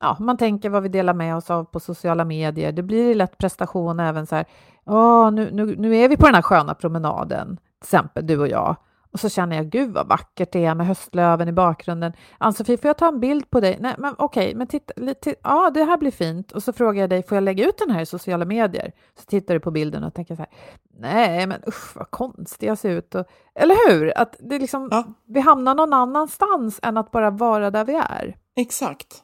ja, 0.01 0.17
man 0.21 0.37
tänker 0.37 0.71
vad 0.71 0.83
vi 0.83 0.89
delar 0.89 1.15
med 1.15 1.37
oss 1.37 1.51
av 1.51 1.65
på 1.65 1.81
sociala 1.81 2.25
medier. 2.25 2.73
Det 2.73 2.83
blir 2.83 3.15
lätt 3.15 3.39
prestation 3.39 4.01
även 4.01 4.27
så 4.27 4.37
här, 4.37 4.47
oh, 4.85 5.31
nu, 5.31 5.51
nu, 5.53 5.77
nu 5.77 5.97
är 5.97 6.09
vi 6.09 6.17
på 6.17 6.27
den 6.27 6.35
här 6.35 6.43
sköna 6.43 6.75
promenaden, 6.75 7.57
till 7.57 7.87
exempel 7.87 8.27
du 8.27 8.39
och 8.39 8.49
jag. 8.49 8.77
Och 9.17 9.21
så 9.21 9.29
känner 9.29 9.57
jag, 9.57 9.67
gud 9.67 9.93
vad 9.93 10.09
vackert 10.09 10.53
det 10.53 10.65
är 10.65 10.75
med 10.75 10.87
höstlöven 10.87 11.49
i 11.49 11.53
bakgrunden. 11.53 12.13
Ann-Sofie, 12.39 12.77
får 12.77 12.89
jag 12.89 12.99
ta 12.99 13.09
en 13.09 13.21
bild 13.21 13.51
på 13.51 13.61
dig? 13.61 13.77
Nej, 13.81 13.95
men 13.99 14.15
okej, 14.19 14.55
men 14.55 14.67
titta, 14.67 14.93
lite, 14.97 15.35
ja, 15.43 15.71
det 15.75 15.85
här 15.85 15.97
blir 15.97 16.11
fint. 16.11 16.53
Och 16.53 16.63
så 16.63 16.73
frågar 16.73 17.01
jag 17.01 17.11
dig, 17.11 17.23
får 17.23 17.37
jag 17.37 17.45
lägga 17.45 17.69
ut 17.69 17.79
den 17.79 17.91
här 17.91 18.01
i 18.01 18.07
sociala 18.07 18.45
medier? 18.45 18.93
Så 19.19 19.25
tittar 19.25 19.55
du 19.55 19.61
på 19.61 19.71
bilden 19.71 20.05
och 20.05 20.15
tänker 20.15 20.35
så 20.37 20.43
här, 20.43 20.51
nej, 20.99 21.47
men 21.47 21.63
usch, 21.69 21.97
vad 21.97 22.11
konstig 22.11 22.67
jag 22.67 22.79
ser 22.79 22.91
ut. 22.91 23.15
Och, 23.15 23.27
eller 23.55 23.89
hur? 23.89 24.19
Att 24.19 24.37
det 24.39 24.59
liksom, 24.59 24.89
ja. 24.91 25.05
vi 25.27 25.41
hamnar 25.41 25.75
någon 25.75 25.93
annanstans 25.93 26.81
än 26.83 26.97
att 26.97 27.11
bara 27.11 27.31
vara 27.31 27.71
där 27.71 27.85
vi 27.85 27.95
är. 27.95 28.37
Exakt. 28.57 29.23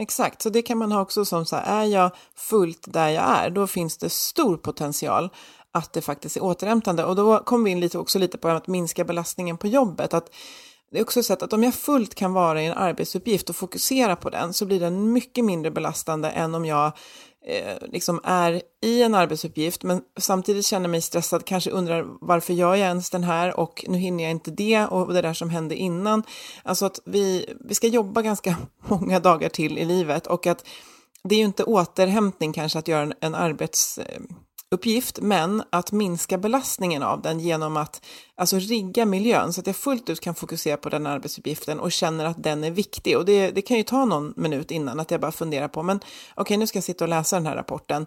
Exakt, 0.00 0.42
så 0.42 0.50
det 0.50 0.62
kan 0.62 0.78
man 0.78 0.92
ha 0.92 1.00
också 1.00 1.24
som 1.24 1.46
så 1.46 1.56
här, 1.56 1.82
är 1.82 1.84
jag 1.84 2.10
fullt 2.36 2.92
där 2.92 3.08
jag 3.08 3.24
är, 3.24 3.50
då 3.50 3.66
finns 3.66 3.98
det 3.98 4.10
stor 4.10 4.56
potential 4.56 5.30
att 5.72 5.92
det 5.92 6.00
faktiskt 6.00 6.36
är 6.36 6.42
återhämtande. 6.42 7.04
Och 7.04 7.16
då 7.16 7.38
kommer 7.38 7.64
vi 7.64 7.70
in 7.70 7.80
lite, 7.80 7.98
också 7.98 8.18
lite 8.18 8.38
på 8.38 8.48
att 8.48 8.66
minska 8.66 9.04
belastningen 9.04 9.56
på 9.56 9.66
jobbet. 9.66 10.14
Att 10.14 10.30
det 10.90 10.98
är 10.98 11.02
också 11.02 11.22
så 11.22 11.32
att 11.32 11.52
om 11.52 11.62
jag 11.62 11.74
fullt 11.74 12.14
kan 12.14 12.32
vara 12.32 12.62
i 12.62 12.66
en 12.66 12.74
arbetsuppgift 12.74 13.50
och 13.50 13.56
fokusera 13.56 14.16
på 14.16 14.30
den 14.30 14.52
så 14.52 14.66
blir 14.66 14.80
den 14.80 15.12
mycket 15.12 15.44
mindre 15.44 15.70
belastande 15.70 16.30
än 16.30 16.54
om 16.54 16.64
jag 16.64 16.92
eh, 17.46 17.88
liksom 17.88 18.20
är 18.24 18.62
i 18.82 19.02
en 19.02 19.14
arbetsuppgift 19.14 19.82
men 19.82 20.02
samtidigt 20.18 20.66
känner 20.66 20.88
mig 20.88 21.00
stressad, 21.00 21.44
kanske 21.44 21.70
undrar 21.70 22.06
varför 22.20 22.52
gör 22.52 22.74
jag 22.74 22.88
ens 22.88 23.10
den 23.10 23.24
här 23.24 23.60
och 23.60 23.84
nu 23.88 23.98
hinner 23.98 24.24
jag 24.24 24.30
inte 24.30 24.50
det 24.50 24.86
och 24.86 25.14
det 25.14 25.22
där 25.22 25.34
som 25.34 25.50
hände 25.50 25.76
innan. 25.76 26.22
Alltså 26.62 26.86
att 26.86 27.00
vi, 27.04 27.54
vi 27.60 27.74
ska 27.74 27.86
jobba 27.86 28.22
ganska 28.22 28.56
många 28.88 29.20
dagar 29.20 29.48
till 29.48 29.78
i 29.78 29.84
livet 29.84 30.26
och 30.26 30.46
att 30.46 30.66
det 31.24 31.34
är 31.34 31.38
ju 31.38 31.44
inte 31.44 31.64
återhämtning 31.64 32.52
kanske 32.52 32.78
att 32.78 32.88
göra 32.88 33.02
en, 33.02 33.14
en 33.20 33.34
arbets 33.34 33.98
eh, 33.98 34.20
uppgift, 34.70 35.20
men 35.20 35.62
att 35.70 35.92
minska 35.92 36.38
belastningen 36.38 37.02
av 37.02 37.22
den 37.22 37.40
genom 37.40 37.76
att 37.76 38.06
alltså 38.34 38.58
rigga 38.58 39.06
miljön 39.06 39.52
så 39.52 39.60
att 39.60 39.66
jag 39.66 39.76
fullt 39.76 40.10
ut 40.10 40.20
kan 40.20 40.34
fokusera 40.34 40.76
på 40.76 40.88
den 40.88 41.06
arbetsuppgiften 41.06 41.80
och 41.80 41.92
känner 41.92 42.24
att 42.24 42.42
den 42.42 42.64
är 42.64 42.70
viktig. 42.70 43.18
Och 43.18 43.24
det, 43.24 43.50
det 43.50 43.62
kan 43.62 43.76
ju 43.76 43.82
ta 43.82 44.04
någon 44.04 44.34
minut 44.36 44.70
innan 44.70 45.00
att 45.00 45.10
jag 45.10 45.20
bara 45.20 45.32
funderar 45.32 45.68
på, 45.68 45.82
men 45.82 45.96
okej, 45.96 46.42
okay, 46.42 46.56
nu 46.56 46.66
ska 46.66 46.76
jag 46.76 46.84
sitta 46.84 47.04
och 47.04 47.08
läsa 47.08 47.36
den 47.36 47.46
här 47.46 47.56
rapporten. 47.56 48.06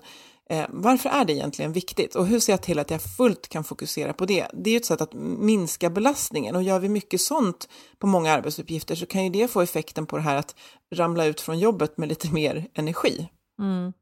Eh, 0.50 0.66
varför 0.70 1.10
är 1.10 1.26
det 1.26 1.34
egentligen 1.34 1.74
viktigt 1.74 2.16
och 2.16 2.28
hur 2.28 2.40
ser 2.40 2.54
jag 2.54 2.62
till 2.62 2.80
att 2.80 2.92
jag 2.92 3.02
fullt 3.02 3.48
kan 3.48 3.64
fokusera 3.64 4.14
på 4.14 4.26
det? 4.26 4.48
Det 4.54 4.70
är 4.70 4.72
ju 4.72 4.78
ett 4.78 4.86
sätt 4.86 5.02
att 5.02 5.14
minska 5.40 5.90
belastningen 5.90 6.56
och 6.56 6.64
gör 6.64 6.80
vi 6.80 6.90
mycket 6.90 7.22
sånt 7.22 7.70
på 8.00 8.08
många 8.08 8.34
arbetsuppgifter 8.34 8.96
så 8.96 9.06
kan 9.06 9.24
ju 9.24 9.30
det 9.30 9.48
få 9.48 9.62
effekten 9.62 10.06
på 10.06 10.18
det 10.18 10.24
här 10.24 10.36
att 10.36 10.56
ramla 10.96 11.26
ut 11.26 11.42
från 11.42 11.60
jobbet 11.60 11.98
med 11.98 12.10
lite 12.10 12.34
mer 12.34 12.68
energi. 12.74 13.30
Mm. 13.60 13.94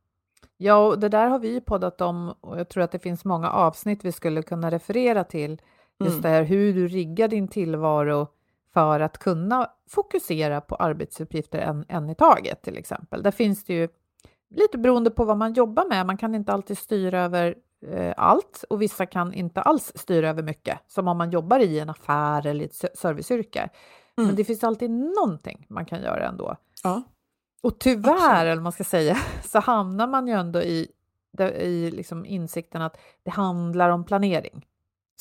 Ja, 0.63 0.87
och 0.87 0.99
det 0.99 1.09
där 1.09 1.27
har 1.27 1.39
vi 1.39 1.61
poddat 1.61 2.01
om 2.01 2.33
och 2.41 2.59
jag 2.59 2.69
tror 2.69 2.83
att 2.83 2.91
det 2.91 2.99
finns 2.99 3.25
många 3.25 3.49
avsnitt 3.49 4.05
vi 4.05 4.11
skulle 4.11 4.41
kunna 4.41 4.71
referera 4.71 5.23
till. 5.23 5.61
Just 5.99 6.11
mm. 6.11 6.21
det 6.21 6.29
här 6.29 6.43
hur 6.43 6.73
du 6.73 6.87
riggar 6.87 7.27
din 7.27 7.47
tillvaro 7.47 8.27
för 8.73 8.99
att 8.99 9.17
kunna 9.17 9.71
fokusera 9.89 10.61
på 10.61 10.75
arbetsuppgifter 10.75 11.59
en, 11.59 11.85
en 11.87 12.09
i 12.09 12.15
taget 12.15 12.61
till 12.61 12.77
exempel. 12.77 13.23
Där 13.23 13.31
finns 13.31 13.63
det 13.65 13.73
ju 13.73 13.89
lite 14.49 14.77
beroende 14.77 15.11
på 15.11 15.25
vad 15.25 15.37
man 15.37 15.53
jobbar 15.53 15.85
med. 15.89 16.05
Man 16.05 16.17
kan 16.17 16.35
inte 16.35 16.53
alltid 16.53 16.77
styra 16.77 17.21
över 17.21 17.55
eh, 17.87 18.13
allt 18.17 18.63
och 18.69 18.81
vissa 18.81 19.05
kan 19.05 19.33
inte 19.33 19.61
alls 19.61 19.91
styra 19.95 20.29
över 20.29 20.43
mycket, 20.43 20.79
som 20.87 21.07
om 21.07 21.17
man 21.17 21.31
jobbar 21.31 21.59
i 21.59 21.79
en 21.79 21.89
affär 21.89 22.47
eller 22.47 22.65
ett 22.65 22.97
serviceyrke. 22.97 23.69
Mm. 24.17 24.27
Men 24.27 24.35
det 24.35 24.43
finns 24.43 24.63
alltid 24.63 24.91
någonting 24.91 25.65
man 25.69 25.85
kan 25.85 26.01
göra 26.01 26.27
ändå. 26.27 26.55
Ja. 26.83 27.01
Och 27.61 27.79
tyvärr, 27.79 28.11
Absolut. 28.11 28.51
eller 28.51 28.61
man 28.61 28.71
ska 28.71 28.83
säga, 28.83 29.17
så 29.43 29.59
hamnar 29.59 30.07
man 30.07 30.27
ju 30.27 30.33
ändå 30.33 30.61
i, 30.61 30.87
i 31.59 31.91
liksom 31.91 32.25
insikten 32.25 32.81
att 32.81 32.97
det 33.23 33.31
handlar 33.31 33.89
om 33.89 34.05
planering. 34.05 34.67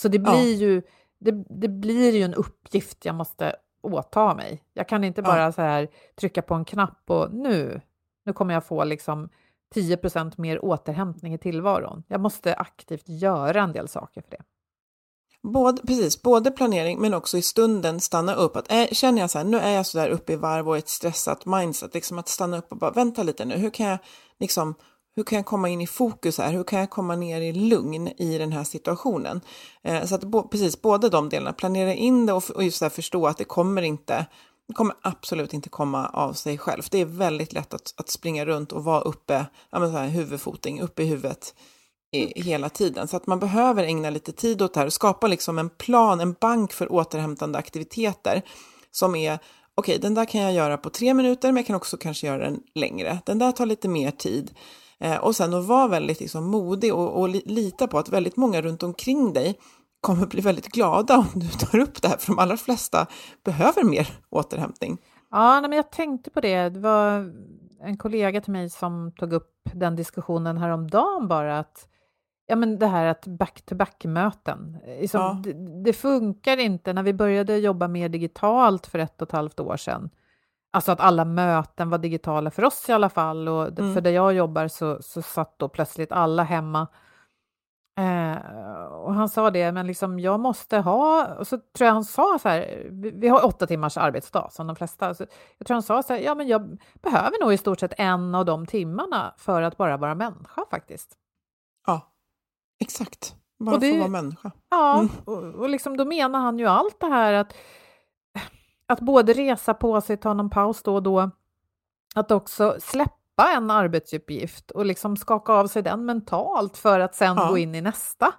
Så 0.01 0.09
det 0.09 0.18
blir, 0.18 0.53
ja. 0.53 0.59
ju, 0.59 0.82
det, 1.18 1.45
det, 1.49 1.68
blir 1.68 2.16
ju 2.16 2.22
en 2.22 2.34
uppgift 2.34 3.05
jag 3.05 3.14
måste 3.14 3.57
åta 3.82 4.34
mig. 4.34 4.62
Jag 4.74 4.88
kan 4.88 5.05
inte 5.05 5.22
bara 5.22 5.43
ja. 5.43 5.53
så 5.53 5.62
här 5.62 5.88
trycka 6.14 6.43
på 6.43 6.55
en 6.55 6.64
knapp 6.64 7.03
och 7.07 7.34
nu, 7.34 7.80
nu 8.24 8.32
kommer 8.32 8.55
jag 8.55 8.64
få 8.64 8.84
liksom 8.84 9.28
10% 9.74 10.34
mer 10.36 10.64
återhämtning 10.64 11.34
i 11.34 11.38
tillvaron. 11.38 12.03
Jag 12.09 12.20
måste 12.20 12.55
aktivt 12.55 13.09
göra 13.09 13.62
en 13.62 13.72
del 13.72 13.88
saker 13.88 14.22
för 14.22 14.30
det. 14.30 14.43
Både, 15.43 15.82
precis, 15.82 16.22
både 16.22 16.51
planering 16.51 17.01
men 17.01 17.14
också 17.14 17.38
i 17.38 17.43
stunden 17.43 18.01
stanna 18.01 18.34
upp. 18.34 18.57
Att, 18.57 18.72
äh, 18.72 18.86
känner 18.93 19.20
jag 19.20 19.30
så 19.30 19.38
här, 19.38 19.45
nu 19.45 19.59
är 19.59 19.70
jag 19.70 19.86
så 19.86 19.99
där 19.99 20.09
uppe 20.09 20.32
i 20.32 20.36
varv 20.36 20.68
och 20.68 20.76
ett 20.76 20.88
stressat 20.88 21.47
mindset, 21.47 21.95
liksom 21.95 22.18
att 22.18 22.28
stanna 22.28 22.59
upp 22.59 22.72
och 22.72 22.78
bara 22.78 22.91
vänta 22.91 23.22
lite 23.22 23.45
nu, 23.45 23.57
hur 23.57 23.70
kan 23.70 23.86
jag 23.86 23.99
liksom 24.41 24.74
hur 25.16 25.24
kan 25.24 25.36
jag 25.36 25.47
komma 25.47 25.68
in 25.68 25.80
i 25.80 25.86
fokus 25.86 26.38
här? 26.38 26.53
Hur 26.53 26.64
kan 26.64 26.80
jag 26.80 26.91
komma 26.91 27.16
ner 27.16 27.41
i 27.41 27.53
lugn 27.53 28.09
i 28.09 28.38
den 28.38 28.53
här 28.53 28.64
situationen? 28.64 29.41
Eh, 29.82 30.05
så 30.05 30.14
att 30.14 30.24
bo, 30.24 30.49
precis 30.49 30.82
båda 30.82 31.09
de 31.09 31.28
delarna, 31.28 31.53
planera 31.53 31.95
in 31.95 32.26
det 32.26 32.32
och, 32.32 32.51
och 32.51 32.64
just 32.64 32.80
där 32.80 32.88
förstå 32.88 33.26
att 33.26 33.36
det 33.36 33.45
kommer 33.45 33.82
inte, 33.82 34.26
det 34.68 34.74
kommer 34.74 34.97
absolut 35.03 35.55
inte 35.55 35.68
komma 35.68 36.09
av 36.09 36.32
sig 36.32 36.59
själv. 36.59 36.82
Det 36.91 36.99
är 36.99 37.05
väldigt 37.05 37.53
lätt 37.53 37.74
att, 37.74 37.95
att 37.97 38.11
springa 38.11 38.45
runt 38.45 38.72
och 38.72 38.84
vara 38.84 39.01
uppe, 39.01 39.47
ja 39.70 39.78
men 39.78 39.93
så 39.93 39.99
här, 39.99 40.09
huvudfoting, 40.09 40.80
uppe 40.80 41.03
i 41.03 41.07
huvudet 41.07 41.55
hela 42.12 42.68
tiden. 42.68 43.08
Så 43.08 43.16
att 43.16 43.26
man 43.26 43.38
behöver 43.38 43.84
ägna 43.84 44.11
lite 44.11 44.32
tid 44.32 44.62
åt 44.62 44.74
det 44.74 44.80
här 44.80 44.86
och 44.86 44.92
skapa 44.92 45.26
liksom 45.26 45.58
en 45.58 45.70
plan, 45.70 46.20
en 46.20 46.36
bank 46.40 46.72
för 46.72 46.92
återhämtande 46.92 47.58
aktiviteter 47.58 48.42
som 48.90 49.14
är 49.14 49.34
okej, 49.34 49.42
okay, 49.74 49.98
den 49.98 50.14
där 50.14 50.24
kan 50.24 50.40
jag 50.40 50.52
göra 50.52 50.76
på 50.76 50.90
tre 50.90 51.14
minuter, 51.14 51.48
men 51.48 51.56
jag 51.56 51.66
kan 51.66 51.76
också 51.76 51.96
kanske 51.96 52.26
göra 52.26 52.44
den 52.44 52.61
längre. 52.74 53.18
Den 53.26 53.38
där 53.38 53.52
tar 53.52 53.66
lite 53.66 53.88
mer 53.88 54.11
tid. 54.11 54.50
Eh, 54.98 55.16
och 55.16 55.36
sen 55.36 55.54
att 55.54 55.64
vara 55.64 55.88
väldigt 55.88 56.20
liksom, 56.20 56.44
modig 56.44 56.94
och, 56.94 57.20
och 57.20 57.28
lita 57.28 57.86
på 57.86 57.98
att 57.98 58.08
väldigt 58.08 58.36
många 58.36 58.62
runt 58.62 58.82
omkring 58.82 59.32
dig 59.32 59.58
kommer 60.00 60.26
bli 60.26 60.40
väldigt 60.40 60.68
glada 60.68 61.18
om 61.18 61.40
du 61.40 61.48
tar 61.48 61.78
upp 61.78 62.02
det 62.02 62.08
här, 62.08 62.16
för 62.16 62.26
de 62.32 62.38
allra 62.38 62.56
flesta 62.56 63.06
behöver 63.44 63.84
mer 63.84 64.08
återhämtning. 64.30 64.98
Ja, 65.30 65.61
men 65.61 65.72
jag 65.72 65.90
tänkte 65.90 66.30
på 66.30 66.40
det. 66.40 66.68
Det 66.68 66.80
var 66.80 67.32
en 67.82 67.96
kollega 67.98 68.40
till 68.40 68.52
mig 68.52 68.70
som 68.70 69.12
tog 69.12 69.32
upp 69.32 69.52
den 69.74 69.96
diskussionen 69.96 70.58
häromdagen 70.58 71.28
bara, 71.28 71.58
att 71.58 71.89
ja, 72.51 72.57
men 72.57 72.78
det 72.78 72.86
här 72.86 73.07
att 73.07 73.26
back-to-back-möten. 73.26 74.78
Liksom, 74.86 75.20
ja. 75.20 75.40
det, 75.44 75.82
det, 75.84 75.92
funkar 75.92 76.57
inte 76.57 76.92
när 76.92 77.03
vi 77.03 77.12
började 77.12 77.57
jobba 77.57 77.88
mer 77.88 78.09
digitalt 78.09 78.86
för 78.86 78.98
ett 78.98 79.22
och 79.22 79.28
ett 79.28 79.32
halvt 79.32 79.61
år 79.61 79.76
sedan. 79.76 80.11
Alltså 80.72 80.92
att 80.92 81.01
alla 81.01 81.24
möten 81.24 81.90
var 81.90 81.98
digitala 81.98 82.51
för 82.51 82.64
oss 82.64 82.88
i 82.88 82.92
alla 82.92 83.09
fall 83.09 83.48
och 83.48 83.78
mm. 83.78 83.94
för 83.94 84.01
där 84.01 84.11
jag 84.11 84.32
jobbar 84.32 84.68
så, 84.68 85.03
så 85.03 85.22
satt 85.22 85.59
då 85.59 85.68
plötsligt 85.68 86.12
alla 86.12 86.42
hemma. 86.42 86.88
Eh, 87.98 88.36
och 88.84 89.14
han 89.14 89.28
sa 89.28 89.51
det, 89.51 89.72
men 89.72 89.86
liksom 89.86 90.20
jag 90.20 90.40
måste 90.40 90.78
ha, 90.78 91.34
och 91.34 91.46
så 91.46 91.59
tror 91.59 91.86
jag 91.86 91.94
han 91.94 92.05
sa 92.05 92.38
så 92.42 92.48
här, 92.48 92.86
vi, 92.90 93.11
vi 93.11 93.28
har 93.28 93.44
åtta 93.44 93.66
timmars 93.66 93.96
arbetsdag 93.96 94.48
som 94.51 94.66
de 94.66 94.76
flesta, 94.76 95.14
så 95.14 95.26
jag 95.59 95.66
tror 95.66 95.74
han 95.74 95.82
sa 95.82 96.03
så 96.03 96.12
här, 96.12 96.20
ja 96.20 96.34
men 96.34 96.48
jag 96.48 96.78
behöver 97.03 97.44
nog 97.44 97.53
i 97.53 97.59
stort 97.59 97.80
sett 97.80 97.92
en 97.98 98.34
av 98.34 98.44
de 98.44 98.66
timmarna 98.66 99.34
för 99.36 99.62
att 99.62 99.76
bara 99.76 99.96
vara 99.96 100.14
människa 100.14 100.64
faktiskt. 100.70 101.16
Ja, 101.86 102.09
exakt. 102.80 103.34
Bara 103.58 103.78
det, 103.78 103.92
få 103.92 103.98
vara 103.98 104.08
människa. 104.08 104.50
Ja, 104.70 104.98
mm. 104.98 105.10
och, 105.24 105.54
och 105.54 105.68
liksom, 105.68 105.96
då 105.96 106.04
menar 106.04 106.40
han 106.40 106.58
ju 106.58 106.66
allt 106.66 107.00
det 107.00 107.06
här 107.06 107.32
att 107.32 107.54
att 108.90 109.00
både 109.00 109.32
resa 109.32 109.74
på 109.74 110.00
sig, 110.00 110.16
ta 110.16 110.34
någon 110.34 110.50
paus 110.50 110.82
då 110.82 110.94
och 110.94 111.02
då, 111.02 111.30
att 112.14 112.30
också 112.30 112.76
släppa 112.80 113.52
en 113.56 113.70
arbetsuppgift 113.70 114.70
och 114.70 114.86
liksom 114.86 115.16
skaka 115.16 115.52
av 115.52 115.66
sig 115.66 115.82
den 115.82 116.04
mentalt 116.04 116.76
för 116.76 117.00
att 117.00 117.14
sen 117.14 117.36
ja. 117.36 117.48
gå 117.48 117.58
in 117.58 117.74
i 117.74 117.80
nästa. 117.80 118.34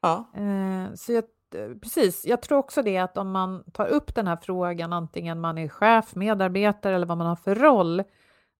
Ja. 0.00 0.30
Eh, 0.34 0.94
så 0.94 1.12
jag, 1.12 1.24
precis, 1.82 2.26
jag 2.26 2.42
tror 2.42 2.58
också 2.58 2.82
det 2.82 2.98
att 2.98 3.16
om 3.16 3.30
man 3.30 3.64
tar 3.72 3.86
upp 3.86 4.14
den 4.14 4.26
här 4.26 4.36
frågan, 4.36 4.92
antingen 4.92 5.40
man 5.40 5.58
är 5.58 5.68
chef, 5.68 6.14
medarbetare 6.14 6.94
eller 6.94 7.06
vad 7.06 7.18
man 7.18 7.26
har 7.26 7.36
för 7.36 7.54
roll, 7.54 8.02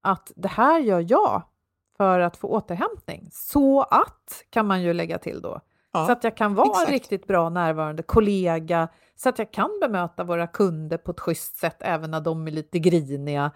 att 0.03 0.33
det 0.37 0.49
här 0.49 0.81
gör 0.81 1.07
jag 1.09 1.43
för 1.97 2.21
att 2.21 2.37
få 2.37 2.49
återhämtning. 2.49 3.29
Så 3.33 3.83
att, 3.83 4.45
kan 4.51 4.67
man 4.67 4.83
ju 4.83 4.93
lägga 4.93 5.19
till 5.19 5.43
då. 5.43 5.61
Ja, 5.93 6.07
så 6.07 6.13
att 6.13 6.25
jag 6.25 6.37
kan 6.37 6.55
vara 6.55 6.69
exakt. 6.69 6.87
en 6.87 6.93
riktigt 6.93 7.27
bra 7.27 7.49
närvarande 7.49 8.03
kollega, 8.03 8.89
så 9.17 9.29
att 9.29 9.39
jag 9.39 9.53
kan 9.53 9.71
bemöta 9.81 10.25
våra 10.25 10.47
kunder 10.47 10.97
på 10.97 11.11
ett 11.11 11.21
schysst 11.21 11.57
sätt 11.57 11.77
även 11.81 12.11
när 12.11 12.21
de 12.21 12.47
är 12.47 12.51
lite 12.51 12.79
griniga. 12.79 13.51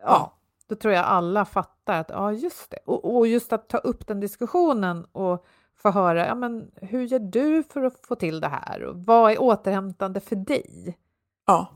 Ja, 0.00 0.06
ja. 0.06 0.32
då 0.68 0.74
tror 0.74 0.94
jag 0.94 1.04
alla 1.04 1.44
fattar 1.44 2.00
att 2.00 2.10
ja, 2.10 2.32
just 2.32 2.70
det. 2.70 2.78
Och, 2.86 3.16
och, 3.16 3.26
just 3.26 3.52
att 3.52 3.68
ta 3.68 3.78
upp 3.78 4.06
den 4.06 4.20
diskussionen 4.20 5.04
och 5.04 5.46
få 5.76 5.90
höra, 5.90 6.26
ja 6.26 6.34
men 6.34 6.70
hur 6.76 7.02
gör 7.02 7.18
du 7.18 7.62
för 7.62 7.82
att 7.82 8.06
få 8.06 8.14
till 8.14 8.40
det 8.40 8.48
här? 8.48 8.82
Och 8.82 8.96
vad 8.96 9.32
är 9.32 9.42
återhämtande 9.42 10.20
för 10.20 10.36
dig? 10.36 10.98
Ja, 11.46 11.66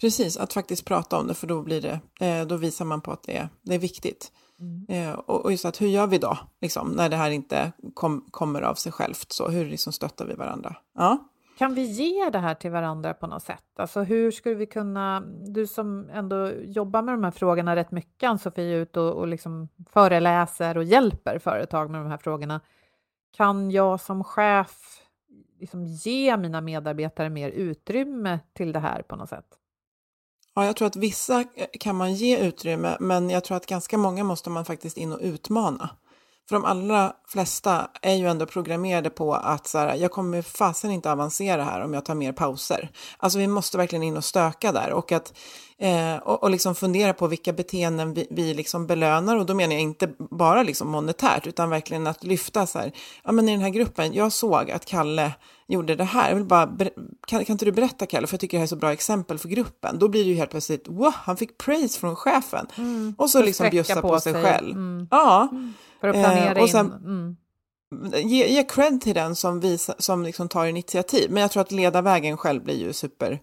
precis, 0.00 0.36
att 0.36 0.52
faktiskt 0.52 0.84
prata 0.84 1.18
om 1.18 1.26
det 1.26 1.34
för 1.34 1.46
då 1.46 1.62
blir 1.62 1.80
det, 1.80 2.26
eh, 2.26 2.46
då 2.46 2.56
visar 2.56 2.84
man 2.84 3.00
på 3.00 3.12
att 3.12 3.22
det 3.22 3.36
är, 3.36 3.48
det 3.62 3.74
är 3.74 3.78
viktigt. 3.78 4.32
Mm. 4.62 4.86
Eh, 4.88 5.14
och, 5.14 5.50
just 5.50 5.64
att 5.64 5.80
hur 5.80 5.88
gör 5.88 6.06
vi 6.06 6.18
då, 6.18 6.38
liksom, 6.60 6.88
när 6.88 7.08
det 7.08 7.16
här 7.16 7.30
inte 7.30 7.72
kom, 7.94 8.26
kommer 8.30 8.62
av 8.62 8.74
sig 8.74 8.92
självt? 8.92 9.32
Så 9.32 9.48
hur 9.48 9.66
liksom 9.66 9.92
stöttar 9.92 10.26
vi 10.26 10.34
varandra? 10.34 10.76
Ja. 10.94 11.28
Kan 11.58 11.74
vi 11.74 11.82
ge 11.82 12.30
det 12.30 12.38
här 12.38 12.54
till 12.54 12.70
varandra 12.70 13.14
på 13.14 13.26
något 13.26 13.42
sätt? 13.42 13.64
Alltså 13.76 14.02
hur 14.02 14.30
skulle 14.30 14.54
vi 14.54 14.66
kunna, 14.66 15.20
du 15.46 15.66
som 15.66 16.08
ändå 16.12 16.50
jobbar 16.52 17.02
med 17.02 17.14
de 17.14 17.24
här 17.24 17.30
frågorna 17.30 17.76
rätt 17.76 17.90
mycket, 17.90 18.28
Ann-Sofie, 18.28 18.76
ut 18.76 18.96
och, 18.96 19.12
och 19.12 19.28
liksom 19.28 19.68
föreläser 19.90 20.76
och 20.76 20.84
hjälper 20.84 21.38
företag 21.38 21.90
med 21.90 22.00
de 22.00 22.10
här 22.10 22.18
frågorna. 22.18 22.60
Kan 23.36 23.70
jag 23.70 24.00
som 24.00 24.24
chef 24.24 25.02
liksom 25.60 25.86
ge 25.86 26.36
mina 26.36 26.60
medarbetare 26.60 27.30
mer 27.30 27.50
utrymme 27.50 28.38
till 28.52 28.72
det 28.72 28.80
här 28.80 29.02
på 29.02 29.16
något 29.16 29.28
sätt? 29.28 29.58
Ja, 30.54 30.66
jag 30.66 30.76
tror 30.76 30.86
att 30.86 30.96
vissa 30.96 31.40
eh, 31.40 31.66
kan 31.80 31.96
man 31.96 32.14
ge 32.14 32.38
utrymme, 32.38 32.96
men 33.00 33.30
jag 33.30 33.44
tror 33.44 33.56
att 33.56 33.66
ganska 33.66 33.98
många 33.98 34.24
måste 34.24 34.50
man 34.50 34.64
faktiskt 34.64 34.96
in 34.96 35.12
och 35.12 35.20
utmana. 35.22 35.90
För 36.48 36.56
de 36.56 36.64
allra 36.64 37.12
flesta 37.28 37.90
är 38.02 38.14
ju 38.14 38.28
ändå 38.28 38.46
programmerade 38.46 39.10
på 39.10 39.34
att 39.34 39.66
så 39.66 39.78
här, 39.78 39.94
jag 39.94 40.10
kommer 40.10 40.42
fasen 40.42 40.90
inte 40.90 41.12
avancera 41.12 41.64
här 41.64 41.80
om 41.80 41.94
jag 41.94 42.04
tar 42.04 42.14
mer 42.14 42.32
pauser. 42.32 42.90
Alltså 43.18 43.38
vi 43.38 43.46
måste 43.46 43.78
verkligen 43.78 44.02
in 44.02 44.16
och 44.16 44.24
stöka 44.24 44.72
där 44.72 44.92
och 44.92 45.12
att 45.12 45.34
eh, 45.78 46.16
och, 46.16 46.42
och 46.42 46.50
liksom 46.50 46.74
fundera 46.74 47.12
på 47.12 47.26
vilka 47.26 47.52
beteenden 47.52 48.14
vi, 48.14 48.26
vi 48.30 48.54
liksom 48.54 48.86
belönar 48.86 49.36
och 49.36 49.46
då 49.46 49.54
menar 49.54 49.72
jag 49.72 49.82
inte 49.82 50.10
bara 50.18 50.62
liksom 50.62 50.88
monetärt 50.88 51.46
utan 51.46 51.70
verkligen 51.70 52.06
att 52.06 52.24
lyfta 52.24 52.66
så 52.66 52.78
här, 52.78 52.92
ja 53.24 53.32
men 53.32 53.48
i 53.48 53.52
den 53.52 53.60
här 53.60 53.70
gruppen, 53.70 54.14
jag 54.14 54.32
såg 54.32 54.70
att 54.70 54.84
Kalle 54.84 55.32
gjorde 55.68 55.94
det 55.94 56.04
här. 56.04 56.28
Jag 56.28 56.36
vill 56.36 56.44
bara, 56.44 56.76
kan, 57.32 57.44
kan 57.44 57.54
inte 57.54 57.64
du 57.64 57.72
berätta 57.72 58.06
Kalle, 58.06 58.26
för 58.26 58.34
jag 58.34 58.40
tycker 58.40 58.56
det 58.56 58.60
här 58.60 58.66
är 58.66 58.68
så 58.68 58.76
bra 58.76 58.92
exempel 58.92 59.38
för 59.38 59.48
gruppen. 59.48 59.98
Då 59.98 60.08
blir 60.08 60.24
det 60.24 60.30
ju 60.30 60.36
helt 60.36 60.50
plötsligt, 60.50 60.88
wow, 60.88 61.12
han 61.16 61.36
fick 61.36 61.58
praise 61.58 62.00
från 62.00 62.16
chefen. 62.16 62.66
Mm. 62.76 63.14
Och 63.18 63.30
så 63.30 63.42
liksom 63.42 63.70
bjussa 63.70 64.00
på, 64.00 64.08
på 64.08 64.20
sig, 64.20 64.32
sig 64.32 64.42
själv. 64.42 64.70
Mm. 64.70 65.08
Ja. 65.10 65.48
Mm. 65.50 65.72
För 66.00 66.08
att 66.08 66.14
planera 66.14 66.54
eh, 66.54 66.62
och 66.62 66.70
sen, 66.70 66.86
in. 66.86 66.92
Mm. 66.92 68.28
Ge, 68.28 68.46
ge 68.46 68.64
cred 68.64 69.00
till 69.00 69.14
den 69.14 69.36
som, 69.36 69.60
visa, 69.60 69.94
som 69.98 70.22
liksom 70.22 70.48
tar 70.48 70.66
initiativ. 70.66 71.30
Men 71.30 71.40
jag 71.40 71.50
tror 71.50 71.60
att 71.60 71.72
leda 71.72 72.02
vägen 72.02 72.36
själv 72.36 72.64
blir 72.64 72.76
ju 72.76 72.92
super, 72.92 73.40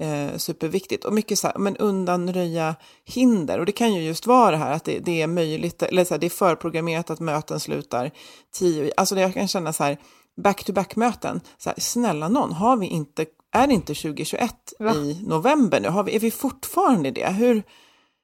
eh, 0.00 0.36
superviktigt. 0.36 1.04
Och 1.04 1.12
mycket 1.12 1.38
så 1.38 1.46
här, 1.46 1.58
men 1.58 1.76
undanröja 1.76 2.74
hinder. 3.04 3.58
Och 3.58 3.66
det 3.66 3.72
kan 3.72 3.94
ju 3.94 4.02
just 4.02 4.26
vara 4.26 4.50
det 4.50 4.56
här 4.56 4.72
att 4.72 4.84
det, 4.84 4.98
det 4.98 5.22
är 5.22 5.26
möjligt, 5.26 5.82
eller 5.82 6.04
så 6.04 6.14
här, 6.14 6.18
det 6.18 6.26
är 6.26 6.30
förprogrammerat 6.30 7.10
att 7.10 7.20
möten 7.20 7.60
slutar 7.60 8.10
tio. 8.52 8.92
Alltså 8.96 9.20
jag 9.20 9.34
kan 9.34 9.48
känna 9.48 9.72
så 9.72 9.84
här, 9.84 9.98
back-to-back-möten, 10.42 11.40
så 11.58 11.70
här, 11.70 11.80
snälla 11.80 12.28
någon, 12.28 12.52
har 12.52 12.76
vi 12.76 12.86
inte, 12.86 13.26
är 13.52 13.66
det 13.66 13.74
inte 13.74 13.94
2021 13.94 14.54
Va? 14.78 14.94
i 14.94 15.22
november 15.26 15.80
nu? 15.80 15.88
Har 15.88 16.04
vi, 16.04 16.16
är 16.16 16.20
vi 16.20 16.30
fortfarande 16.30 17.10
det? 17.10 17.28
Hur, 17.28 17.62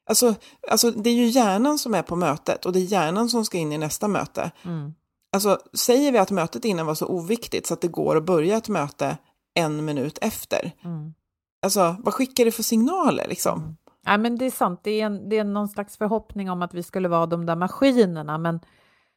Alltså, 0.07 0.35
alltså 0.71 0.91
det 0.91 1.11
är 1.11 1.15
ju 1.15 1.27
hjärnan 1.27 1.79
som 1.79 1.95
är 1.95 2.03
på 2.03 2.17
mötet 2.17 2.67
och 2.67 2.73
det 2.73 2.79
är 2.79 2.85
hjärnan 2.85 3.29
som 3.29 3.45
ska 3.45 3.59
in 3.59 3.73
i 3.73 3.79
nästa 3.79 4.09
möte. 4.09 4.51
Mm. 4.63 4.95
Alltså 5.33 5.59
säger 5.73 6.13
vi 6.13 6.19
att 6.19 6.31
mötet 6.31 6.65
innan 6.65 6.87
var 6.87 6.95
så 6.95 7.07
oviktigt 7.07 7.67
så 7.67 7.75
att 7.75 7.81
det 7.81 7.89
går 7.89 8.17
att 8.17 8.25
börja 8.25 8.57
ett 8.57 8.69
möte 8.69 9.17
en 9.55 9.85
minut 9.85 10.19
efter. 10.21 10.73
Mm. 10.85 11.15
Alltså 11.63 11.97
vad 11.99 12.15
skickar 12.15 12.45
det 12.45 12.53
för 12.53 12.63
signaler 12.63 13.29
liksom? 13.29 13.61
Mm. 13.63 13.77
Ja, 14.07 14.19
men 14.19 14.39
det 14.39 14.45
är 14.45 14.51
sant, 14.51 14.81
det 14.83 15.01
är, 15.01 15.07
en, 15.07 15.29
det 15.29 15.39
är 15.39 15.45
någon 15.45 15.69
slags 15.69 15.97
förhoppning 15.97 16.51
om 16.51 16.63
att 16.63 16.75
vi 16.75 16.83
skulle 16.83 17.09
vara 17.09 17.27
de 17.27 17.47
där 17.47 17.57
maskinerna, 17.57 18.39
men 18.39 18.61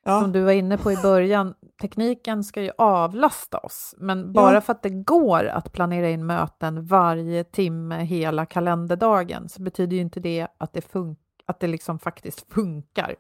Ja. 0.08 0.22
Som 0.22 0.32
du 0.32 0.42
var 0.42 0.52
inne 0.52 0.78
på 0.78 0.92
i 0.92 0.98
början, 0.98 1.54
tekniken 1.82 2.44
ska 2.44 2.62
ju 2.62 2.72
avlasta 2.78 3.58
oss, 3.58 3.96
men 3.98 4.34
bara 4.34 4.54
ja. 4.54 4.62
för 4.62 4.74
att 4.74 4.84
det 4.84 4.90
går 4.90 5.46
att 5.46 5.72
planera 5.72 6.10
in 6.10 6.26
möten 6.26 6.86
varje 6.86 7.44
timme 7.44 8.04
hela 8.04 8.46
kalenderdagen 8.46 9.50
så 9.50 9.62
betyder 9.62 9.96
ju 9.96 10.02
inte 10.02 10.20
det 10.20 10.48
att 10.58 10.74
det, 10.74 10.94
fun- 10.94 11.16
att 11.46 11.60
det 11.60 11.68
liksom 11.68 12.00
faktiskt 12.00 12.54
funkar. 12.54 13.16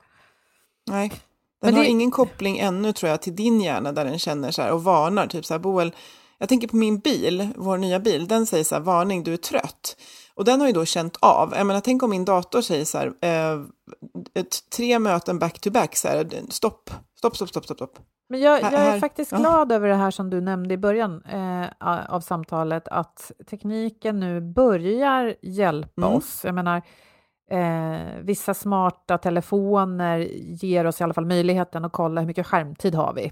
Nej, 0.90 1.10
den 1.10 1.18
men 1.62 1.74
har 1.74 1.84
det... 1.84 1.90
ingen 1.90 2.12
koppling 2.12 2.58
ännu 2.58 2.94
tror 2.94 3.10
jag 3.10 3.22
till 3.22 3.36
din 3.36 3.62
hjärna 3.62 3.92
där 3.92 4.06
den 4.06 4.20
känner 4.20 4.52
så 4.52 4.62
här 4.62 4.72
och 4.72 4.84
varnar, 4.84 5.28
typ 5.28 5.46
så 5.46 5.54
här 5.54 5.60
Boel, 5.60 5.96
jag 6.38 6.50
tänker 6.50 6.68
på 6.68 6.76
min 6.76 7.00
bil, 7.00 7.48
vår 7.56 7.78
nya 7.78 8.00
bil, 8.00 8.28
den 8.28 8.46
säger 8.46 8.64
så 8.64 8.76
här 8.76 8.82
varning, 8.82 9.24
du 9.24 9.34
är 9.34 9.38
trött. 9.38 9.98
Och 10.38 10.46
den 10.46 10.60
har 10.60 10.68
ju 10.68 10.74
då 10.74 10.86
känt 10.86 11.18
av, 11.22 11.54
jag 11.56 11.68
menar 11.68 11.82
tänk 11.82 12.04
om 12.04 12.10
min 12.10 12.26
dator 12.26 12.62
säger 12.62 12.86
så 12.86 12.98
här, 12.98 13.08
eh, 13.22 13.62
ett, 14.34 14.70
tre 14.78 15.00
möten 15.00 15.40
back 15.40 15.60
to 15.60 15.72
back, 15.72 15.96
så 15.96 16.08
här, 16.08 16.28
stopp, 16.50 16.90
stopp, 17.18 17.36
stopp, 17.36 17.50
stopp, 17.50 17.64
stopp. 17.64 17.78
stopp. 17.78 18.00
Men 18.30 18.40
jag, 18.40 18.62
jag 18.62 18.74
är 18.74 19.00
faktiskt 19.00 19.32
ja. 19.32 19.38
glad 19.38 19.72
över 19.72 19.88
det 19.88 19.96
här 19.96 20.12
som 20.12 20.30
du 20.30 20.42
nämnde 20.42 20.74
i 20.74 20.78
början 20.78 21.24
eh, 21.26 21.68
av 22.10 22.22
samtalet, 22.22 22.88
att 22.88 23.32
tekniken 23.50 24.20
nu 24.20 24.42
börjar 24.42 25.36
hjälpa 25.42 26.02
mm. 26.02 26.18
oss. 26.18 26.42
Jag 26.44 26.56
menar, 26.56 26.82
eh, 27.52 28.22
vissa 28.22 28.54
smarta 28.54 29.18
telefoner 29.18 30.18
ger 30.62 30.86
oss 30.86 31.02
i 31.02 31.04
alla 31.04 31.14
fall 31.14 31.26
möjligheten 31.26 31.86
att 31.86 31.94
kolla 31.94 32.22
hur 32.22 32.28
mycket 32.28 32.48
skärmtid 32.48 32.96
har 32.96 33.14
vi. 33.14 33.32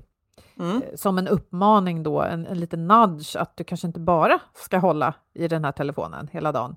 Mm. 0.59 0.81
Eh, 0.81 0.95
som 0.95 1.17
en 1.17 1.27
uppmaning 1.27 2.03
då, 2.03 2.21
en, 2.21 2.45
en 2.45 2.59
liten 2.59 2.87
nudge 2.87 3.35
att 3.35 3.57
du 3.57 3.63
kanske 3.63 3.87
inte 3.87 3.99
bara 3.99 4.39
ska 4.53 4.77
hålla 4.77 5.13
i 5.33 5.47
den 5.47 5.65
här 5.65 5.71
telefonen 5.71 6.29
hela 6.31 6.51
dagen. 6.51 6.75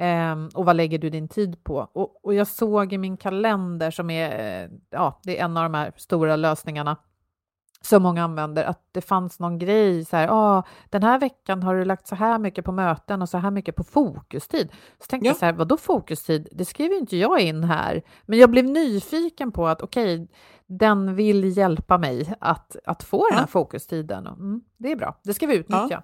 Um, 0.00 0.50
och 0.54 0.64
vad 0.64 0.76
lägger 0.76 0.98
du 0.98 1.10
din 1.10 1.28
tid 1.28 1.64
på? 1.64 1.88
Och, 1.92 2.24
och, 2.24 2.34
jag 2.34 2.46
såg 2.46 2.92
i 2.92 2.98
min 2.98 3.16
kalender, 3.16 3.90
som 3.90 4.10
är, 4.10 4.62
eh, 4.62 4.70
ja, 4.90 5.20
det 5.22 5.38
är 5.38 5.44
en 5.44 5.56
av 5.56 5.62
de 5.62 5.74
här 5.74 5.92
stora 5.96 6.36
lösningarna 6.36 6.96
som 7.86 8.02
många 8.02 8.24
använder, 8.24 8.64
att 8.64 8.88
det 8.92 9.00
fanns 9.00 9.40
någon 9.40 9.58
grej 9.58 10.04
så 10.04 10.16
här, 10.16 10.28
ah, 10.30 10.62
den 10.90 11.02
här 11.02 11.18
veckan 11.18 11.62
har 11.62 11.74
du 11.74 11.84
lagt 11.84 12.06
så 12.06 12.14
här 12.14 12.38
mycket 12.38 12.64
på 12.64 12.72
möten 12.72 13.22
och 13.22 13.28
så 13.28 13.38
här 13.38 13.50
mycket 13.50 13.76
på 13.76 13.84
fokustid. 13.84 14.72
Så 15.00 15.06
tänkte 15.06 15.26
ja. 15.26 15.30
jag 15.30 15.36
så 15.36 15.44
här, 15.44 15.52
vadå 15.52 15.76
fokustid? 15.76 16.48
Det 16.52 16.64
skriver 16.64 16.96
inte 16.96 17.16
jag 17.16 17.40
in 17.40 17.64
här. 17.64 18.02
Men 18.26 18.38
jag 18.38 18.50
blev 18.50 18.64
nyfiken 18.64 19.52
på 19.52 19.68
att 19.68 19.82
okej, 19.82 20.14
okay, 20.14 20.26
den 20.68 21.14
vill 21.14 21.56
hjälpa 21.56 21.98
mig 21.98 22.34
att, 22.40 22.76
att 22.84 23.02
få 23.02 23.28
den 23.30 23.38
här 23.38 23.46
fokustiden. 23.46 24.26
Mm, 24.26 24.62
det 24.76 24.92
är 24.92 24.96
bra, 24.96 25.20
det 25.24 25.34
ska 25.34 25.46
vi 25.46 25.56
utnyttja. 25.56 25.88
Ja. 25.90 26.02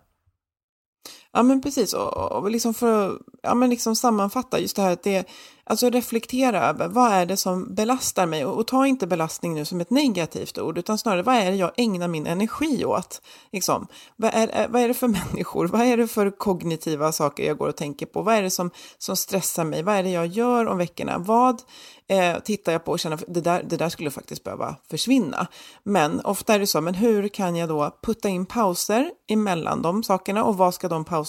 Ja, 1.33 1.43
men 1.43 1.63
precis. 1.63 1.93
Och, 1.93 2.33
och 2.33 2.51
liksom 2.51 2.75
för 2.75 3.09
att 3.09 3.19
ja, 3.43 3.55
men 3.55 3.71
liksom 3.71 3.97
sammanfatta 3.97 4.61
just 4.61 4.77
det 4.77 4.83
här 4.83 4.93
att 4.93 5.03
det 5.03 5.29
Alltså 5.71 5.91
reflektera 5.91 6.69
över 6.69 6.89
vad 6.89 7.13
är 7.13 7.27
det 7.27 7.37
som 7.37 7.75
belastar 7.75 8.27
mig 8.27 8.45
och, 8.45 8.59
och, 8.59 8.67
ta 8.67 8.87
inte 8.87 9.07
belastning 9.07 9.55
nu 9.55 9.65
som 9.65 9.81
ett 9.81 9.91
negativt 9.91 10.59
ord 10.59 10.79
utan 10.79 10.99
snarare 10.99 11.23
vad 11.23 11.35
är 11.35 11.51
det 11.51 11.57
jag 11.57 11.71
ägnar 11.77 12.09
min 12.09 12.27
energi 12.27 12.85
åt? 12.85 13.23
Liksom, 13.53 13.87
vad, 14.17 14.31
är, 14.35 14.61
eh, 14.61 14.69
vad 14.69 14.83
är 14.83 14.89
det 14.89 14.95
för 14.95 15.09
människor? 15.33 15.67
Vad 15.67 15.81
är 15.81 15.97
det 15.97 16.09
för 16.09 16.31
kognitiva 16.31 17.13
saker 17.13 17.47
jag 17.47 17.59
går 17.59 17.69
och 17.69 17.77
tänker 17.77 18.07
på? 18.07 18.23
Vad 18.23 18.35
är 18.35 18.43
det 18.43 18.51
som, 18.51 18.71
som 18.99 19.17
stressar 19.17 19.65
mig? 19.65 19.83
Vad 19.83 19.95
är 19.95 20.03
det 20.03 20.11
jag 20.11 20.27
gör 20.27 20.67
om 20.67 20.79
veckorna? 20.79 21.19
Vad 21.19 21.63
eh, 22.09 22.39
tittar 22.39 22.73
jag 22.73 22.85
på 22.85 22.93
och 22.93 23.01
känner 23.01 23.21
det 23.29 23.41
där, 23.41 23.63
det 23.63 23.77
där 23.77 23.89
skulle 23.89 24.11
faktiskt 24.11 24.45
behöva 24.45 24.77
försvinna? 24.91 25.47
Men 25.83 26.21
ofta 26.21 26.55
är 26.55 26.59
det 26.59 26.67
så, 26.67 26.81
men 26.81 26.95
hur 26.95 27.29
kan 27.29 27.57
jag 27.57 27.69
då 27.69 27.99
putta 28.03 28.29
in 28.29 28.47
pauser 28.47 29.11
emellan 29.29 29.83
de 29.83 30.03
sakerna 30.03 30.45
och 30.45 30.57
vad 30.57 30.75
ska 30.75 30.89
de 30.89 31.05
pauserna 31.05 31.20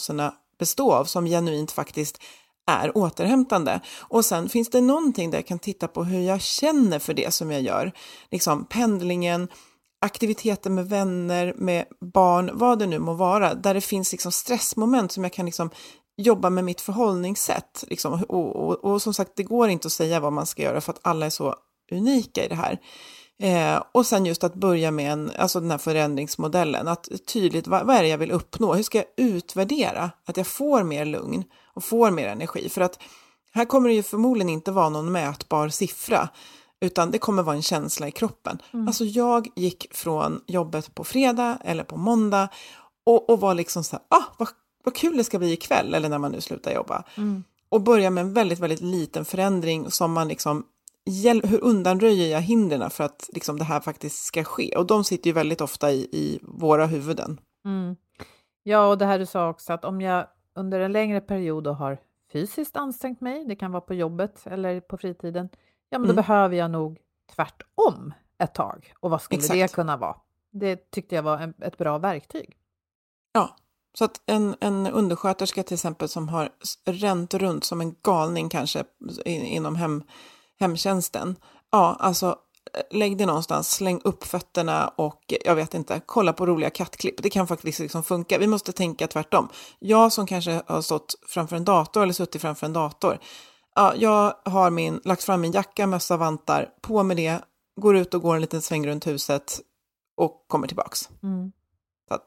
bestå 0.60 0.94
av 0.94 1.06
som 1.06 1.26
genuint 1.26 1.72
faktiskt 1.72 2.18
är 2.68 2.98
återhämtande. 2.98 3.82
Och 4.00 4.26
sen 4.26 4.50
finns 4.50 4.70
det 4.70 4.82
någonting 4.82 5.32
där 5.32 5.38
jag 5.38 5.48
kan 5.48 5.60
titta 5.60 5.88
på 5.88 6.04
hur 6.04 6.20
jag 6.20 6.42
känner 6.42 7.00
för 7.00 7.14
det 7.14 7.34
som 7.34 7.52
jag 7.52 7.62
gör. 7.62 7.92
Liksom 8.32 8.66
pendlingen, 8.66 9.48
aktiviteter 10.02 10.70
med 10.70 10.89
vänner, 10.89 11.54
med 11.58 11.86
barn, 12.14 12.52
vad 12.54 12.80
det 12.80 12.88
nu 12.88 13.00
må 13.00 13.14
vara, 13.14 13.54
där 13.54 13.74
det 13.74 13.82
finns 13.82 14.12
liksom 14.12 14.32
stressmoment 14.32 15.12
som 15.12 15.24
jag 15.24 15.34
kan 15.34 15.46
liksom 15.46 15.70
jobba 16.18 16.50
med 16.50 16.64
mitt 16.64 16.82
förhållningssätt. 16.82 17.84
Liksom. 17.88 18.24
Och, 18.30 18.56
och, 18.56 18.86
och, 18.86 19.02
som 19.02 19.14
sagt, 19.14 19.32
det 19.36 19.44
går 19.44 19.70
inte 19.70 19.86
att 19.86 19.92
säga 19.92 20.20
vad 20.20 20.34
man 20.34 20.46
ska 20.46 20.62
göra 20.62 20.82
för 20.82 20.94
att 20.94 21.00
alla 21.02 21.26
är 21.26 21.30
så 21.30 21.56
unika 21.96 22.46
i 22.46 22.48
det 22.48 22.56
här. 22.56 22.80
Eh, 23.42 23.84
och 23.92 24.06
sen 24.06 24.26
just 24.26 24.44
att 24.44 24.56
börja 24.56 24.92
med 24.92 25.12
en, 25.12 25.32
alltså 25.38 25.60
den 25.60 25.72
här 25.72 25.78
förändringsmodellen, 25.78 26.88
att 26.88 27.10
tydligt 27.34 27.68
vad, 27.68 27.86
vad 27.86 27.96
är 27.96 28.04
det 28.04 28.10
jag 28.10 28.18
vill 28.18 28.32
uppnå? 28.32 28.74
Hur 28.74 28.84
ska 28.84 28.98
jag 28.98 29.08
utvärdera 29.18 30.12
att 30.26 30.38
jag 30.38 30.48
får 30.48 30.84
mer 30.84 31.06
lugn 31.06 31.44
och 31.74 31.84
får 31.84 32.12
mer 32.12 32.28
energi? 32.28 32.70
För 32.70 32.82
att 32.82 33.00
här 33.54 33.66
kommer 33.66 33.89
det 33.89 33.96
ju 33.96 34.04
förmodligen 34.04 34.50
inte 34.50 34.72
vara 34.72 34.89
någon 34.89 35.12
mätbar 35.12 35.70
siffra, 35.70 36.30
utan 36.82 37.12
det 37.12 37.18
kommer 37.18 37.44
vara 37.44 37.56
en 37.56 37.62
känsla 37.62 38.08
i 38.08 38.12
kroppen. 38.12 38.62
Mm. 38.74 38.88
Alltså 38.88 39.06
jag 39.06 39.48
gick 39.56 39.88
från 39.92 40.42
jobbet 40.48 40.96
på 40.96 41.04
fredag 41.04 41.58
eller 41.64 41.84
på 41.84 41.98
måndag 41.98 42.50
och, 43.06 43.30
och 43.30 43.39
var 43.39 43.54
liksom 43.54 43.84
så 43.84 43.96
här, 43.96 44.20
ah, 44.20 44.24
vad, 44.38 44.48
vad 44.84 44.96
kul 44.96 45.18
det 45.18 45.24
ska 45.24 45.39
bli 45.39 45.54
ikväll, 45.54 45.94
eller 45.94 46.10
när 46.10 46.18
man 46.18 46.32
nu 46.32 46.42
slutar 46.42 46.72
jobba. 46.72 47.04
Mm. 47.18 47.44
Och 47.70 47.82
börja 47.82 48.10
med 48.10 48.22
en 48.22 48.34
väldigt, 48.34 48.60
väldigt 48.60 48.82
liten 48.82 49.26
förändring 49.26 49.92
som 49.92 50.14
man 50.14 50.28
liksom 50.28 50.66
hur 51.43 51.64
undanröjer 51.64 52.32
jag 52.32 52.41
hindren 52.41 52.89
för 52.89 53.04
att 53.04 53.30
liksom, 53.34 53.58
det 53.58 53.64
här 53.64 53.80
faktiskt 53.80 54.24
ska 54.24 54.43
ske? 54.43 54.76
Och 54.76 54.88
de 54.88 55.04
sitter 55.04 55.28
ju 55.28 55.34
väldigt 55.34 55.62
ofta 55.62 55.91
i, 55.91 56.10
i 56.12 56.39
våra 56.41 56.86
huvuden. 56.86 57.39
Mm. 57.66 57.95
Ja, 58.64 58.88
och 58.88 58.97
det 58.97 59.06
här 59.06 59.20
du 59.20 59.26
sa 59.26 59.49
också 59.49 59.74
att 59.74 59.86
om 59.86 60.02
jag 60.02 60.28
under 60.56 60.80
en 60.80 60.91
längre 60.91 61.22
period 61.22 61.68
har 61.68 61.97
fysiskt 62.34 62.76
ansträngt 62.76 63.22
mig, 63.22 63.45
det 63.45 63.56
kan 63.56 63.72
vara 63.72 63.82
på 63.82 63.93
jobbet 63.93 64.47
eller 64.47 64.80
på 64.80 64.97
fritiden, 64.97 65.49
ja 65.89 65.99
men 65.99 66.08
då 66.08 66.14
mm. 66.14 66.16
behöver 66.16 66.56
jag 66.56 66.72
nog 66.72 66.99
tvärtom 67.36 68.14
ett 68.39 68.54
tag. 68.54 68.93
Och 68.99 69.10
vad 69.10 69.22
skulle 69.22 69.39
Exakt. 69.39 69.60
det 69.60 69.74
kunna 69.74 69.97
vara? 69.97 70.16
Det 70.52 70.91
tyckte 70.91 71.16
jag 71.16 71.24
var 71.24 71.38
en, 71.38 71.54
ett 71.62 71.78
bra 71.78 71.97
verktyg. 71.97 72.58
Ja, 73.34 73.56
så 73.93 74.06
att 74.06 74.22
en, 74.26 74.56
en 74.60 74.88
undersköterska 74.88 75.64
till 75.64 75.74
exempel 75.74 76.10
som 76.10 76.30
har 76.30 76.49
ränt 76.86 77.34
runt 77.34 77.64
som 77.64 77.82
en 77.82 77.95
galning 78.02 78.49
kanske 78.49 78.84
inom 79.26 79.76
hem, 79.76 80.04
hemtjänsten, 80.62 81.36
ja 81.72 81.97
alltså 81.99 82.38
lägg 82.89 83.18
dig 83.18 83.28
någonstans, 83.28 83.72
släng 83.72 84.01
upp 84.03 84.24
fötterna 84.24 84.88
och 84.88 85.34
jag 85.45 85.55
vet 85.55 85.74
inte, 85.74 86.01
kolla 86.05 86.34
på 86.34 86.45
roliga 86.45 86.70
kattklipp. 86.70 87.24
Det 87.24 87.30
kan 87.30 87.47
faktiskt 87.47 87.80
liksom 87.80 88.03
funka. 88.03 88.38
Vi 88.38 88.47
måste 88.47 88.72
tänka 88.72 89.07
tvärtom. 89.07 89.49
Jag 89.80 90.14
som 90.14 90.28
kanske 90.28 90.62
har 90.68 90.82
stått 90.82 91.16
framför 91.28 91.55
en 91.55 91.66
dator 91.66 92.03
eller 92.03 92.14
suttit 92.14 92.41
framför 92.41 92.66
en 92.66 92.74
dator. 92.74 93.20
Ja, 93.76 93.93
jag 93.95 94.34
har 94.45 94.70
min, 94.70 95.01
lagt 95.03 95.24
fram 95.24 95.41
min 95.41 95.51
jacka, 95.51 95.88
mössa, 95.88 96.18
vantar, 96.18 96.70
på 96.82 97.03
med 97.03 97.18
det, 97.18 97.39
går 97.82 97.97
ut 97.97 98.14
och 98.14 98.22
går 98.22 98.36
en 98.36 98.41
liten 98.41 98.62
sväng 98.62 98.88
runt 98.88 99.07
huset 99.07 99.59
och 100.18 100.45
kommer 100.47 100.68
tillbaks. 100.68 101.09
Mm. 101.24 101.51
Så 102.07 102.14
att, 102.14 102.24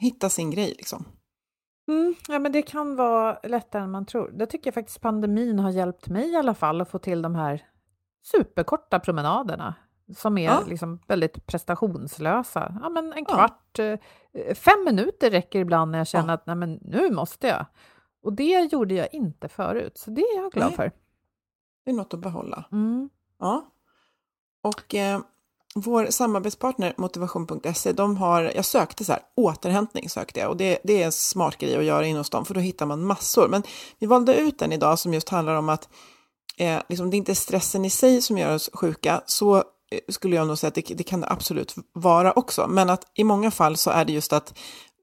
hitta 0.00 0.28
sin 0.28 0.50
grej 0.50 0.74
liksom. 0.78 1.04
Mm, 1.88 2.14
ja, 2.28 2.38
men 2.38 2.52
det 2.52 2.62
kan 2.62 2.96
vara 2.96 3.38
lättare 3.42 3.82
än 3.82 3.90
man 3.90 4.06
tror. 4.06 4.30
Det 4.30 4.46
tycker 4.46 4.66
jag 4.66 4.74
faktiskt 4.74 5.00
pandemin 5.00 5.58
har 5.58 5.70
hjälpt 5.70 6.08
mig 6.08 6.30
i 6.30 6.36
alla 6.36 6.54
fall 6.54 6.80
att 6.80 6.90
få 6.90 6.98
till 6.98 7.22
de 7.22 7.34
här 7.34 7.73
superkorta 8.24 9.00
promenaderna 9.00 9.74
som 10.16 10.38
är 10.38 10.44
ja. 10.44 10.62
liksom 10.66 10.98
väldigt 11.06 11.46
prestationslösa. 11.46 12.74
Ja, 12.82 12.88
men 12.88 13.12
en 13.12 13.24
kvart, 13.24 13.78
ja. 13.78 13.84
Eh, 13.84 14.54
fem 14.54 14.84
minuter 14.84 15.30
räcker 15.30 15.58
ibland 15.58 15.90
när 15.90 15.98
jag 15.98 16.06
känner 16.06 16.28
ja. 16.28 16.34
att 16.34 16.46
nej, 16.46 16.56
men 16.56 16.78
nu 16.82 17.10
måste 17.10 17.46
jag. 17.46 17.66
Och 18.22 18.32
det 18.32 18.68
gjorde 18.72 18.94
jag 18.94 19.14
inte 19.14 19.48
förut, 19.48 19.98
så 19.98 20.10
det 20.10 20.20
är 20.20 20.42
jag 20.42 20.52
glad 20.52 20.66
nej. 20.66 20.76
för. 20.76 20.92
Det 21.84 21.90
är 21.90 21.94
något 21.94 22.14
att 22.14 22.20
behålla. 22.20 22.64
Mm. 22.72 23.10
Ja. 23.38 23.70
Och 24.62 24.94
eh, 24.94 25.20
vår 25.74 26.06
samarbetspartner 26.06 26.94
motivation.se, 26.96 27.92
de 27.92 28.16
har, 28.16 28.52
jag 28.54 28.64
sökte 28.64 29.04
så 29.04 29.12
här, 29.12 29.22
återhämtning 29.34 30.08
sökte 30.08 30.40
jag 30.40 30.50
och 30.50 30.56
det, 30.56 30.78
det 30.84 31.02
är 31.02 31.06
en 31.06 31.12
smart 31.12 31.58
grej 31.58 31.76
att 31.76 31.84
göra 31.84 32.06
in 32.06 32.16
hos 32.16 32.30
dem 32.30 32.44
för 32.44 32.54
då 32.54 32.60
hittar 32.60 32.86
man 32.86 33.06
massor. 33.06 33.48
Men 33.48 33.62
vi 33.98 34.06
valde 34.06 34.34
ut 34.36 34.58
den 34.58 34.72
idag 34.72 34.98
som 34.98 35.14
just 35.14 35.28
handlar 35.28 35.54
om 35.54 35.68
att 35.68 35.88
eh, 36.58 36.82
liksom, 36.88 37.10
det 37.10 37.16
är 37.16 37.18
inte 37.18 37.34
stressen 37.34 37.84
i 37.84 37.90
sig 37.90 38.22
som 38.22 38.38
gör 38.38 38.54
oss 38.54 38.70
sjuka, 38.72 39.22
så 39.26 39.56
eh, 39.56 39.62
skulle 40.08 40.36
jag 40.36 40.46
nog 40.46 40.58
säga 40.58 40.68
att 40.68 40.74
det, 40.74 40.94
det 40.94 41.04
kan 41.04 41.20
det 41.20 41.30
absolut 41.30 41.74
vara 41.92 42.32
också. 42.32 42.66
Men 42.68 42.90
att 42.90 43.04
i 43.14 43.24
många 43.24 43.50
fall 43.50 43.76
så 43.76 43.90
är 43.90 44.04
det 44.04 44.12
just 44.12 44.32
att 44.32 44.58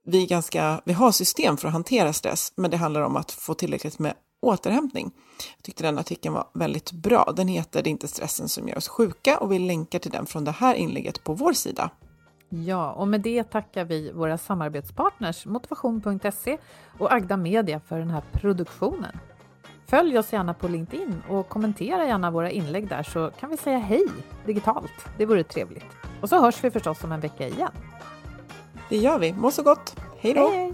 vi, 0.06 0.26
ganska, 0.26 0.82
vi 0.86 0.94
har 0.94 1.12
system 1.12 1.58
för 1.58 1.68
att 1.68 1.74
hantera 1.74 2.14
stress, 2.14 2.54
men 2.56 2.72
det 2.72 2.78
handlar 2.78 3.02
om 3.02 3.16
att 3.16 3.32
få 3.32 3.54
tillräckligt 3.54 4.00
med 4.00 4.14
återhämtning. 4.42 5.12
Jag 5.58 5.64
tyckte 5.64 5.84
den 5.84 6.00
artikeln 6.00 6.34
var 6.34 6.48
väldigt 6.54 6.92
bra. 6.92 7.34
Den 7.36 7.48
heter 7.48 7.84
Det 7.84 7.90
är 7.90 7.92
inte 7.92 8.08
stressen 8.08 8.50
som 8.50 8.68
gör 8.68 8.78
oss 8.78 8.88
sjuka 8.88 9.38
och 9.38 9.52
vi 9.52 9.60
länkar 9.60 10.00
till 10.00 10.12
den 10.12 10.26
från 10.26 10.46
det 10.46 10.52
här 10.52 10.76
inlägget 10.76 11.24
på 11.24 11.34
vår 11.34 11.54
sida. 11.54 11.90
Ja, 12.50 12.92
och 12.92 13.08
med 13.08 13.22
det 13.22 13.44
tackar 13.44 13.86
vi 13.86 14.12
våra 14.12 14.38
samarbetspartners 14.38 15.46
Motivation.se 15.46 16.58
och 17.00 17.14
Agda 17.14 17.38
Media 17.38 17.80
för 17.80 18.00
den 18.00 18.10
här 18.10 18.24
produktionen. 18.32 19.20
Följ 19.92 20.18
oss 20.18 20.34
gärna 20.34 20.54
på 20.54 20.68
LinkedIn 20.68 21.22
och 21.30 21.50
kommentera 21.50 22.06
gärna 22.06 22.32
våra 22.32 22.50
inlägg 22.50 22.88
där 22.88 23.04
så 23.04 23.32
kan 23.40 23.50
vi 23.50 23.58
säga 23.58 23.78
hej 23.78 24.06
digitalt. 24.46 24.92
Det 25.18 25.26
vore 25.26 25.44
trevligt. 25.44 25.86
Och 26.22 26.30
så 26.30 26.42
hörs 26.42 26.64
vi 26.64 26.72
förstås 26.72 27.04
om 27.04 27.12
en 27.12 27.20
vecka 27.20 27.48
igen. 27.48 27.72
Det 28.90 28.98
gör 28.98 29.20
vi. 29.20 29.34
Må 29.34 29.52
så 29.52 29.64
gott. 29.64 29.96
Hej 30.20 30.34
då! 30.34 30.50
Hej, 30.50 30.58
hej. 30.58 30.74